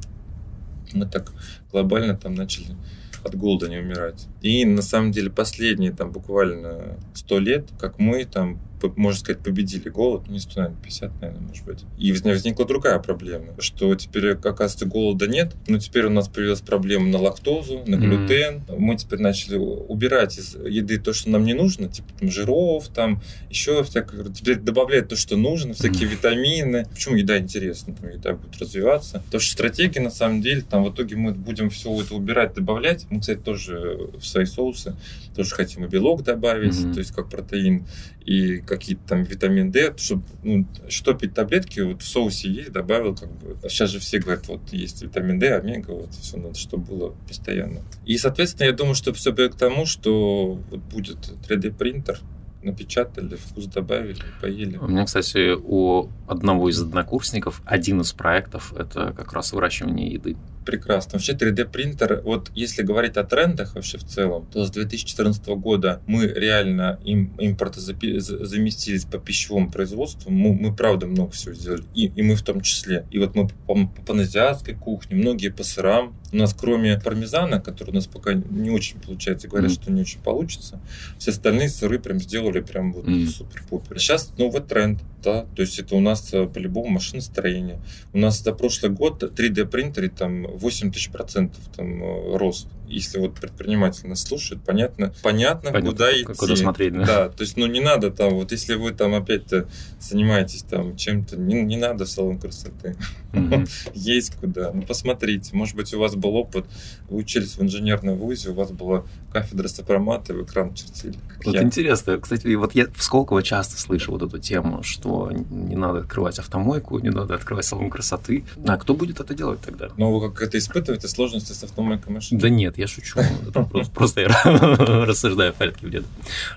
мы 0.93 1.07
так 1.07 1.33
глобально 1.73 2.17
там 2.17 2.35
начали 2.35 2.77
от 3.25 3.35
голода 3.35 3.69
не 3.69 3.79
умирать. 3.79 4.27
И 4.43 4.65
на 4.65 4.83
самом 4.83 5.11
деле 5.11 5.31
последние 5.31 5.93
там 5.93 6.11
буквально 6.11 6.99
сто 7.15 7.39
лет, 7.39 7.69
как 7.79 7.99
мы 7.99 8.25
там 8.25 8.59
можно 8.97 9.19
сказать, 9.19 9.43
победили 9.43 9.89
голод, 9.89 10.29
не 10.29 10.39
100, 10.39 10.61
наверное, 10.61 10.83
50, 10.83 11.21
наверное, 11.21 11.49
может 11.49 11.65
быть. 11.65 11.85
И 11.99 12.13
возникла 12.13 12.67
другая 12.67 12.99
проблема, 12.99 13.55
что 13.59 13.95
теперь, 13.95 14.33
оказывается, 14.33 14.87
голода 14.87 15.27
нет, 15.27 15.55
но 15.67 15.79
теперь 15.79 16.07
у 16.07 16.11
нас 16.11 16.29
появилась 16.29 16.61
проблема 16.61 17.07
на 17.09 17.19
лактозу, 17.19 17.83
на 17.87 17.97
глютен. 17.97 18.63
Mm. 18.67 18.79
Мы 18.79 18.97
теперь 18.97 19.21
начали 19.21 19.57
убирать 19.57 20.39
из 20.39 20.55
еды 20.55 20.99
то, 20.99 21.13
что 21.13 21.31
нам 21.31 21.45
не 21.45 21.55
нужно, 21.55 21.89
типа 21.89 22.09
там 22.19 22.31
жиров, 22.31 22.89
там 22.89 23.23
еще 23.51 23.83
всякое. 23.85 24.25
Теперь 24.33 24.59
добавлять 24.59 25.09
то, 25.09 25.17
что 25.17 25.37
нужно, 25.37 25.75
всякие 25.75 26.09
mm. 26.09 26.13
витамины. 26.13 26.87
Почему 26.91 27.17
еда 27.17 27.39
интересна? 27.39 27.95
Там 27.95 28.11
еда 28.11 28.35
будет 28.35 28.61
развиваться. 28.61 29.23
То, 29.31 29.39
что 29.39 29.53
стратегия, 29.53 30.01
на 30.01 30.11
самом 30.11 30.43
деле, 30.43 30.63
там 30.63 30.85
в 30.85 30.93
итоге 30.93 31.17
мы 31.17 31.33
будем 31.33 31.71
все 31.71 32.01
это 32.01 32.15
убирать, 32.15 32.55
добавлять. 32.55 33.07
Мы, 33.11 33.21
кстати, 33.21 33.39
тоже 33.39 34.11
в 34.19 34.25
свои 34.25 34.45
соусы 34.45 34.95
тоже 35.35 35.55
хотим 35.55 35.85
и 35.85 35.89
белок 35.89 36.23
добавить, 36.23 36.75
mm-hmm. 36.75 36.93
то 36.93 36.99
есть 37.01 37.13
как 37.13 37.29
протеин 37.29 37.87
и 38.25 38.59
какие-то 38.77 39.03
там 39.09 39.23
витамин 39.23 39.71
D, 39.71 39.95
чтобы 39.97 40.25
ну, 40.43 40.67
что 40.89 41.15
пить 41.15 41.35
таблетки, 41.35 41.81
вот 41.81 42.03
в 42.03 42.07
соусе 42.07 42.51
есть, 42.51 42.73
добавил 42.73 43.17
как 43.17 43.31
бы. 43.31 43.57
Сейчас 43.69 43.91
же 43.91 43.99
все 43.99 44.19
говорят, 44.19 44.49
вот 44.49 44.73
есть 44.73 45.03
витамин 45.03 45.39
D, 45.39 45.57
омега, 45.57 45.91
вот 45.91 46.15
все 46.15 46.37
надо, 46.37 46.57
чтобы 46.57 46.85
было 46.85 47.15
постоянно. 47.27 47.81
И, 48.05 48.17
соответственно, 48.19 48.67
я 48.67 48.73
думаю, 48.73 48.95
что 48.95 49.13
все 49.13 49.33
к 49.33 49.55
тому, 49.57 49.87
что 49.87 50.59
вот 50.71 50.81
будет 50.81 51.19
3D 51.49 51.77
принтер, 51.77 52.21
напечатали, 52.63 53.37
вкус 53.37 53.67
добавили, 53.67 54.23
поели. 54.41 54.77
У 54.79 54.87
меня, 54.87 55.05
кстати, 55.05 55.55
у 55.55 56.09
одного 56.27 56.71
из 56.71 56.81
однокурсников 56.81 57.63
один 57.65 58.01
из 58.01 58.13
проектов– 58.13 58.73
это 58.79 59.13
как 59.13 59.33
раз 59.33 59.53
выращивание 59.53 60.09
еды 60.09 60.37
прекрасно. 60.65 61.13
Вообще 61.15 61.33
3D 61.33 61.67
принтер, 61.67 62.21
вот 62.25 62.51
если 62.55 62.83
говорить 62.83 63.17
о 63.17 63.25
трендах 63.25 63.75
вообще 63.75 63.99
в 63.99 64.05
целом, 64.05 64.47
то 64.53 64.65
с 64.65 64.71
2014 64.71 65.47
года 65.47 66.01
мы 66.07 66.27
реально 66.27 66.99
им, 67.05 67.35
импортозаместились 67.39 69.05
по 69.05 69.19
пищевому 69.19 69.71
производству. 69.71 70.31
Мы, 70.31 70.55
мы 70.55 70.75
правда 70.75 71.07
много 71.07 71.33
всего 71.33 71.55
сделали, 71.55 71.85
и, 71.95 72.07
и 72.07 72.23
мы 72.23 72.35
в 72.35 72.43
том 72.43 72.61
числе. 72.61 73.07
И 73.11 73.19
вот 73.19 73.35
мы 73.35 73.49
по, 73.49 73.75
по 73.75 74.03
паназиатской 74.07 74.75
кухне, 74.75 75.17
многие 75.17 75.51
по 75.51 75.65
сырам. 75.65 76.15
У 76.33 76.37
нас 76.37 76.55
кроме 76.55 76.99
пармезана, 76.99 77.61
который 77.61 77.91
у 77.91 77.95
нас 77.95 78.07
пока 78.07 78.35
не 78.35 78.71
очень 78.71 78.99
получается, 79.01 79.49
говорят, 79.49 79.71
mm. 79.71 79.75
что 79.75 79.93
не 79.93 80.01
очень 80.01 80.21
получится, 80.21 80.81
все 81.19 81.31
остальные 81.31 81.69
сыры 81.69 81.99
прям 81.99 82.21
сделали 82.21 82.61
прям 82.61 82.93
вот 82.93 83.05
mm. 83.05 83.27
супер-пупер. 83.27 83.99
Сейчас 83.99 84.33
новый 84.37 84.63
тренд, 84.63 85.01
да, 85.23 85.47
то 85.55 85.63
есть 85.63 85.79
это 85.79 85.95
у 85.95 86.01
нас 86.01 86.33
э, 86.33 86.47
по-любому 86.47 86.89
машиностроение. 86.89 87.81
У 88.13 88.19
нас 88.19 88.43
за 88.43 88.53
прошлый 88.53 88.91
год 88.91 89.23
3D 89.23 89.67
принтеры 89.67 90.09
там 90.09 90.54
8 90.55 90.93
тысяч 90.93 91.11
процентов 91.11 91.61
там 91.77 92.03
э, 92.03 92.37
рост. 92.37 92.69
Если 92.87 93.19
вот 93.19 93.35
предприниматель 93.35 94.09
нас 94.09 94.23
слушает, 94.23 94.63
понятно, 94.63 95.13
понятно, 95.23 95.71
понятно 95.71 95.91
куда 95.91 96.13
идти. 96.13 96.25
Куда 96.25 96.57
смотреть, 96.57 96.93
да. 96.95 97.05
Да, 97.05 97.29
то 97.29 97.43
есть, 97.43 97.57
ну, 97.57 97.67
не 97.67 97.81
надо 97.81 98.11
там, 98.11 98.35
вот 98.35 98.53
если 98.53 98.75
вы 98.75 98.93
там 98.93 99.15
опять-то 99.15 99.69
занимаетесь 100.01 100.63
там 100.63 100.97
чем-то, 100.97 101.37
не, 101.37 101.63
не 101.63 101.77
надо 101.77 102.05
в 102.05 102.09
салон 102.09 102.39
красоты. 102.39 102.97
Есть 103.95 104.37
куда. 104.37 104.73
Ну, 104.73 104.83
посмотрите, 104.83 105.55
может 105.55 105.77
быть, 105.77 105.93
у 105.95 105.99
вас 105.99 106.15
был 106.15 106.37
опыт, 106.37 106.67
вы 107.09 107.19
учились 107.19 107.57
в 107.57 107.63
инженерном 107.63 108.17
вузе, 108.17 108.51
у 108.51 108.55
вас 108.55 108.71
была 108.71 109.05
кафедра 109.33 109.69
сопромата, 109.69 110.35
вы 110.35 110.43
экран 110.43 110.75
чертили. 110.75 111.15
Вот 111.45 111.57
интересно. 111.57 112.19
Кстати, 112.19 112.55
вот 112.55 112.75
я 112.75 112.87
в 112.87 113.03
Сколково 113.03 113.43
часто 113.43 113.81
слышу 113.81 114.13
вот 114.13 114.23
эту 114.23 114.39
тему, 114.39 114.83
что 114.83 115.31
не 115.33 115.77
надо 115.77 116.01
открывать 116.01 116.39
автомойку, 116.39 116.99
не 116.99 117.11
надо 117.11 117.35
открывать 117.35 117.65
салон 117.65 117.91
красоты. 117.91 118.45
А 118.67 118.77
кто 118.77 118.95
будет 118.95 119.21
это 119.21 119.35
делать 119.35 119.61
тогда? 119.61 119.89
Ну, 119.97 120.19
вы 120.19 120.31
как 120.31 120.49
это 120.49 120.59
испытываете, 120.59 121.09
сложности 121.09 121.53
с 121.53 121.65
автомойкой 121.65 122.13
машины? 122.13 122.41
Да 122.41 122.49
нет, 122.49 122.74
я 122.77 122.87
шучу. 122.87 123.21
Просто 123.95 124.23
я 124.23 124.29
рассуждаю 124.45 125.53
в 125.53 125.57
порядке 125.57 125.87
вреда. 125.87 126.07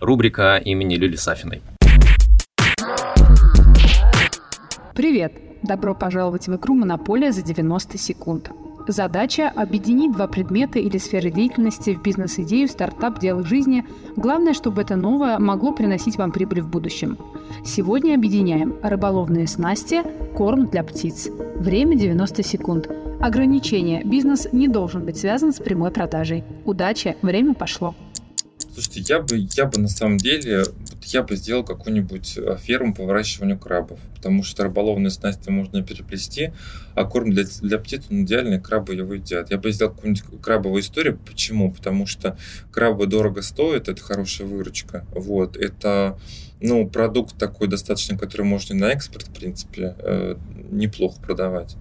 Рубрика 0.02 0.58
имени 0.58 0.96
Люли 0.96 1.16
Сафиной. 1.16 1.62
Привет! 4.96 5.34
Добро 5.64 5.94
пожаловать 5.96 6.48
в 6.48 6.56
игру 6.56 6.76
«Монополия 6.76 7.32
за 7.32 7.42
90 7.42 7.98
секунд». 7.98 8.52
Задача– 8.88 9.50
объединить 9.56 10.14
два 10.14 10.28
предмета 10.28 10.80
или 10.80 10.98
сферы 10.98 11.30
деятельности 11.30 11.94
в 11.94 12.02
бизнес-идею, 12.02 12.70
стартап, 12.70 13.20
дело 13.20 13.44
жизни. 13.44 13.86
Главное, 14.16 14.54
чтобы 14.54 14.82
это 14.82 14.96
новое 14.96 15.40
могло 15.40 15.74
приносить 15.74 16.16
вам 16.16 16.32
прибыль 16.32 16.62
в 16.62 16.70
будущем. 16.70 17.18
Сегодня 17.66 18.16
объединяем 18.16 18.76
рыболовные 18.82 19.46
снасти, 19.48 20.04
корм 20.38 20.68
для 20.68 20.84
птиц. 20.84 21.28
Время 21.58 21.98
90 21.98 22.44
секунд. 22.44 22.88
Ограничение. 23.20 24.04
Бизнес 24.04 24.48
не 24.52 24.68
должен 24.68 25.04
быть 25.04 25.18
связан 25.18 25.52
с 25.52 25.58
прямой 25.58 25.90
продажей. 25.92 26.44
Удачи, 26.66 27.18
время 27.24 27.56
пошло. 27.56 27.96
Слушайте, 28.74 29.02
я 29.08 29.20
бы, 29.22 29.48
я 29.56 29.66
бы 29.66 29.80
на 29.80 29.88
самом 29.88 30.18
деле, 30.18 30.64
я 31.06 31.24
бы 31.24 31.36
сделал 31.36 31.64
какую-нибудь 31.64 32.38
э, 32.38 32.58
ферму 32.62 32.94
по 32.94 33.06
выращиванию 33.06 33.58
крабов, 33.58 34.00
потому 34.16 34.44
что 34.44 34.64
рыболовные 34.64 35.10
снасти 35.10 35.50
можно 35.50 35.82
переплести, 35.82 36.52
а 36.94 37.06
корм 37.06 37.32
для, 37.32 37.46
для 37.62 37.80
птиц, 37.80 38.04
он 38.12 38.24
идеальный, 38.24 38.62
крабы 38.62 38.94
его 38.94 39.16
едят. 39.16 39.50
Я 39.50 39.58
бы 39.58 39.72
сделал 39.72 39.94
какую-нибудь 39.94 40.42
крабовую 40.44 40.84
историю. 40.84 41.18
Почему? 41.26 41.72
Потому 41.72 42.06
что 42.06 42.38
крабы 42.72 43.08
дорого 43.08 43.42
стоят, 43.42 43.90
это 43.90 44.00
хорошая 44.00 44.46
выручка. 44.46 45.08
Вот, 45.10 45.58
это 45.58 46.20
ну, 46.62 46.88
продукт 46.88 47.36
такой 47.36 47.68
достаточно, 47.68 48.16
который 48.16 48.44
можно 48.44 48.76
на 48.76 48.92
экспорт, 48.92 49.28
в 49.28 49.34
принципе, 49.34 49.96
э, 49.98 50.36
неплохо 50.70 51.20
продавать. 51.20 51.78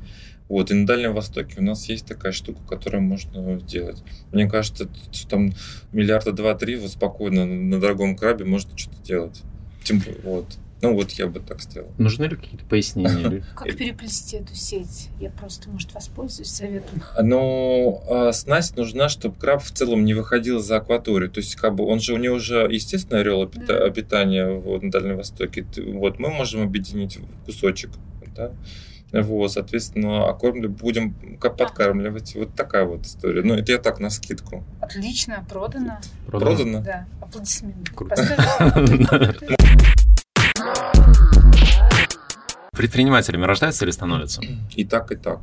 Вот, 0.49 0.71
и 0.71 0.75
на 0.75 0.87
Дальнем 0.87 1.13
Востоке 1.13 1.57
у 1.59 1.63
нас 1.63 1.89
есть 1.89 2.07
такая 2.07 2.33
штука, 2.33 2.61
которую 2.69 3.03
можно 3.03 3.59
сделать. 3.61 4.03
Мне 4.33 4.49
кажется, 4.49 4.89
что 5.11 5.29
там 5.29 5.53
миллиарда 5.93 6.33
два-три 6.33 6.77
вот 6.77 6.93
спокойно 6.93 7.45
на 7.45 7.81
дорогом 7.81 8.17
крабе 8.17 8.45
можно 8.45 8.77
что-то 8.77 9.03
делать. 9.03 9.43
Тем, 9.83 10.03
вот. 10.23 10.59
Ну 10.83 10.95
вот 10.95 11.11
я 11.13 11.27
бы 11.27 11.41
так 11.41 11.63
сделал. 11.63 11.91
Нужны 11.97 12.25
ли 12.25 12.37
какие-то 12.37 12.65
пояснения? 12.67 13.45
Как 13.57 13.77
переплести 13.77 14.37
эту 14.37 14.55
сеть? 14.55 15.09
Я 15.19 15.31
просто, 15.31 15.71
может, 15.71 15.95
воспользуюсь 15.95 16.51
советом. 16.51 17.03
Ну, 17.21 18.03
а 18.09 18.33
снасть 18.33 18.77
нужна, 18.77 19.09
чтобы 19.09 19.37
краб 19.37 19.63
в 19.63 19.71
целом 19.71 20.05
не 20.05 20.13
выходил 20.13 20.61
за 20.61 20.77
акваторию. 20.77 21.31
То 21.31 21.41
есть, 21.41 21.57
как 21.57 21.75
бы 21.75 21.85
он 21.85 22.01
же, 22.01 22.13
у 22.13 22.19
него 22.19 22.37
уже 22.37 22.69
естественное 22.71 23.23
орел 23.23 23.51
да. 23.67 23.85
обитания 23.85 24.49
вот, 24.49 24.83
на 24.83 24.91
Дальнем 24.91 25.17
Востоке. 25.17 25.67
Вот 25.79 26.19
мы 26.19 26.29
можем 26.29 26.63
объединить 26.63 27.19
кусочек. 27.47 27.91
Да? 28.37 28.53
Вот, 29.23 29.53
соответственно, 29.53 30.29
окормли, 30.29 30.67
будем 30.67 31.15
подкармливать. 31.41 32.35
Вот 32.35 32.55
такая 32.55 32.85
вот 32.85 33.07
история. 33.07 33.43
Ну, 33.43 33.55
это 33.55 33.73
я 33.73 33.79
так 33.79 34.01
на 34.01 34.11
скидку. 34.11 34.65
Отлично, 34.81 35.45
продано. 35.49 35.99
Продано? 36.27 36.57
продано? 36.57 36.81
Да, 36.83 37.07
аплодисменты. 37.21 37.93
Предпринимателями 42.73 43.45
рождаются 43.45 43.85
или 43.85 43.91
становятся? 43.91 44.43
И 44.75 44.85
так, 44.85 45.11
и 45.11 45.17
так. 45.17 45.41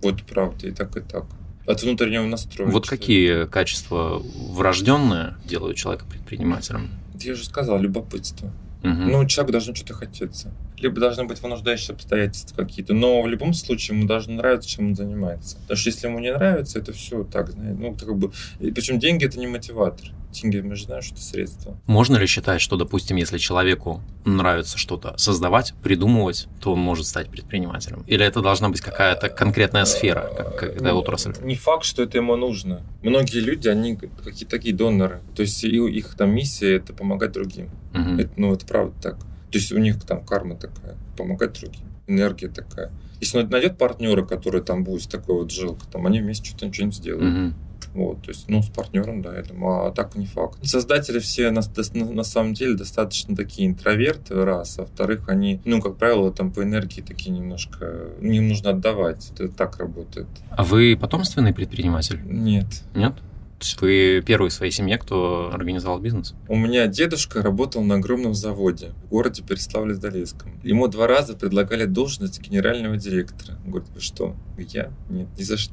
Вот 0.00 0.22
правда, 0.22 0.68
и 0.68 0.70
так, 0.70 0.96
и 0.96 1.00
так. 1.00 1.24
От 1.66 1.82
внутреннего 1.82 2.24
настроя. 2.24 2.70
Вот 2.70 2.88
какие 2.88 3.46
качества 3.46 4.22
врожденные 4.50 5.34
делают 5.44 5.76
человека 5.76 6.04
предпринимателем? 6.06 6.90
Я 7.20 7.34
же 7.34 7.44
сказал, 7.44 7.78
любопытство. 7.80 8.50
Угу. 8.82 8.92
Ну, 8.92 9.26
человек 9.26 9.52
должен 9.52 9.74
что-то 9.74 9.94
хотеться 9.94 10.52
либо 10.80 11.00
должны 11.00 11.24
быть 11.24 11.40
вынуждающие 11.42 11.94
обстоятельства 11.94 12.56
какие-то. 12.56 12.94
Но 12.94 13.22
в 13.22 13.28
любом 13.28 13.52
случае 13.52 13.96
ему 13.96 14.06
должно 14.06 14.34
нравиться, 14.34 14.68
чем 14.68 14.88
он 14.88 14.96
занимается. 14.96 15.56
Потому 15.62 15.76
что 15.76 15.90
если 15.90 16.06
ему 16.08 16.18
не 16.18 16.32
нравится, 16.32 16.78
это 16.78 16.92
все 16.92 17.24
так, 17.24 17.50
знаете, 17.50 17.78
ну, 17.78 17.94
как 17.94 18.16
бы... 18.16 18.32
И 18.58 18.70
причем 18.70 18.98
деньги 18.98 19.24
это 19.24 19.38
не 19.38 19.46
мотиватор. 19.46 20.08
Деньги, 20.32 20.60
мы 20.60 20.76
же 20.76 20.84
знаем, 20.84 21.02
что 21.02 21.14
это 21.14 21.22
средство. 21.22 21.80
Можно 21.86 22.16
ли 22.16 22.26
считать, 22.26 22.60
что, 22.60 22.76
допустим, 22.76 23.16
если 23.16 23.38
человеку 23.38 24.00
нравится 24.24 24.78
что-то 24.78 25.16
создавать, 25.18 25.74
придумывать, 25.82 26.46
то 26.60 26.72
он 26.72 26.78
может 26.78 27.06
стать 27.06 27.28
предпринимателем? 27.28 28.04
Или 28.06 28.24
это 28.24 28.40
должна 28.40 28.68
быть 28.68 28.80
какая-то 28.80 29.28
конкретная 29.28 29.84
сфера, 29.84 30.30
какая-то 30.36 30.94
отрасль? 30.94 31.34
Не 31.42 31.56
факт, 31.56 31.84
что 31.84 32.02
это 32.02 32.18
ему 32.18 32.36
нужно. 32.36 32.82
Многие 33.02 33.40
люди, 33.40 33.68
они 33.68 33.96
какие-то 33.96 34.50
такие 34.50 34.74
доноры. 34.74 35.20
То 35.34 35.42
есть 35.42 35.64
их 35.64 36.14
там 36.16 36.30
миссия– 36.30 36.76
это 36.76 36.92
помогать 36.92 37.32
другим. 37.32 37.68
Угу. 37.92 38.20
Это, 38.20 38.30
ну, 38.36 38.52
это 38.52 38.66
правда 38.66 38.94
так. 39.02 39.18
То 39.18 39.58
есть 39.58 39.72
у 39.72 39.78
них 39.78 40.00
там 40.04 40.24
карма 40.24 40.54
такая, 40.54 40.96
помогать 41.16 41.58
другим, 41.58 41.86
энергия 42.06 42.48
такая. 42.48 42.92
Если 43.20 43.38
он 43.38 43.48
найдет 43.50 43.78
партнера, 43.78 44.24
который 44.24 44.62
там 44.62 44.84
будет 44.84 45.08
такой 45.08 45.34
вот 45.34 45.50
жилка, 45.50 45.86
там 45.90 46.06
они 46.06 46.20
вместе 46.20 46.50
что-то 46.50 46.66
ничего 46.66 46.90
сделают. 46.92 47.52
Угу. 47.52 47.54
Вот, 47.94 48.22
то 48.22 48.30
есть, 48.30 48.48
ну, 48.48 48.62
с 48.62 48.68
партнером, 48.68 49.20
да, 49.20 49.36
я 49.36 49.42
думаю, 49.42 49.86
а 49.86 49.90
так 49.90 50.14
не 50.14 50.26
факт. 50.26 50.64
Создатели 50.64 51.18
все 51.18 51.50
на, 51.50 51.60
на, 51.94 52.04
на 52.12 52.22
самом 52.22 52.54
деле 52.54 52.74
достаточно 52.74 53.34
такие 53.34 53.68
интроверты, 53.68 54.44
раз, 54.44 54.78
а 54.78 54.82
во-вторых, 54.82 55.28
они, 55.28 55.60
ну, 55.64 55.80
как 55.80 55.96
правило, 55.96 56.32
там 56.32 56.52
по 56.52 56.62
энергии 56.62 57.00
такие 57.00 57.30
немножко, 57.30 58.10
им 58.20 58.48
нужно 58.48 58.70
отдавать, 58.70 59.32
это 59.34 59.48
так 59.48 59.78
работает. 59.78 60.28
А 60.50 60.62
вы 60.62 60.96
потомственный 61.00 61.52
предприниматель? 61.52 62.20
Нет. 62.24 62.84
Нет? 62.94 63.14
Есть 63.60 63.80
вы 63.82 64.22
первый 64.24 64.48
в 64.48 64.54
своей 64.54 64.72
семье, 64.72 64.96
кто 64.96 65.50
организовал 65.52 65.98
бизнес? 65.98 66.34
У 66.48 66.56
меня 66.56 66.86
дедушка 66.86 67.42
работал 67.42 67.82
на 67.82 67.96
огромном 67.96 68.32
заводе 68.32 68.92
в 69.04 69.08
городе 69.10 69.42
Переславле-Залесском. 69.42 70.60
Ему 70.62 70.88
два 70.88 71.06
раза 71.06 71.36
предлагали 71.36 71.84
должность 71.84 72.40
генерального 72.40 72.96
директора. 72.96 73.58
Он 73.64 73.72
говорит, 73.72 73.90
вы 73.94 74.00
что? 74.00 74.34
Я? 74.56 74.90
Нет, 75.10 75.28
ни 75.38 75.42
за 75.42 75.58
что. 75.58 75.72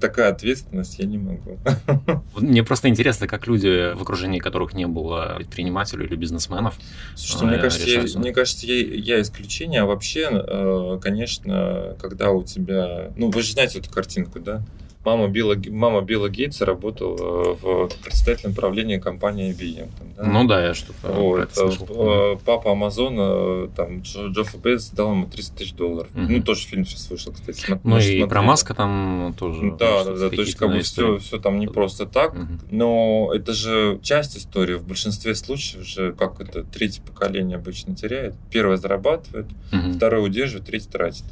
Такая 0.00 0.30
ответственность 0.30 0.98
я 1.00 1.06
не 1.06 1.18
могу. 1.18 1.58
Мне 2.36 2.62
просто 2.62 2.88
интересно, 2.88 3.26
как 3.26 3.48
люди, 3.48 3.92
в 3.94 4.02
окружении 4.02 4.38
которых 4.38 4.74
не 4.74 4.86
было 4.86 5.34
предпринимателей 5.36 6.06
или 6.06 6.14
бизнесменов, 6.14 6.78
Слушайте, 7.16 7.44
мне 7.46 7.56
э, 7.56 7.60
кажется, 7.60 7.88
я, 7.88 8.18
мне 8.20 8.32
кажется, 8.32 8.66
я, 8.66 8.76
я 8.76 9.20
исключение, 9.20 9.80
а 9.80 9.86
вообще, 9.86 10.28
э, 10.30 10.98
конечно, 11.02 11.96
когда 12.00 12.30
у 12.30 12.44
тебя... 12.44 13.10
Ну, 13.16 13.30
вы 13.30 13.42
же 13.42 13.52
знаете 13.52 13.80
эту 13.80 13.90
картинку, 13.90 14.38
да? 14.38 14.62
Мама 15.06 15.28
Билла, 15.28 15.56
мама 15.70 16.02
Билла 16.02 16.28
Гейтса 16.28 16.66
работала 16.66 17.54
в 17.54 17.88
председательном 18.02 18.56
правлении 18.56 18.98
компании 18.98 19.54
IBM. 19.54 19.88
Там, 19.96 20.08
да? 20.16 20.24
Ну 20.24 20.48
да, 20.48 20.66
я 20.66 20.74
что-то 20.74 21.12
вот, 21.12 21.50
э, 21.56 22.36
Папа 22.44 22.72
Амазона, 22.72 23.68
там, 23.68 24.00
Джофф 24.00 24.56
Безос 24.56 24.90
дал 24.90 25.12
ему 25.12 25.26
300 25.26 25.56
тысяч 25.56 25.72
долларов. 25.74 26.10
Угу. 26.12 26.24
Ну, 26.28 26.42
тоже 26.42 26.66
фильм 26.66 26.84
сейчас 26.84 27.08
вышел, 27.08 27.32
кстати. 27.32 27.56
Смотри, 27.60 27.80
ну, 27.84 27.98
и 27.98 28.00
смотрели. 28.00 28.24
про 28.24 28.42
Маска 28.42 28.74
там 28.74 29.34
тоже. 29.38 29.76
Да, 29.78 30.02
да, 30.02 30.16
да. 30.16 30.28
То 30.28 30.40
есть, 30.42 30.56
как 30.56 30.70
бы 30.72 30.80
все, 30.80 31.18
все 31.18 31.38
там 31.38 31.60
не 31.60 31.68
просто 31.68 32.06
так. 32.06 32.34
Угу. 32.34 32.46
Но 32.72 33.30
это 33.32 33.52
же 33.52 34.00
часть 34.02 34.36
истории. 34.36 34.74
В 34.74 34.86
большинстве 34.88 35.36
случаев 35.36 35.86
же, 35.86 36.12
как 36.14 36.40
это, 36.40 36.64
третье 36.64 37.00
поколение 37.02 37.58
обычно 37.58 37.94
теряет. 37.94 38.34
Первое 38.50 38.76
зарабатывает, 38.76 39.46
угу. 39.72 39.92
второе 39.94 40.22
удерживает, 40.22 40.66
третье 40.66 40.90
тратит. 40.90 41.24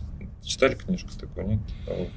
Читали 0.45 0.77
книжку 0.77 1.09
такую, 1.19 1.49
нет? 1.49 1.61
Вот 1.89 2.09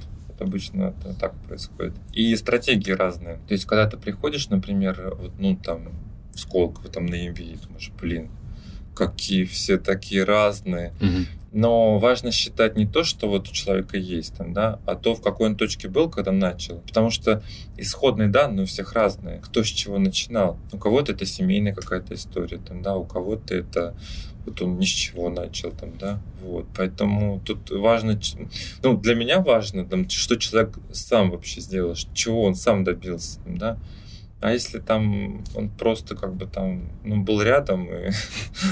обычно 0.41 0.93
это 0.97 1.13
так 1.13 1.35
происходит. 1.47 1.93
И 2.13 2.35
стратегии 2.35 2.91
разные. 2.91 3.39
То 3.47 3.53
есть, 3.53 3.65
когда 3.65 3.89
ты 3.89 3.97
приходишь, 3.97 4.49
например, 4.49 5.15
вот, 5.19 5.33
ну, 5.39 5.55
там, 5.55 5.89
в 6.33 6.39
Сколково, 6.39 6.89
там, 6.89 7.05
на 7.05 7.15
MV, 7.15 7.65
думаешь, 7.65 7.91
блин, 7.99 8.29
какие 8.95 9.45
все 9.45 9.77
такие 9.77 10.23
разные. 10.23 10.93
Угу. 11.01 11.25
Но 11.53 11.97
важно 11.97 12.31
считать 12.31 12.75
не 12.75 12.85
то, 12.85 13.03
что 13.03 13.29
вот 13.29 13.47
у 13.47 13.53
человека 13.53 13.97
есть 13.97 14.35
там, 14.35 14.53
да, 14.53 14.79
а 14.85 14.95
то, 14.95 15.15
в 15.15 15.21
какой 15.21 15.49
он 15.49 15.55
точке 15.55 15.87
был, 15.87 16.09
когда 16.09 16.31
начал. 16.31 16.79
Потому 16.81 17.09
что 17.09 17.41
исходные 17.77 18.27
данные 18.27 18.63
у 18.63 18.67
всех 18.67 18.93
разные. 18.93 19.39
Кто 19.39 19.63
с 19.63 19.67
чего 19.67 19.97
начинал. 19.97 20.59
У 20.71 20.77
кого-то 20.77 21.13
это 21.13 21.25
семейная 21.25 21.73
какая-то 21.73 22.15
история, 22.15 22.57
там, 22.57 22.81
да, 22.81 22.95
у 22.95 23.05
кого-то 23.05 23.55
это 23.55 23.95
вот 24.47 24.61
он 24.61 24.79
ни 24.79 24.85
с 24.85 24.89
чего 24.89 25.29
начал 25.29 25.71
там, 25.71 25.97
да, 25.97 26.19
вот, 26.41 26.65
поэтому 26.75 27.41
тут 27.45 27.69
важно, 27.69 28.19
ну, 28.81 28.97
для 28.97 29.15
меня 29.15 29.41
важно, 29.41 29.85
там, 29.85 30.09
что 30.09 30.37
человек 30.37 30.77
сам 30.91 31.31
вообще 31.31 31.61
сделал, 31.61 31.95
чего 32.13 32.43
он 32.43 32.55
сам 32.55 32.83
добился, 32.83 33.39
там, 33.41 33.57
да, 33.57 33.77
а 34.39 34.51
если 34.51 34.77
там 34.77 35.43
он 35.55 35.69
просто 35.69 36.15
как 36.15 36.35
бы 36.35 36.45
там 36.45 36.83
ну, 37.03 37.23
был 37.23 37.41
рядом, 37.41 37.87
и 37.89 38.11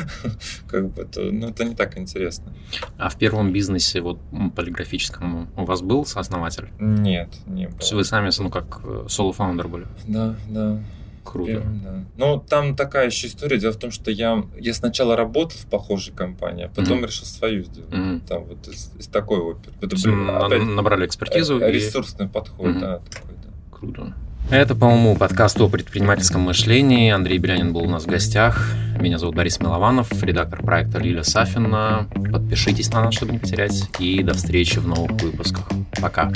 как 0.67 0.89
бы 0.93 1.05
то, 1.05 1.21
ну, 1.21 1.49
это 1.49 1.65
не 1.65 1.73
так 1.73 1.97
интересно. 1.97 2.53
А 2.97 3.09
в 3.09 3.17
первом 3.17 3.51
бизнесе, 3.51 4.01
вот 4.01 4.19
полиграфическом, 4.55 5.49
у 5.57 5.65
вас 5.65 5.81
был 5.81 6.05
сооснователь? 6.05 6.69
Нет, 6.79 7.29
не 7.47 7.65
было. 7.65 7.77
То 7.77 7.83
есть 7.83 7.93
вы 7.93 8.03
сами, 8.03 8.29
ну, 8.37 8.51
как 8.51 8.81
э, 8.83 9.05
соло-фаундер 9.09 9.67
были? 9.67 9.87
Да, 10.07 10.35
да. 10.49 10.79
Круто. 11.25 11.51
Первым, 11.51 11.81
да. 11.83 12.03
Ну, 12.17 12.39
там 12.47 12.75
такая 12.75 13.07
еще 13.07 13.27
история. 13.27 13.57
Дело 13.57 13.73
в 13.73 13.77
том, 13.77 13.91
что 13.91 14.11
я, 14.11 14.43
я 14.59 14.73
сначала 14.73 15.15
работал 15.15 15.57
в 15.57 15.65
похожей 15.65 16.13
компании, 16.13 16.65
а 16.65 16.69
потом 16.69 16.99
mm-hmm. 16.99 17.07
решил 17.07 17.25
свою 17.25 17.63
сделать. 17.63 17.89
Mm-hmm. 17.89 18.27
Там 18.27 18.43
вот 18.45 18.67
из, 18.67 18.91
из 18.97 19.07
такой 19.07 19.39
оперы. 19.39 19.73
Это, 19.81 19.95
блин, 19.95 20.29
опять, 20.29 20.63
набрали 20.63 21.05
экспертизу. 21.05 21.59
Э, 21.59 21.71
ресурсный 21.71 22.27
и... 22.27 22.29
подход, 22.29 22.67
mm-hmm. 22.67 22.79
да, 22.79 22.99
такой, 22.99 23.35
да. 23.43 23.49
Круто. 23.75 24.13
Это, 24.51 24.75
по-моему, 24.75 25.15
подкаст 25.15 25.59
о 25.59 25.67
предпринимательском 25.67 26.41
мышлении. 26.41 27.11
Андрей 27.11 27.39
Белянин 27.39 27.73
был 27.73 27.81
у 27.81 27.89
нас 27.89 28.03
в 28.03 28.07
гостях. 28.07 28.73
Меня 28.99 29.17
зовут 29.17 29.35
Борис 29.35 29.59
Милованов, 29.59 30.11
редактор 30.21 30.61
проекта 30.61 30.99
Лиля 30.99 31.23
Сафина. 31.23 32.07
Подпишитесь 32.31 32.91
на 32.93 33.03
нас, 33.03 33.15
чтобы 33.15 33.31
не 33.33 33.39
потерять. 33.39 33.89
И 33.99 34.21
до 34.21 34.35
встречи 34.35 34.77
в 34.77 34.87
новых 34.87 35.19
выпусках. 35.19 35.67
Пока. 35.99 36.31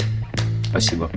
Спасибо. 0.71 1.11